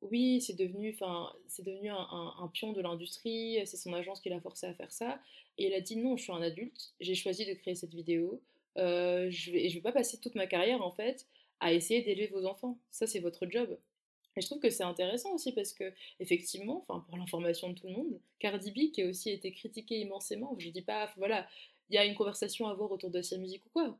oui, 0.00 0.40
c'est 0.40 0.56
devenu, 0.56 0.96
c'est 1.48 1.64
devenu 1.64 1.90
un, 1.90 2.50
pion 2.52 2.72
de 2.72 2.80
l'industrie, 2.80 3.58
c'est 3.66 3.78
son 3.78 3.92
agence 3.92 4.20
qui 4.20 4.28
l'a 4.28 4.40
forcé 4.40 4.68
à 4.68 4.74
faire 4.74 4.92
ça, 4.92 5.18
et 5.58 5.66
il 5.66 5.74
a 5.74 5.80
dit 5.80 5.96
non, 5.96 6.16
je 6.16 6.22
suis 6.22 6.32
un 6.32 6.42
adulte, 6.42 6.92
j'ai 7.00 7.16
choisi 7.16 7.44
de 7.44 7.54
créer 7.54 7.74
cette 7.74 7.94
vidéo, 7.94 8.40
euh, 8.76 9.30
je 9.30 9.50
vais, 9.50 9.68
je 9.68 9.74
vais 9.74 9.80
pas 9.80 9.92
passer 9.92 10.18
toute 10.18 10.34
ma 10.34 10.46
carrière 10.46 10.82
en 10.82 10.90
fait 10.90 11.26
à 11.60 11.72
essayer 11.72 12.02
d'élever 12.02 12.26
vos 12.28 12.44
enfants. 12.46 12.78
Ça, 12.90 13.06
c'est 13.06 13.20
votre 13.20 13.46
job. 13.50 13.78
Et 14.36 14.40
je 14.40 14.46
trouve 14.46 14.58
que 14.60 14.70
c'est 14.70 14.82
intéressant 14.82 15.32
aussi 15.32 15.52
parce 15.52 15.72
que, 15.72 15.92
effectivement, 16.18 16.78
enfin, 16.78 17.04
pour 17.08 17.16
l'information 17.16 17.68
de 17.70 17.74
tout 17.74 17.86
le 17.86 17.92
monde, 17.92 18.20
Cardi 18.40 18.72
B, 18.72 18.92
qui 18.92 19.02
a 19.02 19.06
aussi 19.06 19.30
été 19.30 19.52
critiquée 19.52 20.00
immensément, 20.00 20.56
je 20.58 20.70
dis 20.70 20.82
pas, 20.82 21.12
voilà, 21.16 21.46
il 21.90 21.94
y 21.94 21.98
a 21.98 22.04
une 22.04 22.14
conversation 22.14 22.66
à 22.66 22.70
avoir 22.70 22.90
autour 22.90 23.10
de 23.10 23.22
sa 23.22 23.36
musique 23.36 23.64
ou 23.66 23.68
quoi, 23.70 23.98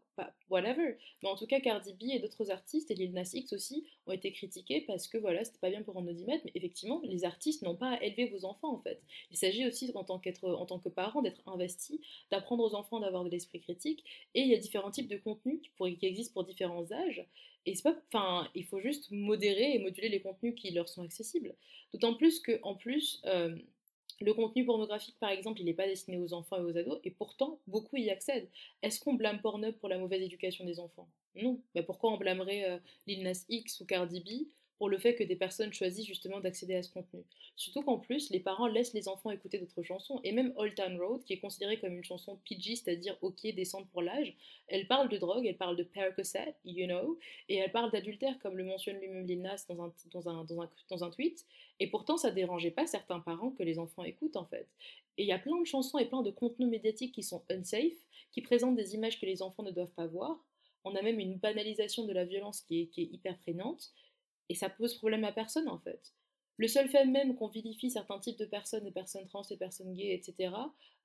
whatever. 0.48 0.96
Mais 1.22 1.28
en 1.28 1.36
tout 1.36 1.46
cas, 1.46 1.60
Cardi 1.60 1.92
B 1.92 2.04
et 2.10 2.18
d'autres 2.18 2.50
artistes, 2.50 2.90
et 2.90 2.94
Lil 2.94 3.12
Nas 3.12 3.30
X 3.34 3.52
aussi, 3.52 3.86
ont 4.06 4.12
été 4.12 4.32
critiqués 4.32 4.82
parce 4.86 5.06
que 5.06 5.18
voilà, 5.18 5.44
c'était 5.44 5.58
pas 5.58 5.70
bien 5.70 5.82
pour 5.82 5.98
un 5.98 6.06
audimètre, 6.06 6.42
mais 6.44 6.52
effectivement, 6.54 7.00
les 7.04 7.24
artistes 7.24 7.62
n'ont 7.62 7.76
pas 7.76 7.90
à 7.90 8.02
élever 8.02 8.26
vos 8.26 8.44
enfants 8.44 8.72
en 8.72 8.78
fait. 8.78 9.02
Il 9.30 9.36
s'agit 9.36 9.66
aussi 9.66 9.90
en 9.94 10.04
tant, 10.04 10.20
en 10.42 10.66
tant 10.66 10.78
que 10.78 10.88
parent 10.88 11.22
d'être 11.22 11.46
investi, 11.46 12.00
d'apprendre 12.30 12.64
aux 12.64 12.74
enfants 12.74 13.00
d'avoir 13.00 13.24
de 13.24 13.30
l'esprit 13.30 13.60
critique, 13.60 14.04
et 14.34 14.40
il 14.40 14.48
y 14.48 14.54
a 14.54 14.58
différents 14.58 14.90
types 14.90 15.08
de 15.08 15.16
contenus 15.16 15.60
qui, 15.62 15.70
pour, 15.76 15.86
qui 15.86 16.06
existent 16.06 16.32
pour 16.32 16.44
différents 16.44 16.90
âges. 16.92 17.26
Et 17.66 17.74
c'est 17.74 17.82
pas, 17.82 17.96
enfin, 18.12 18.48
il 18.54 18.64
faut 18.64 18.80
juste 18.80 19.10
modérer 19.10 19.74
et 19.74 19.78
moduler 19.78 20.08
les 20.08 20.20
contenus 20.20 20.54
qui 20.54 20.70
leur 20.70 20.88
sont 20.88 21.02
accessibles. 21.02 21.54
D'autant 21.92 22.14
plus 22.14 22.40
que, 22.40 22.58
en 22.62 22.74
plus, 22.74 23.22
euh, 23.24 23.56
le 24.20 24.34
contenu 24.34 24.64
pornographique, 24.64 25.16
par 25.18 25.30
exemple, 25.30 25.60
il 25.60 25.64
n'est 25.64 25.74
pas 25.74 25.86
destiné 25.86 26.18
aux 26.18 26.32
enfants 26.32 26.56
et 26.56 26.62
aux 26.62 26.76
ados, 26.76 27.00
et 27.04 27.10
pourtant, 27.10 27.58
beaucoup 27.66 27.96
y 27.96 28.10
accèdent. 28.10 28.48
Est-ce 28.82 29.00
qu'on 29.00 29.14
blâme 29.14 29.40
Pornhub 29.40 29.74
pour 29.76 29.88
la 29.88 29.98
mauvaise 29.98 30.22
éducation 30.22 30.64
des 30.64 30.80
enfants? 30.80 31.08
Non. 31.34 31.60
Mais 31.74 31.82
pourquoi 31.82 32.12
on 32.12 32.16
blâmerait 32.16 32.70
euh, 32.70 32.78
Lil 33.06 33.22
Nas 33.22 33.44
X 33.48 33.80
ou 33.80 33.86
Cardi 33.86 34.20
B 34.20 34.48
pour 34.78 34.88
le 34.88 34.98
fait 34.98 35.14
que 35.14 35.24
des 35.24 35.36
personnes 35.36 35.72
choisissent 35.72 36.06
justement 36.06 36.40
d'accéder 36.40 36.74
à 36.74 36.82
ce 36.82 36.90
contenu. 36.90 37.22
Surtout 37.56 37.82
qu'en 37.82 37.98
plus, 37.98 38.30
les 38.30 38.40
parents 38.40 38.66
laissent 38.66 38.94
les 38.94 39.08
enfants 39.08 39.30
écouter 39.30 39.58
d'autres 39.58 39.82
chansons. 39.82 40.20
Et 40.24 40.32
même 40.32 40.52
Old 40.56 40.74
Town 40.74 41.00
Road, 41.00 41.22
qui 41.24 41.34
est 41.34 41.38
considérée 41.38 41.78
comme 41.78 41.94
une 41.94 42.04
chanson 42.04 42.38
PG, 42.48 42.76
c'est-à-dire 42.76 43.16
OK, 43.22 43.46
descente 43.54 43.88
pour 43.90 44.02
l'âge, 44.02 44.34
elle 44.66 44.88
parle 44.88 45.08
de 45.08 45.16
drogue, 45.16 45.46
elle 45.46 45.56
parle 45.56 45.76
de 45.76 45.84
Percocet, 45.84 46.56
you 46.64 46.86
know, 46.86 47.18
et 47.48 47.56
elle 47.56 47.70
parle 47.70 47.92
d'adultère, 47.92 48.38
comme 48.40 48.56
le 48.56 48.64
mentionne 48.64 48.98
lui-même 48.98 49.26
Lil 49.26 49.42
Nas 49.42 49.64
dans 49.68 49.82
un, 49.82 49.92
dans, 50.12 50.28
un, 50.28 50.44
dans, 50.44 50.62
un, 50.62 50.70
dans 50.90 51.04
un 51.04 51.10
tweet. 51.10 51.46
Et 51.78 51.88
pourtant, 51.88 52.16
ça 52.16 52.30
dérangeait 52.30 52.70
pas 52.70 52.86
certains 52.86 53.20
parents 53.20 53.50
que 53.50 53.62
les 53.62 53.78
enfants 53.78 54.04
écoutent, 54.04 54.36
en 54.36 54.44
fait. 54.44 54.66
Et 55.16 55.22
il 55.22 55.28
y 55.28 55.32
a 55.32 55.38
plein 55.38 55.60
de 55.60 55.66
chansons 55.66 55.98
et 55.98 56.06
plein 56.06 56.22
de 56.22 56.30
contenus 56.30 56.68
médiatiques 56.68 57.14
qui 57.14 57.22
sont 57.22 57.42
unsafe, 57.50 57.92
qui 58.32 58.42
présentent 58.42 58.76
des 58.76 58.94
images 58.94 59.20
que 59.20 59.26
les 59.26 59.42
enfants 59.42 59.62
ne 59.62 59.70
doivent 59.70 59.92
pas 59.92 60.06
voir. 60.06 60.44
On 60.84 60.94
a 60.96 61.02
même 61.02 61.20
une 61.20 61.36
banalisation 61.36 62.04
de 62.04 62.12
la 62.12 62.24
violence 62.24 62.60
qui 62.60 62.82
est, 62.82 62.86
qui 62.86 63.02
est 63.02 63.08
hyper 63.12 63.38
prégnante. 63.38 63.92
Et 64.48 64.54
ça 64.54 64.68
pose 64.68 64.94
problème 64.94 65.24
à 65.24 65.32
personne 65.32 65.68
en 65.68 65.78
fait. 65.78 66.12
Le 66.56 66.68
seul 66.68 66.88
fait 66.88 67.04
même 67.04 67.34
qu'on 67.34 67.48
vilifie 67.48 67.90
certains 67.90 68.20
types 68.20 68.38
de 68.38 68.44
personnes, 68.44 68.84
des 68.84 68.92
personnes 68.92 69.26
trans, 69.26 69.42
des 69.42 69.56
personnes 69.56 69.92
gays, 69.92 70.14
etc., 70.14 70.54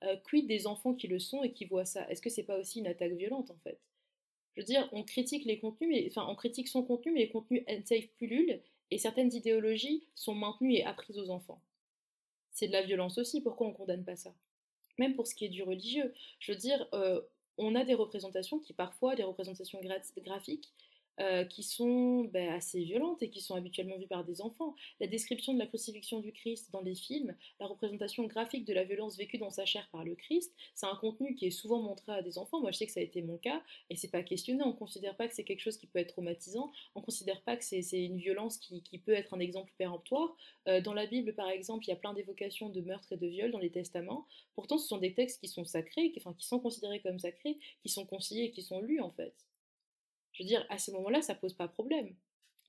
euh, 0.03 0.15
quid 0.23 0.47
des 0.47 0.67
enfants 0.67 0.93
qui 0.93 1.07
le 1.07 1.19
sont 1.19 1.43
et 1.43 1.51
qui 1.51 1.65
voient 1.65 1.85
ça? 1.85 2.07
Est-ce 2.09 2.21
que 2.21 2.29
c'est 2.29 2.43
pas 2.43 2.57
aussi 2.57 2.79
une 2.79 2.87
attaque 2.87 3.13
violente 3.13 3.49
en 3.49 3.57
fait? 3.57 3.79
Je 4.55 4.61
veux 4.61 4.65
dire, 4.65 4.87
on 4.91 5.03
critique 5.03 5.45
les 5.45 5.59
contenus, 5.59 5.89
mais, 5.89 6.07
enfin, 6.09 6.27
on 6.29 6.35
critique 6.35 6.67
son 6.67 6.83
contenu, 6.83 7.13
mais 7.13 7.21
les 7.21 7.29
contenus 7.29 7.63
unsafe 7.67 8.07
pullulent 8.17 8.61
et 8.91 8.97
certaines 8.97 9.33
idéologies 9.33 10.03
sont 10.15 10.35
maintenues 10.35 10.75
et 10.75 10.83
apprises 10.83 11.17
aux 11.17 11.29
enfants. 11.29 11.61
C'est 12.51 12.67
de 12.67 12.73
la 12.73 12.81
violence 12.81 13.17
aussi, 13.17 13.41
pourquoi 13.41 13.67
on 13.67 13.73
condamne 13.73 14.03
pas 14.03 14.15
ça? 14.15 14.33
Même 14.97 15.15
pour 15.15 15.27
ce 15.27 15.35
qui 15.35 15.45
est 15.45 15.49
du 15.49 15.63
religieux. 15.63 16.13
Je 16.39 16.51
veux 16.51 16.57
dire, 16.57 16.87
euh, 16.93 17.21
on 17.57 17.75
a 17.75 17.85
des 17.85 17.93
représentations 17.93 18.59
qui 18.59 18.73
parfois, 18.73 19.15
des 19.15 19.23
représentations 19.23 19.79
graphiques, 20.17 20.73
euh, 21.19 21.43
qui 21.43 21.63
sont 21.63 22.23
ben, 22.25 22.53
assez 22.53 22.81
violentes 22.81 23.21
et 23.21 23.29
qui 23.29 23.41
sont 23.41 23.55
habituellement 23.55 23.97
vues 23.97 24.07
par 24.07 24.23
des 24.23 24.41
enfants. 24.41 24.75
La 24.99 25.07
description 25.07 25.53
de 25.53 25.59
la 25.59 25.67
crucifixion 25.67 26.19
du 26.19 26.31
Christ 26.31 26.69
dans 26.71 26.81
les 26.81 26.95
films, 26.95 27.35
la 27.59 27.67
représentation 27.67 28.23
graphique 28.25 28.65
de 28.65 28.73
la 28.73 28.83
violence 28.85 29.17
vécue 29.17 29.37
dans 29.37 29.49
sa 29.49 29.65
chair 29.65 29.87
par 29.91 30.03
le 30.03 30.15
Christ, 30.15 30.53
c'est 30.75 30.85
un 30.85 30.95
contenu 30.95 31.35
qui 31.35 31.47
est 31.47 31.51
souvent 31.51 31.81
montré 31.81 32.13
à 32.13 32.21
des 32.21 32.37
enfants. 32.37 32.61
Moi, 32.61 32.71
je 32.71 32.77
sais 32.77 32.85
que 32.85 32.93
ça 32.93 33.01
a 33.01 33.03
été 33.03 33.21
mon 33.21 33.37
cas 33.37 33.61
et 33.89 33.95
c'est 33.95 34.11
pas 34.11 34.23
questionné. 34.23 34.63
On 34.63 34.73
considère 34.73 35.15
pas 35.15 35.27
que 35.27 35.35
c'est 35.35 35.43
quelque 35.43 35.61
chose 35.61 35.77
qui 35.77 35.87
peut 35.87 35.99
être 35.99 36.13
traumatisant. 36.13 36.71
On 36.95 37.01
considère 37.01 37.41
pas 37.41 37.57
que 37.57 37.63
c'est 37.63 37.81
une 37.91 38.17
violence 38.17 38.57
qui, 38.57 38.81
peut 38.99 39.13
être 39.13 39.33
un 39.33 39.39
exemple 39.39 39.71
péremptoire. 39.77 40.35
Euh, 40.67 40.81
dans 40.81 40.93
la 40.93 41.05
Bible, 41.05 41.33
par 41.33 41.49
exemple, 41.49 41.85
il 41.85 41.89
y 41.89 41.93
a 41.93 41.97
plein 41.97 42.13
d'évocations 42.13 42.69
de 42.69 42.81
meurtres 42.81 43.11
et 43.11 43.17
de 43.17 43.27
viols 43.27 43.51
dans 43.51 43.59
les 43.59 43.71
testaments. 43.71 44.25
Pourtant, 44.55 44.77
ce 44.77 44.87
sont 44.87 44.97
des 44.97 45.13
textes 45.13 45.41
qui 45.41 45.47
sont 45.47 45.65
sacrés, 45.65 46.13
enfin, 46.17 46.33
qui 46.33 46.45
sont 46.45 46.59
considérés 46.59 46.99
comme 47.01 47.19
sacrés, 47.19 47.57
qui 47.81 47.89
sont 47.89 48.05
conseillés 48.05 48.45
et 48.45 48.51
qui 48.51 48.61
sont 48.61 48.81
lus 48.81 49.01
en 49.01 49.11
fait. 49.11 49.33
Je 50.39 50.43
veux 50.43 50.47
dire, 50.47 50.65
à 50.69 50.77
ce 50.77 50.91
moment-là, 50.91 51.21
ça 51.21 51.35
pose 51.35 51.53
pas 51.53 51.67
problème. 51.67 52.15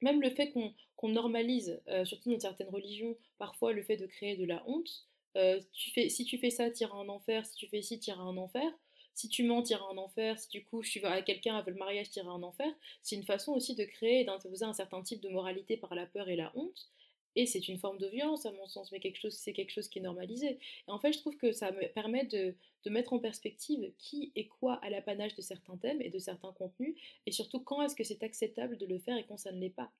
Même 0.02 0.20
le 0.20 0.30
fait 0.30 0.52
qu'on 0.96 1.08
normalise, 1.08 1.80
euh, 1.88 2.04
surtout 2.04 2.32
dans 2.32 2.40
certaines 2.40 2.68
religions, 2.68 3.16
parfois 3.38 3.72
le 3.72 3.82
fait 3.82 3.96
de 3.96 4.06
créer 4.06 4.36
de 4.36 4.44
la 4.44 4.62
honte, 4.66 5.06
euh, 5.36 5.60
tu 5.72 5.90
fais, 5.92 6.08
si 6.08 6.24
tu 6.24 6.38
fais 6.38 6.50
ça, 6.50 6.70
tu 6.70 6.82
iras 6.82 6.96
en 6.96 7.08
enfer, 7.08 7.46
si 7.46 7.54
tu 7.54 7.68
fais 7.68 7.82
ci, 7.82 8.00
tu 8.00 8.10
iras 8.10 8.22
en 8.22 8.36
enfer, 8.36 8.68
si 9.14 9.28
tu 9.28 9.44
mens, 9.44 9.62
tu 9.62 9.72
iras 9.72 9.84
en 9.84 9.98
enfer, 9.98 10.38
si 10.38 10.48
tu 10.48 10.64
couches 10.64 10.90
tu 10.90 11.00
vas 11.00 11.12
à 11.12 11.22
quelqu'un 11.22 11.56
avec 11.56 11.74
le 11.74 11.78
mariage, 11.78 12.10
tu 12.10 12.18
iras 12.18 12.32
en 12.32 12.42
enfer, 12.42 12.72
c'est 13.02 13.16
une 13.16 13.24
façon 13.24 13.52
aussi 13.52 13.74
de 13.76 13.84
créer 13.84 14.20
et 14.20 14.24
d'imposer 14.24 14.64
un 14.64 14.72
certain 14.72 15.02
type 15.02 15.20
de 15.20 15.28
moralité 15.28 15.76
par 15.76 15.94
la 15.94 16.06
peur 16.06 16.28
et 16.28 16.36
la 16.36 16.50
honte, 16.56 16.88
et 17.36 17.46
c'est 17.46 17.68
une 17.68 17.78
forme 17.78 17.98
de 17.98 18.06
violence 18.06 18.46
à 18.46 18.52
mon 18.52 18.66
sens, 18.66 18.90
mais 18.92 19.00
c'est 19.30 19.52
quelque 19.52 19.70
chose 19.70 19.88
qui 19.88 19.98
est 19.98 20.02
normalisé. 20.02 20.58
Et 20.88 20.90
en 20.90 20.98
fait, 20.98 21.12
je 21.12 21.18
trouve 21.18 21.36
que 21.36 21.52
ça 21.52 21.70
me 21.72 21.86
permet 21.92 22.24
de, 22.24 22.54
mettre 22.86 23.12
en 23.12 23.18
perspective 23.18 23.92
qui 23.98 24.32
et 24.34 24.48
quoi 24.48 24.74
a 24.82 24.90
l'apanage 24.90 25.34
de 25.36 25.42
certains 25.42 25.76
thèmes 25.76 26.00
et 26.02 26.10
de 26.10 26.18
certains 26.18 26.52
contenus, 26.52 26.96
et 27.26 27.32
surtout 27.32 27.60
quand 27.60 27.82
est-ce 27.82 27.94
que 27.94 28.04
c'est 28.04 28.22
acceptable 28.22 28.76
de 28.78 28.86
le 28.86 28.98
faire 28.98 29.16
et 29.16 29.24
quand 29.24 29.36
ça 29.36 29.52
ne 29.52 29.60
l'est 29.60 29.70
pas. 29.70 29.92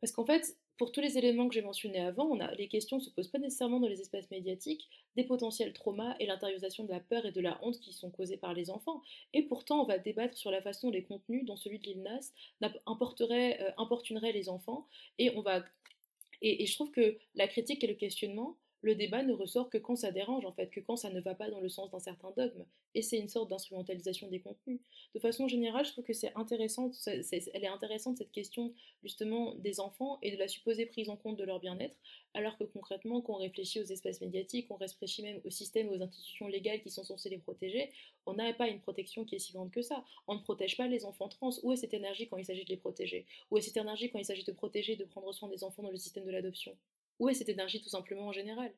Parce 0.00 0.12
qu'en 0.12 0.24
fait, 0.24 0.56
pour 0.80 0.92
tous 0.92 1.02
les 1.02 1.18
éléments 1.18 1.46
que 1.46 1.52
j'ai 1.52 1.60
mentionnés 1.60 2.00
avant, 2.00 2.24
on 2.24 2.40
a, 2.40 2.54
les 2.54 2.66
questions 2.66 2.96
ne 2.96 3.02
se 3.02 3.10
posent 3.10 3.28
pas 3.28 3.38
nécessairement 3.38 3.80
dans 3.80 3.86
les 3.86 4.00
espaces 4.00 4.30
médiatiques, 4.30 4.88
des 5.14 5.24
potentiels 5.24 5.74
traumas 5.74 6.16
et 6.20 6.24
l'intériorisation 6.24 6.84
de 6.84 6.90
la 6.90 7.00
peur 7.00 7.26
et 7.26 7.32
de 7.32 7.40
la 7.42 7.62
honte 7.62 7.78
qui 7.80 7.92
sont 7.92 8.10
causés 8.10 8.38
par 8.38 8.54
les 8.54 8.70
enfants. 8.70 9.02
Et 9.34 9.42
pourtant, 9.42 9.82
on 9.82 9.84
va 9.84 9.98
débattre 9.98 10.38
sur 10.38 10.50
la 10.50 10.62
façon 10.62 10.88
les 10.88 11.02
contenus 11.02 11.44
dont 11.44 11.56
celui 11.56 11.80
de 11.80 11.84
l'ILNAS 11.84 12.32
importerait, 12.86 13.60
euh, 13.60 13.70
importunerait 13.76 14.32
les 14.32 14.48
enfants, 14.48 14.86
et 15.18 15.36
on 15.36 15.42
va 15.42 15.62
et, 16.42 16.66
je 16.66 16.74
trouve 16.74 16.90
que 16.90 17.16
la 17.34 17.48
critique 17.48 17.84
et 17.84 17.86
le 17.86 17.94
questionnement, 17.94 18.56
le 18.82 18.94
débat 18.94 19.22
ne 19.22 19.32
ressort 19.32 19.68
que 19.68 19.78
quand 19.78 19.96
ça 19.96 20.10
dérange, 20.10 20.44
en 20.44 20.52
fait, 20.52 20.68
que 20.70 20.80
quand 20.80 20.96
ça 20.96 21.10
ne 21.10 21.20
va 21.20 21.34
pas 21.34 21.50
dans 21.50 21.60
le 21.60 21.68
sens 21.68 21.90
d'un 21.90 21.98
certain 21.98 22.30
dogme. 22.36 22.64
Et 22.94 23.02
c'est 23.02 23.18
une 23.18 23.28
sorte 23.28 23.50
d'instrumentalisation 23.50 24.28
des 24.28 24.40
contenus. 24.40 24.80
De 25.14 25.20
façon 25.20 25.48
générale, 25.48 25.84
je 25.84 25.92
trouve 25.92 26.04
que 26.04 26.12
c'est 26.12 26.34
intéressant, 26.34 26.90
elle 27.06 27.64
est 27.64 27.66
intéressante 27.66 28.18
cette 28.18 28.32
question 28.32 28.74
justement 29.02 29.54
des 29.56 29.80
enfants 29.80 30.18
et 30.22 30.32
de 30.32 30.36
la 30.36 30.48
supposée 30.48 30.86
prise 30.86 31.08
en 31.08 31.16
compte 31.16 31.36
de 31.36 31.44
leur 31.44 31.60
bien-être, 31.60 31.96
alors 32.34 32.56
que 32.56 32.64
concrètement, 32.64 33.20
quand 33.20 33.34
on 33.34 33.38
réfléchit 33.38 33.80
aux 33.80 33.84
espaces 33.84 34.20
médiatiques, 34.20 34.66
on 34.70 34.76
réfléchit 34.76 35.22
même 35.22 35.40
au 35.44 35.50
système, 35.50 35.88
aux 35.88 36.02
institutions 36.02 36.48
légales 36.48 36.80
qui 36.80 36.90
sont 36.90 37.04
censées 37.04 37.30
les 37.30 37.38
protéger, 37.38 37.90
on 38.26 38.34
n'a 38.34 38.52
pas 38.54 38.68
une 38.68 38.80
protection 38.80 39.24
qui 39.24 39.36
est 39.36 39.38
si 39.38 39.52
grande 39.52 39.70
que 39.70 39.82
ça. 39.82 40.04
On 40.26 40.34
ne 40.34 40.40
protège 40.40 40.76
pas 40.76 40.86
les 40.86 41.04
enfants 41.04 41.28
trans. 41.28 41.50
Où 41.62 41.72
est 41.72 41.76
cette 41.76 41.94
énergie 41.94 42.28
quand 42.28 42.36
il 42.36 42.44
s'agit 42.44 42.64
de 42.64 42.70
les 42.70 42.76
protéger? 42.76 43.26
Où 43.50 43.58
est 43.58 43.60
cette 43.60 43.76
énergie 43.76 44.10
quand 44.10 44.18
il 44.18 44.24
s'agit 44.24 44.44
de 44.44 44.52
protéger, 44.52 44.96
de 44.96 45.04
prendre 45.04 45.32
soin 45.32 45.48
des 45.48 45.64
enfants 45.64 45.82
dans 45.82 45.90
le 45.90 45.96
système 45.96 46.24
de 46.24 46.30
l'adoption? 46.30 46.76
Où 47.20 47.28
est 47.28 47.34
cette 47.34 47.48
énergie 47.48 47.80
tout 47.80 47.88
simplement 47.88 48.26
en 48.26 48.32
général? 48.32 48.74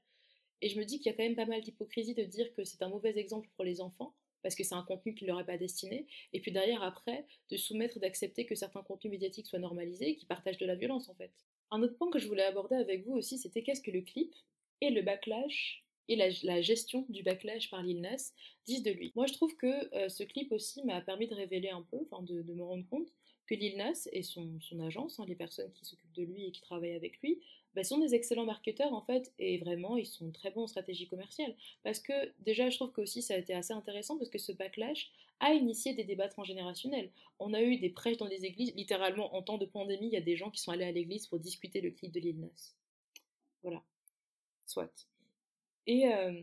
Et 0.61 0.69
je 0.69 0.79
me 0.79 0.85
dis 0.85 0.99
qu'il 0.99 1.11
y 1.11 1.15
a 1.15 1.17
quand 1.17 1.23
même 1.23 1.37
pas 1.37 1.47
mal 1.47 1.63
d'hypocrisie 1.63 2.15
de 2.15 2.25
dire 2.25 2.53
que 2.53 2.65
c'est 2.65 2.83
un 2.83 2.89
mauvais 2.89 3.17
exemple 3.17 3.49
pour 3.57 3.65
les 3.65 3.81
enfants, 3.81 4.15
parce 4.43 4.55
que 4.55 4.65
c'est 4.65 4.75
un 4.75 4.83
contenu 4.83 5.15
qui 5.15 5.25
ne 5.25 5.29
leur 5.29 5.41
est 5.41 5.47
pas 5.47 5.57
destiné, 5.57 6.07
et 6.33 6.41
puis 6.41 6.53
derrière, 6.53 6.83
après, 6.83 7.27
de 7.51 7.57
soumettre, 7.57 7.99
d'accepter 8.01 8.45
que 8.45 8.55
certains 8.55 8.83
contenus 8.83 9.13
médiatiques 9.13 9.47
soient 9.47 9.59
normalisés, 9.59 10.17
qui 10.17 10.27
partagent 10.27 10.59
de 10.59 10.67
la 10.67 10.75
violence 10.75 11.09
en 11.09 11.15
fait. 11.15 11.33
Un 11.71 11.83
autre 11.83 11.97
point 11.97 12.11
que 12.11 12.19
je 12.19 12.29
voulais 12.29 12.43
aborder 12.43 12.77
avec 12.77 13.07
vous 13.07 13.15
aussi, 13.15 13.39
c'était 13.39 13.63
qu'est-ce 13.63 13.81
que 13.81 13.91
le 13.91 14.03
clip 14.03 14.35
et 14.81 14.91
le 14.91 15.03
backlash 15.03 15.85
et 16.09 16.17
la, 16.17 16.61
gestion 16.61 17.07
du 17.09 17.23
backlash 17.23 17.71
par 17.71 17.83
Lil 17.83 18.01
Nas 18.01 18.33
disent 18.67 18.83
de 18.83 18.91
lui? 18.91 19.13
Moi, 19.15 19.27
je 19.27 19.33
trouve 19.33 19.57
que 19.57 19.95
euh, 19.95 20.09
ce 20.09 20.23
clip 20.25 20.53
aussi 20.53 20.85
m'a 20.85 21.01
permis 21.01 21.29
de 21.29 21.35
révéler 21.35 21.71
un 21.71 21.83
peu, 21.83 21.99
enfin 22.11 22.23
de, 22.23 22.43
me 22.43 22.63
rendre 22.63 22.87
compte 22.89 23.09
que 23.47 23.55
Lil 23.55 23.77
Nas 23.77 24.09
et 24.13 24.23
son, 24.23 24.59
agence, 24.81 25.19
hein, 25.19 25.25
les 25.27 25.37
personnes 25.37 25.73
qui 25.73 25.85
s'occupent 25.85 26.13
de 26.13 26.25
lui 26.25 26.47
et 26.47 26.53
qui 26.53 26.61
travaillent 26.61 26.95
avec 26.95 27.19
lui, 27.23 27.41
bah, 27.75 27.85
sont 27.85 27.99
des 27.99 28.15
excellents 28.15 28.45
marketeurs 28.45 28.93
en 28.93 29.03
fait, 29.03 29.33
et 29.39 29.59
vraiment 29.59 29.97
ils 29.97 30.07
sont 30.07 30.31
très 30.31 30.51
bons 30.51 30.65
en 30.65 30.67
stratégie 30.67 31.09
commerciale. 31.09 31.55
Parce 31.83 32.01
que 32.01 32.13
déjà, 32.41 32.71
je 32.71 32.77
trouve 32.77 32.93
que 32.93 33.01
aussi 33.01 33.23
ça 33.23 33.35
a 33.35 33.39
été 33.39 33.55
assez 33.55 33.73
intéressant 33.73 34.19
parce 34.19 34.31
que 34.31 34.39
ce 34.39 34.53
backlash 34.53 35.11
a 35.41 35.53
initié 35.55 35.95
des 35.95 36.05
débats 36.05 36.29
transgénérationnels. 36.29 37.11
On 37.39 37.53
a 37.53 37.63
eu 37.63 37.77
des 37.77 37.91
prêches 37.91 38.17
dans 38.17 38.29
des 38.29 38.45
églises, 38.45 38.75
littéralement 38.77 39.35
en 39.35 39.43
temps 39.43 39.59
de 39.59 39.67
pandémie, 39.67 40.07
il 40.07 40.13
y 40.13 40.17
a 40.17 40.21
des 40.21 40.37
gens 40.37 40.51
qui 40.51 40.61
sont 40.61 40.71
allés 40.71 40.85
à 40.85 40.93
l'église 40.93 41.27
pour 41.27 41.41
discuter 41.41 41.81
le 41.81 41.91
clip 41.91 42.13
de 42.13 42.21
Lil 42.21 42.41
Nas. 42.41 42.75
Voilà. 43.63 43.83
Soit. 44.67 45.07
Et 45.87 46.07
euh, 46.07 46.41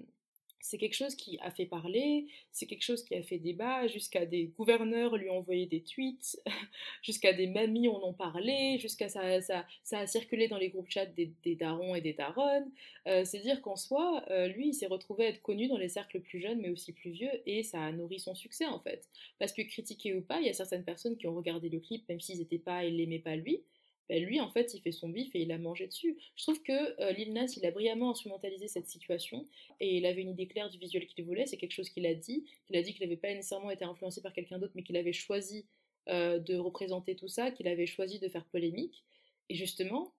c'est 0.61 0.77
quelque 0.77 0.95
chose 0.95 1.15
qui 1.15 1.39
a 1.41 1.51
fait 1.51 1.65
parler, 1.65 2.27
c'est 2.51 2.65
quelque 2.65 2.83
chose 2.83 3.03
qui 3.03 3.15
a 3.15 3.23
fait 3.23 3.37
débat, 3.37 3.87
jusqu'à 3.87 4.25
des 4.25 4.45
gouverneurs 4.57 5.15
lui 5.15 5.29
ont 5.29 5.37
envoyé 5.37 5.65
des 5.65 5.81
tweets, 5.81 6.41
jusqu'à 7.01 7.33
des 7.33 7.47
mamies 7.47 7.87
en 7.87 8.13
parlait, 8.13 8.77
jusqu'à 8.77 9.09
ça, 9.09 9.41
ça, 9.41 9.65
ça, 9.83 9.99
a 9.99 10.07
circulé 10.07 10.47
dans 10.47 10.57
les 10.57 10.69
groupes 10.69 10.89
chat 10.89 11.05
des, 11.05 11.55
darons 11.55 11.95
et 11.95 12.01
des 12.01 12.13
daronnes. 12.13 12.71
Euh, 13.07 13.23
c'est 13.25 13.39
dire 13.39 13.61
qu'en 13.61 13.75
soi, 13.75 14.23
euh, 14.29 14.47
lui, 14.47 14.69
il 14.69 14.73
s'est 14.73 14.87
retrouvé 14.87 15.25
à 15.25 15.29
être 15.29 15.41
connu 15.41 15.67
dans 15.67 15.77
les 15.77 15.89
cercles 15.89 16.19
plus 16.19 16.39
jeunes, 16.41 16.59
mais 16.61 16.69
aussi 16.69 16.93
plus 16.93 17.11
vieux, 17.11 17.31
et 17.45 17.63
ça 17.63 17.81
a 17.81 17.91
nourri 17.91 18.19
son 18.19 18.35
succès 18.35 18.65
en 18.65 18.79
fait. 18.79 19.07
Parce 19.39 19.53
que 19.53 19.61
critiqué 19.61 20.13
ou 20.13 20.21
pas, 20.21 20.39
il 20.39 20.47
y 20.47 20.49
a 20.49 20.53
certaines 20.53 20.83
personnes 20.83 21.17
qui 21.17 21.27
ont 21.27 21.35
regardé 21.35 21.69
le 21.69 21.79
clip, 21.79 22.07
même 22.09 22.19
s'ils 22.19 22.39
n'étaient 22.39 22.59
pas, 22.59 22.83
ils 22.83 22.97
l'aimaient 22.97 23.19
pas 23.19 23.35
lui, 23.35 23.63
ben, 24.09 24.23
lui, 24.23 24.39
en 24.39 24.49
fait, 24.49 24.73
il 24.73 24.81
fait 24.81 24.91
son 24.91 25.07
bif 25.07 25.35
et 25.35 25.41
il 25.41 25.51
a 25.51 25.59
mangé 25.59 25.87
dessus. 25.87 26.17
Je 26.35 26.43
trouve 26.43 26.61
que 26.63 26.99
euh, 27.01 27.11
Lil 27.11 27.31
Nas, 27.31 27.53
il 27.55 27.65
a 27.65 27.71
brillamment 27.71 28.09
instrumentalisé 28.09 28.67
cette 28.67 28.87
situation 28.87 29.45
et 29.79 29.97
il 29.97 30.05
avait 30.05 30.21
une 30.21 30.29
idée 30.31 30.47
claire 30.47 30.69
du 30.69 30.79
visuel 30.79 31.05
qu'il 31.05 31.23
voulait. 31.25 31.45
C'est 31.45 31.57
quelque 31.57 31.73
chose 31.73 31.89
qu'il 31.89 32.07
a 32.07 32.15
dit. 32.15 32.45
Il 32.69 32.75
a 32.75 32.81
dit 32.81 32.93
qu'il 32.93 33.03
n'avait 33.03 33.17
pas 33.17 33.27
nécessairement 33.27 33.69
été 33.69 33.85
influencé 33.85 34.21
par 34.21 34.33
quelqu'un 34.33 34.57
d'autre, 34.57 34.73
mais 34.75 34.83
qu'il 34.83 34.97
avait 34.97 35.13
choisi 35.13 35.65
euh, 36.09 36.39
de 36.39 36.55
représenter 36.55 37.15
tout 37.15 37.27
ça, 37.27 37.51
qu'il 37.51 37.67
avait 37.67 37.85
choisi 37.85 38.17
de 38.17 38.27
faire 38.27 38.45
polémique. 38.45 39.03
Et 39.49 39.55
justement, 39.55 40.11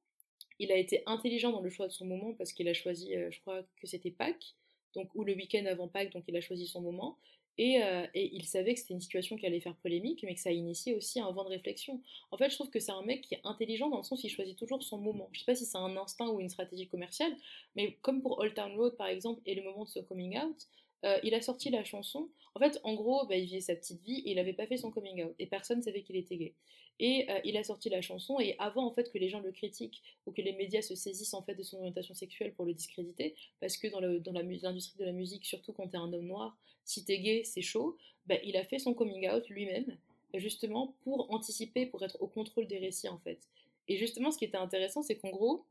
il 0.60 0.70
a 0.70 0.76
été 0.76 1.02
intelligent 1.06 1.50
dans 1.50 1.62
le 1.62 1.70
choix 1.70 1.88
de 1.88 1.92
son 1.92 2.04
moment 2.06 2.32
parce 2.34 2.52
qu'il 2.52 2.68
a 2.68 2.74
choisi, 2.74 3.16
euh, 3.16 3.30
je 3.32 3.40
crois 3.40 3.64
que 3.76 3.86
c'était 3.88 4.12
Pâques, 4.12 4.54
donc 4.94 5.12
ou 5.16 5.24
le 5.24 5.34
week-end 5.34 5.64
avant 5.66 5.88
Pâques, 5.88 6.12
donc 6.12 6.24
il 6.28 6.36
a 6.36 6.40
choisi 6.40 6.66
son 6.66 6.80
moment. 6.80 7.18
Euh, 7.58 8.06
et, 8.14 8.34
il 8.34 8.46
savait 8.46 8.74
que 8.74 8.80
c'était 8.80 8.94
une 8.94 9.00
situation 9.00 9.36
qui 9.36 9.44
allait 9.44 9.60
faire 9.60 9.76
polémique, 9.76 10.22
mais 10.22 10.34
que 10.34 10.40
ça 10.40 10.48
a 10.48 10.52
initié 10.52 10.94
aussi 10.94 11.20
un 11.20 11.30
vent 11.30 11.44
de 11.44 11.50
réflexion. 11.50 12.00
En 12.30 12.36
fait, 12.36 12.48
je 12.48 12.54
trouve 12.54 12.70
que 12.70 12.80
c'est 12.80 12.92
un 12.92 13.02
mec 13.02 13.22
qui 13.22 13.34
est 13.34 13.40
intelligent 13.44 13.90
dans 13.90 13.98
le 13.98 14.02
sens 14.02 14.22
où 14.22 14.26
il 14.26 14.30
choisit 14.30 14.56
toujours 14.56 14.82
son 14.82 14.98
moment. 14.98 15.28
Je 15.32 15.40
sais 15.40 15.44
pas 15.44 15.54
si 15.54 15.66
c'est 15.66 15.78
un 15.78 15.96
instinct 15.96 16.28
ou 16.28 16.40
une 16.40 16.48
stratégie 16.48 16.88
commerciale, 16.88 17.34
mais 17.76 17.98
comme 18.02 18.22
pour 18.22 18.38
Old 18.38 18.54
Town 18.54 18.74
Road 18.76 18.96
par 18.96 19.08
exemple, 19.08 19.42
et 19.46 19.54
le 19.54 19.62
moment 19.62 19.84
de 19.84 19.90
ce 19.90 20.00
coming 20.00 20.38
out, 20.38 20.56
euh, 21.04 21.18
il 21.22 21.34
a 21.34 21.40
sorti 21.40 21.70
la 21.70 21.84
chanson. 21.84 22.28
En 22.54 22.60
fait, 22.60 22.80
en 22.82 22.94
gros, 22.94 23.26
bah, 23.26 23.36
il 23.36 23.46
vivait 23.46 23.60
sa 23.60 23.74
petite 23.74 24.02
vie 24.02 24.20
et 24.20 24.30
il 24.30 24.36
n'avait 24.36 24.52
pas 24.52 24.66
fait 24.66 24.76
son 24.76 24.90
coming 24.90 25.24
out. 25.24 25.34
Et 25.38 25.46
personne 25.46 25.78
ne 25.78 25.82
savait 25.82 26.02
qu'il 26.02 26.16
était 26.16 26.36
gay. 26.36 26.54
Et 27.00 27.28
euh, 27.30 27.40
il 27.44 27.56
a 27.56 27.64
sorti 27.64 27.88
la 27.88 28.02
chanson. 28.02 28.38
Et 28.38 28.54
avant, 28.58 28.86
en 28.86 28.90
fait, 28.90 29.10
que 29.10 29.18
les 29.18 29.30
gens 29.30 29.40
le 29.40 29.50
critiquent 29.50 30.02
ou 30.26 30.32
que 30.32 30.42
les 30.42 30.52
médias 30.52 30.82
se 30.82 30.94
saisissent 30.94 31.34
en 31.34 31.42
fait 31.42 31.54
de 31.54 31.62
son 31.62 31.78
orientation 31.78 32.14
sexuelle 32.14 32.52
pour 32.52 32.66
le 32.66 32.74
discréditer, 32.74 33.34
parce 33.58 33.78
que 33.78 33.88
dans, 33.88 34.00
le, 34.00 34.20
dans 34.20 34.32
l'industrie 34.32 34.98
de 34.98 35.06
la 35.06 35.12
musique, 35.12 35.46
surtout 35.46 35.72
quand 35.72 35.88
t'es 35.88 35.96
un 35.96 36.12
homme 36.12 36.26
noir, 36.26 36.56
si 36.84 37.04
t'es 37.04 37.18
gay, 37.18 37.42
c'est 37.44 37.62
chaud. 37.62 37.96
Bah, 38.26 38.36
il 38.44 38.56
a 38.56 38.64
fait 38.64 38.78
son 38.78 38.92
coming 38.92 39.28
out 39.30 39.48
lui-même, 39.48 39.96
justement 40.34 40.94
pour 41.02 41.32
anticiper, 41.32 41.86
pour 41.86 42.04
être 42.04 42.18
au 42.20 42.28
contrôle 42.28 42.66
des 42.66 42.78
récits 42.78 43.08
en 43.08 43.18
fait. 43.18 43.40
Et 43.88 43.96
justement, 43.96 44.30
ce 44.30 44.38
qui 44.38 44.44
était 44.44 44.58
intéressant, 44.58 45.02
c'est 45.02 45.16
qu'en 45.16 45.30
gros, 45.30 45.64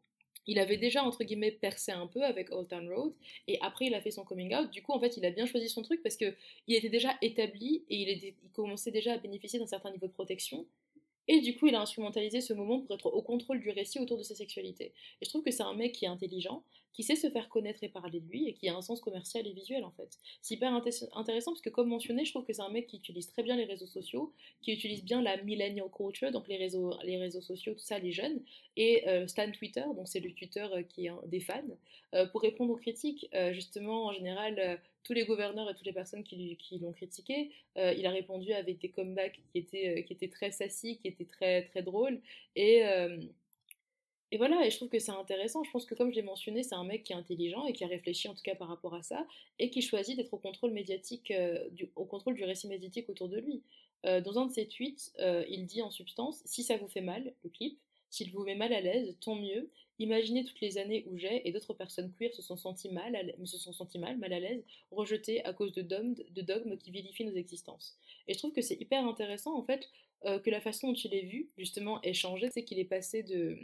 il 0.47 0.57
avait 0.57 0.77
déjà 0.77 1.03
entre 1.03 1.23
guillemets 1.23 1.51
percé 1.51 1.91
un 1.91 2.07
peu 2.07 2.23
avec 2.23 2.51
Old 2.51 2.67
Town 2.67 2.91
Road 2.91 3.13
et 3.47 3.59
après 3.61 3.85
il 3.85 3.93
a 3.93 4.01
fait 4.01 4.09
son 4.09 4.23
coming 4.23 4.55
out. 4.55 4.71
Du 4.71 4.81
coup, 4.81 4.93
en 4.93 4.99
fait, 4.99 5.15
il 5.15 5.25
a 5.25 5.29
bien 5.29 5.45
choisi 5.45 5.69
son 5.69 5.83
truc 5.83 6.01
parce 6.01 6.17
que 6.17 6.33
il 6.67 6.75
était 6.75 6.89
déjà 6.89 7.15
établi 7.21 7.83
et 7.89 8.01
il, 8.01 8.09
il 8.09 8.51
commençait 8.51 8.91
déjà 8.91 9.13
à 9.13 9.17
bénéficier 9.17 9.59
d'un 9.59 9.67
certain 9.67 9.91
niveau 9.91 10.07
de 10.07 10.11
protection. 10.11 10.65
Et 11.31 11.41
du 11.41 11.55
coup, 11.55 11.67
il 11.67 11.75
a 11.75 11.81
instrumentalisé 11.81 12.41
ce 12.41 12.53
moment 12.53 12.81
pour 12.81 12.95
être 12.95 13.05
au 13.05 13.21
contrôle 13.21 13.59
du 13.59 13.69
récit 13.69 13.99
autour 13.99 14.17
de 14.17 14.23
sa 14.23 14.33
sexualité. 14.33 14.93
Et 15.21 15.25
je 15.25 15.29
trouve 15.29 15.43
que 15.43 15.51
c'est 15.51 15.61
un 15.61 15.75
mec 15.75 15.91
qui 15.93 16.05
est 16.05 16.09
intelligent, 16.09 16.63
qui 16.93 17.03
sait 17.03 17.15
se 17.15 17.29
faire 17.29 17.49
connaître 17.49 17.83
et 17.83 17.89
parler 17.89 18.19
de 18.19 18.29
lui, 18.29 18.47
et 18.47 18.53
qui 18.53 18.67
a 18.67 18.75
un 18.75 18.81
sens 18.81 18.99
commercial 18.99 19.45
et 19.47 19.53
visuel 19.53 19.83
en 19.83 19.91
fait. 19.91 20.17
C'est 20.41 20.55
hyper 20.55 20.73
intéressant 20.73 21.51
parce 21.51 21.61
que 21.61 21.69
comme 21.69 21.89
mentionné, 21.89 22.25
je 22.25 22.31
trouve 22.31 22.45
que 22.45 22.53
c'est 22.53 22.61
un 22.61 22.69
mec 22.69 22.87
qui 22.87 22.97
utilise 22.97 23.27
très 23.27 23.43
bien 23.43 23.55
les 23.55 23.65
réseaux 23.65 23.87
sociaux, 23.87 24.33
qui 24.61 24.73
utilise 24.73 25.03
bien 25.03 25.21
la 25.21 25.37
millennial 25.43 25.89
culture, 25.89 26.31
donc 26.31 26.47
les 26.47 26.57
réseaux, 26.57 26.93
les 27.03 27.17
réseaux 27.17 27.41
sociaux, 27.41 27.73
tout 27.73 27.79
ça, 27.79 27.99
les 27.99 28.11
jeunes, 28.11 28.41
et 28.75 29.07
euh, 29.07 29.27
Stan 29.27 29.51
Twitter, 29.51 29.83
donc 29.95 30.07
c'est 30.07 30.19
le 30.19 30.31
Twitter 30.33 30.65
euh, 30.71 30.83
qui 30.83 31.07
est 31.07 31.11
des 31.27 31.39
fans, 31.39 31.61
euh, 32.15 32.25
pour 32.27 32.41
répondre 32.41 32.73
aux 32.73 32.77
critiques. 32.77 33.29
justement, 33.51 34.05
en 34.05 34.13
général, 34.13 34.79
tous 35.03 35.13
les 35.13 35.25
gouverneurs 35.25 35.69
et 35.69 35.73
toutes 35.75 35.85
les 35.85 35.93
personnes 35.93 36.23
qui, 36.23 36.57
l'ont 36.81 36.93
critiqué, 36.93 37.51
il 37.75 38.05
a 38.05 38.11
répondu 38.11 38.51
avec 38.53 38.79
des 38.79 38.89
comebacks 38.89 39.39
qui 39.51 39.59
étaient, 39.59 40.03
qui 40.05 40.13
étaient 40.13 40.29
très 40.29 40.51
sassy, 40.51 40.97
qui 40.97 41.07
étaient 41.07 41.25
très, 41.25 41.63
très 41.65 41.83
drôles. 41.83 42.19
Et, 42.55 42.83
et 44.31 44.37
voilà, 44.37 44.65
et 44.65 44.69
je 44.69 44.77
trouve 44.77 44.89
que 44.89 44.99
c'est 44.99 45.11
intéressant. 45.11 45.63
Je 45.63 45.71
pense 45.71 45.85
que, 45.85 45.95
comme 45.95 46.11
je 46.11 46.15
l'ai 46.15 46.21
mentionné, 46.21 46.63
c'est 46.63 46.75
un 46.75 46.83
mec 46.83 47.03
qui 47.03 47.13
est 47.13 47.15
intelligent 47.15 47.65
et 47.65 47.73
qui 47.73 47.83
a 47.83 47.87
réfléchi 47.87 48.27
en 48.27 48.33
tout 48.33 48.43
cas 48.43 48.55
par 48.55 48.67
rapport 48.67 48.93
à 48.93 49.01
ça, 49.01 49.25
et 49.57 49.69
qui 49.69 49.81
choisit 49.81 50.15
d'être 50.17 50.33
au 50.33 50.37
contrôle 50.37 50.71
médiatique, 50.71 51.33
du, 51.71 51.89
au 51.95 52.05
contrôle 52.05 52.35
du 52.35 52.43
récit 52.43 52.67
médiatique 52.67 53.09
autour 53.09 53.29
de 53.29 53.39
lui. 53.39 53.63
dans 54.03 54.39
un 54.39 54.45
de 54.45 54.51
ses 54.51 54.67
tweets, 54.67 55.13
il 55.49 55.65
dit 55.65 55.81
en 55.81 55.89
substance 55.89 56.41
Si 56.45 56.63
ça 56.63 56.77
vous 56.77 56.87
fait 56.87 57.01
mal, 57.01 57.33
le 57.43 57.49
clip, 57.49 57.79
s'il 58.09 58.31
vous 58.31 58.43
met 58.43 58.55
mal 58.55 58.73
à 58.73 58.81
l'aise, 58.81 59.15
tant 59.21 59.35
mieux. 59.35 59.69
Imaginez 59.99 60.45
toutes 60.45 60.61
les 60.61 60.77
années 60.77 61.05
où 61.07 61.17
j'ai 61.17 61.47
et 61.47 61.51
d'autres 61.51 61.73
personnes 61.73 62.13
queer 62.17 62.33
se 62.33 62.41
sont 62.41 62.55
senties 62.55 62.89
mal, 62.89 63.33
se 63.43 63.57
sont 63.57 63.73
senties 63.73 63.99
mal, 63.99 64.17
mal 64.17 64.31
à 64.31 64.39
l'aise, 64.39 64.63
rejetées 64.91 65.43
à 65.43 65.53
cause 65.53 65.73
de 65.73 65.81
dogmes, 65.81 66.15
de 66.15 66.41
dogmes 66.41 66.77
qui 66.77 66.89
vilifient 66.89 67.25
nos 67.25 67.35
existences. 67.35 67.97
Et 68.27 68.33
je 68.33 68.39
trouve 68.39 68.53
que 68.53 68.61
c'est 68.61 68.79
hyper 68.79 69.05
intéressant 69.05 69.57
en 69.57 69.63
fait 69.63 69.89
euh, 70.25 70.39
que 70.39 70.49
la 70.49 70.61
façon 70.61 70.89
dont 70.89 70.93
il 70.93 71.13
est 71.13 71.25
vu 71.25 71.49
justement 71.57 72.01
ait 72.01 72.13
changé, 72.13 72.49
c'est 72.49 72.63
qu'il 72.63 72.79
est 72.79 72.85
passé 72.85 73.23
de 73.23 73.57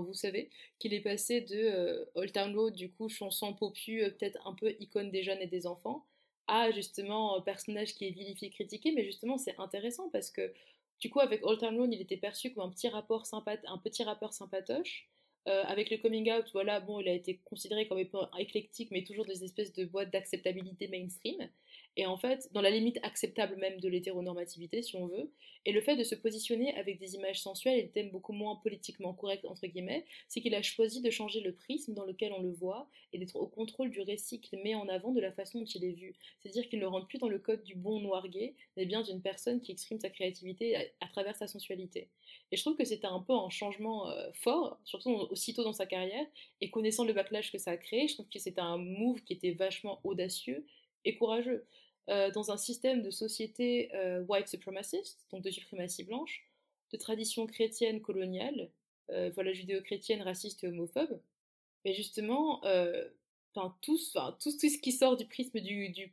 vous 0.00 0.14
savez, 0.14 0.50
qu'il 0.78 0.94
est 0.94 1.00
passé 1.00 1.40
de 1.40 1.56
euh, 1.56 2.04
Old 2.14 2.32
Town 2.32 2.56
Road, 2.56 2.74
du 2.74 2.90
coup 2.90 3.08
chanson 3.08 3.54
popu, 3.54 4.02
euh, 4.02 4.10
peut-être 4.10 4.38
un 4.46 4.54
peu 4.54 4.74
icône 4.80 5.10
des 5.10 5.22
jeunes 5.22 5.40
et 5.40 5.46
des 5.46 5.66
enfants, 5.66 6.04
à 6.46 6.70
justement 6.70 7.40
personnage 7.42 7.94
qui 7.94 8.06
est 8.06 8.10
vilifié, 8.10 8.50
critiqué, 8.50 8.92
mais 8.92 9.04
justement 9.04 9.38
c'est 9.38 9.58
intéressant 9.58 10.10
parce 10.10 10.30
que 10.30 10.52
du 11.00 11.10
coup, 11.10 11.20
avec 11.20 11.44
Old 11.44 11.60
Town 11.60 11.76
Road, 11.76 11.92
il 11.92 12.00
était 12.00 12.16
perçu 12.16 12.52
comme 12.52 12.64
un 12.64 12.70
petit, 12.70 12.88
rapport 12.88 13.26
un 13.32 13.78
petit 13.78 14.04
rappeur 14.04 14.32
sympatoche. 14.32 15.06
Euh, 15.46 15.62
avec 15.64 15.90
le 15.90 15.98
coming 15.98 16.32
out, 16.32 16.46
voilà, 16.54 16.80
bon, 16.80 17.00
il 17.00 17.08
a 17.08 17.12
été 17.12 17.38
considéré 17.44 17.86
comme 17.86 17.98
éclectique, 18.38 18.90
mais 18.90 19.04
toujours 19.04 19.26
des 19.26 19.44
espèces 19.44 19.74
de 19.74 19.84
boîtes 19.84 20.10
d'acceptabilité 20.10 20.88
mainstream 20.88 21.36
et 21.96 22.06
en 22.06 22.16
fait, 22.16 22.48
dans 22.52 22.60
la 22.60 22.70
limite 22.70 22.98
acceptable 23.02 23.56
même 23.56 23.78
de 23.78 23.88
l'hétéronormativité, 23.88 24.82
si 24.82 24.96
on 24.96 25.06
veut, 25.06 25.30
et 25.64 25.72
le 25.72 25.80
fait 25.80 25.96
de 25.96 26.02
se 26.02 26.16
positionner 26.16 26.74
avec 26.74 26.98
des 26.98 27.14
images 27.14 27.40
sensuelles 27.40 27.78
et 27.78 27.82
des 27.84 27.90
thèmes 27.90 28.10
beaucoup 28.10 28.32
moins 28.32 28.56
politiquement 28.56 29.14
corrects, 29.14 29.44
entre 29.44 29.66
guillemets, 29.66 30.04
c'est 30.28 30.40
qu'il 30.40 30.54
a 30.56 30.62
choisi 30.62 31.00
de 31.00 31.10
changer 31.10 31.40
le 31.40 31.54
prisme 31.54 31.94
dans 31.94 32.04
lequel 32.04 32.32
on 32.32 32.42
le 32.42 32.52
voit 32.52 32.88
et 33.12 33.18
d'être 33.18 33.36
au 33.36 33.46
contrôle 33.46 33.90
du 33.90 34.00
récit 34.00 34.40
qu'il 34.40 34.58
met 34.62 34.74
en 34.74 34.88
avant 34.88 35.12
de 35.12 35.20
la 35.20 35.30
façon 35.30 35.60
dont 35.60 35.66
il 35.66 35.84
est 35.84 35.92
vu. 35.92 36.14
C'est-à-dire 36.40 36.68
qu'il 36.68 36.80
ne 36.80 36.86
rentre 36.86 37.06
plus 37.06 37.18
dans 37.18 37.28
le 37.28 37.38
code 37.38 37.62
du 37.62 37.76
bon 37.76 38.00
noir 38.00 38.28
gay, 38.28 38.54
mais 38.76 38.86
bien 38.86 39.02
d'une 39.02 39.22
personne 39.22 39.60
qui 39.60 39.70
exprime 39.70 40.00
sa 40.00 40.10
créativité 40.10 40.76
à, 41.00 41.06
travers 41.06 41.36
sa 41.36 41.46
sensualité. 41.46 42.08
Et 42.50 42.56
je 42.56 42.62
trouve 42.62 42.76
que 42.76 42.84
c'était 42.84 43.06
un 43.06 43.20
peu 43.20 43.32
un 43.32 43.50
changement 43.50 44.10
euh, 44.10 44.30
fort, 44.34 44.80
surtout 44.84 45.10
aussitôt 45.30 45.62
dans 45.62 45.72
sa 45.72 45.86
carrière, 45.86 46.26
et 46.60 46.70
connaissant 46.70 47.04
le 47.04 47.12
backlash 47.12 47.52
que 47.52 47.58
ça 47.58 47.70
a 47.70 47.76
créé, 47.76 48.08
je 48.08 48.14
trouve 48.14 48.28
que 48.28 48.40
c'était 48.40 48.60
un 48.60 48.78
move 48.78 49.22
qui 49.22 49.32
était 49.32 49.52
vachement 49.52 50.00
audacieux 50.02 50.66
et 51.04 51.16
courageux. 51.16 51.64
Euh, 52.10 52.30
dans 52.30 52.50
un 52.50 52.58
système 52.58 53.02
de 53.02 53.10
société 53.10 53.94
euh, 53.94 54.22
white 54.28 54.48
supremaciste, 54.48 55.26
donc 55.30 55.42
de 55.42 55.50
suprématie 55.50 56.04
blanche, 56.04 56.46
de 56.92 56.98
tradition 56.98 57.46
chrétienne 57.46 58.02
coloniale, 58.02 58.70
euh, 59.10 59.30
voilà 59.34 59.54
judéo-chrétienne, 59.54 60.20
raciste 60.20 60.64
et 60.64 60.68
homophobe. 60.68 61.18
Mais 61.84 61.94
justement, 61.94 62.60
enfin 63.54 63.74
tout, 63.82 63.98
tout, 64.40 64.50
ce 64.50 64.78
qui 64.78 64.92
sort 64.92 65.16
du 65.16 65.26
prisme 65.26 65.60
du, 65.60 66.12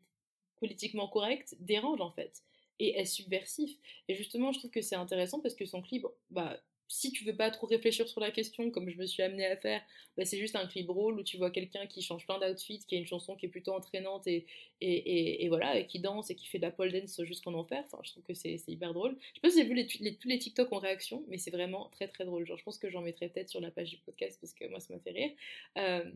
politiquement 0.60 1.08
correct 1.08 1.56
dérange 1.60 2.02
en 2.02 2.12
fait 2.12 2.44
et 2.80 3.00
est 3.00 3.06
subversif. 3.06 3.78
Et 4.08 4.16
justement, 4.16 4.52
je 4.52 4.60
trouve 4.60 4.72
que 4.72 4.82
c'est 4.82 4.96
intéressant 4.96 5.40
parce 5.40 5.56
que 5.56 5.66
son 5.66 5.82
clip, 5.82 6.06
bah, 6.30 6.60
si 6.92 7.12
tu 7.14 7.24
veux 7.24 7.36
pas 7.36 7.50
trop 7.52 7.68
réfléchir 7.68 8.08
sur 8.08 8.20
la 8.20 8.32
question, 8.32 8.70
comme 8.70 8.90
je 8.90 8.98
me 8.98 9.06
suis 9.06 9.24
amenée 9.24 9.46
à 9.46 9.56
faire, 9.56 9.82
bah, 10.18 10.26
c'est 10.26 10.38
juste 10.38 10.58
un 10.58 10.68
clip 10.68 10.88
drôle 10.88 11.20
où 11.20 11.24
tu 11.24 11.38
vois 11.38 11.50
quelqu'un 11.50 11.88
qui 11.88 12.02
change 12.02 12.26
plein 12.26 12.38
d'outfits, 12.38 12.80
qui 12.86 12.96
a 12.96 12.98
une 12.98 13.06
chanson 13.06 13.36
qui 13.38 13.46
est 13.46 13.50
plutôt 13.50 13.74
entraînante 13.74 14.28
et, 14.28 14.46
et, 14.82 15.48
voilà, 15.48 15.82
qui 15.84 16.00
danse 16.00 16.30
et 16.30 16.36
qui 16.36 16.48
fait 16.48 16.58
de 16.58 16.64
la 16.64 16.72
pole 16.72 16.92
dance 16.92 17.22
jusqu'en 17.24 17.54
enfer. 17.54 17.82
Enfin, 17.86 18.00
je 18.04 18.12
trouve 18.12 18.24
que 18.24 18.34
c'est 18.34 18.62
hyper 18.68 18.94
drôle. 18.94 19.16
Je 19.20 19.36
sais 19.36 19.42
pas 19.42 19.50
si 19.50 19.62
avez 19.62 19.84
vu 19.84 20.18
tous 20.18 20.28
les 20.28 20.40
TikTok 20.40 20.72
en 20.74 20.80
réaction, 20.80 21.24
mais 21.30 21.38
c'est 21.38 21.52
vraiment 21.52 21.90
très 21.94 22.10
très 22.10 22.26
drôle. 22.26 22.46
Je 22.46 22.64
pense 22.64 22.78
que 22.78 22.90
j'en 22.90 23.02
mettrai 23.02 23.30
peut-être 23.30 23.50
sur 23.50 23.62
la 23.62 23.72
page 23.72 23.90
du 23.90 23.98
podcast 24.00 24.38
parce 24.42 24.54
que 24.54 24.68
moi 24.68 24.82
ça 24.82 24.94
m'a 24.94 25.00
fait 25.00 25.12
rire. 25.12 25.32
Euh, 25.78 26.12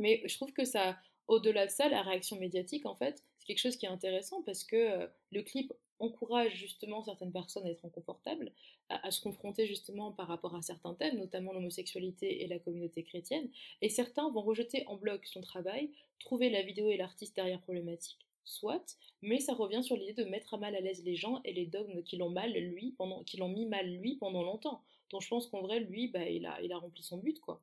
mais 0.00 0.22
je 0.24 0.34
trouve 0.34 0.52
que 0.52 0.64
ça, 0.64 0.98
au-delà 1.28 1.66
de 1.66 1.70
ça, 1.70 1.88
la 1.88 2.02
réaction 2.02 2.36
médiatique, 2.38 2.86
en 2.86 2.96
fait, 2.96 3.22
c'est 3.38 3.46
quelque 3.46 3.60
chose 3.60 3.76
qui 3.76 3.86
est 3.86 3.90
intéressant 3.90 4.42
parce 4.42 4.64
que 4.64 4.76
euh, 4.76 5.06
le 5.30 5.42
clip 5.42 5.72
encourage 6.00 6.54
justement 6.54 7.02
certaines 7.02 7.32
personnes 7.32 7.66
à 7.66 7.70
être 7.70 7.84
inconfortables, 7.84 8.52
à, 8.88 9.10
se 9.10 9.20
confronter 9.20 9.66
justement 9.66 10.12
par 10.12 10.28
rapport 10.28 10.54
à 10.54 10.62
certains 10.62 10.94
thèmes, 10.94 11.18
notamment 11.18 11.52
l'homosexualité 11.52 12.42
et 12.42 12.46
la 12.46 12.58
communauté 12.58 13.02
chrétienne, 13.02 13.48
et 13.82 13.88
certains 13.88 14.30
vont 14.30 14.42
rejeter 14.42 14.86
en 14.86 14.96
bloc 14.96 15.26
son 15.26 15.40
travail, 15.40 15.90
trouver 16.20 16.50
la 16.50 16.62
vidéo 16.62 16.90
et 16.90 16.96
l'artiste 16.96 17.36
derrière 17.36 17.60
problématique, 17.60 18.18
soit, 18.44 18.96
mais 19.22 19.40
ça 19.40 19.54
revient 19.54 19.82
sur 19.82 19.96
l'idée 19.96 20.14
de 20.14 20.24
mettre 20.24 20.54
à 20.54 20.58
mal 20.58 20.74
à 20.74 20.80
l'aise 20.80 21.04
les 21.04 21.16
gens 21.16 21.40
et 21.44 21.52
les 21.52 21.66
dogmes 21.66 22.02
qui 22.02 22.16
l'ont 22.16 22.30
mal 22.30 22.52
lui 22.52 22.92
pendant, 22.92 23.22
mis 23.48 23.66
mal 23.66 23.88
lui 23.88 24.16
pendant 24.16 24.42
longtemps. 24.42 24.82
Donc 25.10 25.22
je 25.22 25.28
pense 25.28 25.46
qu'en 25.48 25.62
vrai, 25.62 25.80
lui, 25.80 26.08
bah, 26.08 26.28
il, 26.28 26.46
a, 26.46 26.60
il 26.62 26.72
a 26.72 26.78
rempli 26.78 27.02
son 27.02 27.18
but, 27.18 27.40
quoi. 27.40 27.62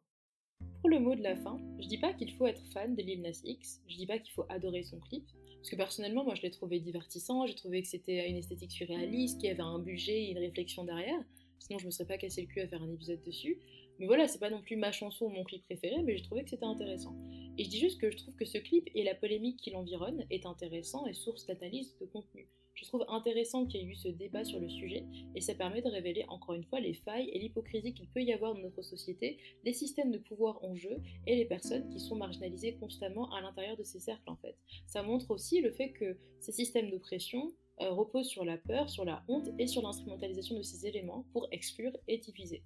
Pour 0.80 0.90
le 0.90 1.00
mot 1.00 1.16
de 1.16 1.22
la 1.22 1.36
fin, 1.36 1.58
je 1.80 1.88
dis 1.88 1.98
pas 1.98 2.14
qu'il 2.14 2.32
faut 2.34 2.46
être 2.46 2.64
fan 2.68 2.96
de 2.96 3.02
Lil 3.02 3.22
Nas 3.22 3.42
X, 3.44 3.82
je 3.88 3.98
dis 3.98 4.06
pas 4.06 4.20
qu'il 4.20 4.32
faut 4.34 4.46
adorer 4.50 4.84
son 4.84 5.00
clip, 5.00 5.26
parce 5.66 5.72
que 5.72 5.78
personnellement, 5.78 6.24
moi 6.24 6.36
je 6.36 6.43
l'ai 6.43 6.51
trouvé 6.51 6.80
divertissant, 6.80 7.47
j'ai 7.47 7.55
trouvé 7.55 7.82
que 7.82 7.88
c'était 7.88 8.30
une 8.30 8.38
esthétique 8.38 8.72
surréaliste, 8.72 9.39
qu'il 9.39 9.49
y 9.49 9.51
avait 9.51 9.63
un 9.63 9.80
budget 9.80 10.26
et 10.26 10.30
une 10.30 10.38
réflexion 10.38 10.84
derrière, 10.84 11.20
sinon 11.57 11.80
je 11.80 11.88
me 11.88 11.89
serais 11.89 12.05
pas 12.05 12.20
cassé 12.20 12.41
le 12.41 12.47
cul 12.47 12.61
à 12.61 12.68
faire 12.68 12.84
un 12.84 12.93
épisode 12.93 13.20
dessus. 13.26 13.57
Mais 13.97 14.05
voilà, 14.05 14.28
c'est 14.28 14.38
pas 14.38 14.51
non 14.51 14.61
plus 14.61 14.76
ma 14.76 14.91
chanson 14.91 15.26
ou 15.26 15.30
mon 15.30 15.43
clip 15.43 15.63
préféré, 15.63 16.03
mais 16.03 16.18
j'ai 16.18 16.24
trouvé 16.24 16.43
que 16.43 16.51
c'était 16.51 16.66
intéressant. 16.66 17.16
Et 17.58 17.64
je 17.64 17.70
dis 17.70 17.80
juste 17.80 18.01
que 18.01 18.12
je 18.12 18.18
trouve 18.18 18.36
que 18.36 18.45
ce 18.45 18.58
clip 18.58 18.89
et 18.93 19.03
la 19.03 19.16
polémique 19.16 19.58
qui 19.58 19.72
l'environne 19.72 20.26
est 20.30 20.45
intéressant 20.45 21.06
et 21.06 21.14
source 21.14 21.45
d'analyse 21.45 21.95
de 21.99 22.06
contenu. 22.06 22.47
Je 22.74 22.84
trouve 22.84 23.06
intéressant 23.08 23.66
qu'il 23.66 23.82
y 23.82 23.84
ait 23.86 23.88
eu 23.88 23.95
ce 23.95 24.10
débat 24.10 24.43
sur 24.43 24.60
le 24.60 24.68
sujet 24.68 25.06
et 25.34 25.39
ça 25.39 25.56
permet 25.56 25.82
de 25.82 25.88
révéler 25.88 26.26
encore 26.28 26.56
une 26.56 26.66
fois 26.66 26.82
les 26.82 26.93
failles 26.93 27.30
et 27.30 27.39
l'hypocrisie 27.39 27.93
qu'il 27.93 28.10
peut 28.10 28.22
y 28.22 28.34
avoir 28.34 28.53
dans 28.53 28.60
notre 28.60 28.82
société, 28.82 29.38
les 29.64 29.72
systèmes 29.72 30.12
de 30.12 30.18
pouvoir 30.18 30.62
en 30.64 30.76
jeu 30.76 31.01
et 31.26 31.38
les 31.38 31.45
personnes 31.45 31.88
qui 31.89 32.01
sont 32.01 32.18
marginalisées 32.18 32.76
constamment 32.76 33.32
à 33.32 33.39
l'intérieur 33.39 33.78
de 33.78 33.84
ces 33.84 34.01
cercles 34.01 34.30
en 34.30 34.36
fait. 34.36 34.58
Ça 34.88 35.03
montre 35.03 35.32
aussi 35.32 35.62
le 35.62 35.72
fait 35.72 35.93
que 35.93 36.18
ces 36.41 36.51
systèmes 36.51 36.91
d'oppression 36.91 37.53
euh, 37.80 37.91
reposent 37.91 38.28
sur 38.28 38.43
la 38.43 38.58
peur, 38.58 38.89
sur 38.89 39.06
la 39.06 39.24
honte 39.30 39.49
et 39.58 39.68
sur 39.68 39.82
l'instrumentalisation 39.82 40.58
de 40.58 40.62
ces 40.62 40.86
éléments 40.86 41.26
pour 41.32 41.47
exclure 41.51 41.95
et 42.10 42.18
diviser. 42.18 42.62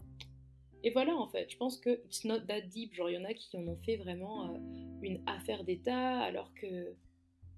Et 0.83 0.91
voilà 0.91 1.15
en 1.15 1.27
fait, 1.27 1.51
je 1.51 1.57
pense 1.57 1.77
que 1.77 1.89
it's 2.05 2.23
not 2.23 2.39
that 2.41 2.61
deep, 2.61 2.93
genre 2.93 3.09
il 3.09 3.15
y 3.15 3.17
en 3.17 3.25
a 3.25 3.33
qui 3.33 3.57
en 3.57 3.67
ont 3.67 3.77
fait 3.77 3.97
vraiment 3.97 4.49
euh, 4.49 4.57
une 5.01 5.21
affaire 5.25 5.63
d'État 5.63 6.19
alors 6.19 6.53
que 6.53 6.95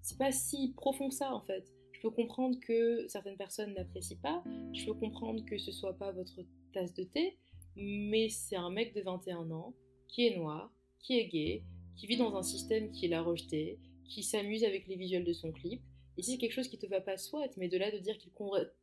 c'est 0.01 0.17
pas 0.17 0.31
si 0.31 0.73
profond 0.75 1.09
ça 1.11 1.33
en 1.33 1.41
fait. 1.41 1.71
Je 1.91 2.01
peux 2.01 2.09
comprendre 2.09 2.57
que 2.59 3.05
certaines 3.07 3.37
personnes 3.37 3.75
n'apprécient 3.75 4.17
pas, 4.23 4.43
je 4.73 4.85
peux 4.85 4.95
comprendre 4.95 5.45
que 5.45 5.59
ce 5.59 5.71
soit 5.71 5.93
pas 5.93 6.11
votre 6.11 6.41
tasse 6.73 6.93
de 6.95 7.03
thé, 7.03 7.37
mais 7.75 8.29
c'est 8.29 8.55
un 8.55 8.71
mec 8.71 8.95
de 8.95 9.01
21 9.01 9.51
ans 9.51 9.73
qui 10.07 10.25
est 10.25 10.35
noir, 10.35 10.71
qui 10.99 11.19
est 11.19 11.27
gay, 11.27 11.63
qui 11.95 12.07
vit 12.07 12.17
dans 12.17 12.35
un 12.35 12.41
système 12.41 12.89
qui 12.89 13.07
l'a 13.07 13.21
rejeté, 13.21 13.79
qui 14.05 14.23
s'amuse 14.23 14.63
avec 14.63 14.87
les 14.87 14.95
visuels 14.95 15.23
de 15.23 15.33
son 15.33 15.51
clip. 15.51 15.81
Et 16.17 16.23
si 16.23 16.31
c'est 16.31 16.37
quelque 16.37 16.53
chose 16.53 16.67
qui 16.67 16.77
te 16.77 16.87
va 16.87 17.01
pas, 17.01 17.17
soit, 17.17 17.55
mais 17.57 17.69
de 17.69 17.77
là 17.77 17.91
de 17.91 17.97
dire 17.99 18.17
qu'il 18.17 18.31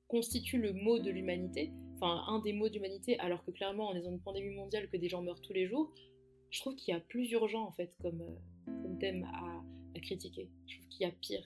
constitue 0.07 0.59
le 0.59 0.73
mot 0.73 0.99
de 0.99 1.11
l'humanité, 1.11 1.73
enfin 2.01 2.25
un 2.29 2.39
des 2.39 2.53
mots 2.53 2.69
d'humanité, 2.69 3.19
alors 3.19 3.45
que 3.45 3.51
clairement 3.51 3.91
on 3.91 3.95
est 3.95 4.03
dans 4.03 4.11
une 4.11 4.21
pandémie 4.21 4.55
mondiale 4.55 4.89
que 4.89 4.97
des 4.97 5.09
gens 5.09 5.23
meurent 5.23 5.41
tous 5.41 5.53
les 5.53 5.67
jours, 5.67 5.93
je 6.51 6.61
trouve 6.61 6.77
qu'il 6.77 6.95
y 6.95 6.97
a 6.97 7.01
plus 7.01 7.31
urgent 7.33 7.65
en 7.65 7.73
fait 7.73 7.95
comme, 8.01 8.23
euh, 8.23 8.97
thème 9.01 9.25
à, 9.25 9.63
critiquer. 10.01 10.49
Je 10.69 10.77
trouve 10.77 10.89
qu'il 10.89 11.07
y 11.07 11.11
a 11.11 11.13
pire. 11.13 11.45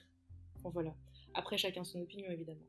Enfin 0.57 0.69
voilà. 0.69 0.95
Après, 1.33 1.57
chacun 1.57 1.83
son 1.83 2.01
opinion, 2.01 2.29
évidemment. 2.29 2.67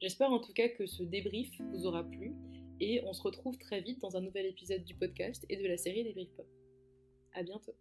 J'espère 0.00 0.32
en 0.32 0.40
tout 0.40 0.52
cas 0.52 0.68
que 0.68 0.84
ce 0.84 1.04
débrief 1.04 1.48
vous 1.60 1.86
aura 1.86 2.02
plu 2.02 2.34
et 2.80 3.00
on 3.04 3.12
se 3.12 3.22
retrouve 3.22 3.56
très 3.56 3.80
vite 3.80 4.00
dans 4.00 4.16
un 4.16 4.20
nouvel 4.20 4.46
épisode 4.46 4.82
du 4.82 4.96
podcast 4.96 5.46
et 5.48 5.56
de 5.56 5.68
la 5.68 5.76
série 5.76 6.02
Débrief 6.02 6.34
Pop. 6.34 6.48
À 7.34 7.44
bientôt. 7.44 7.76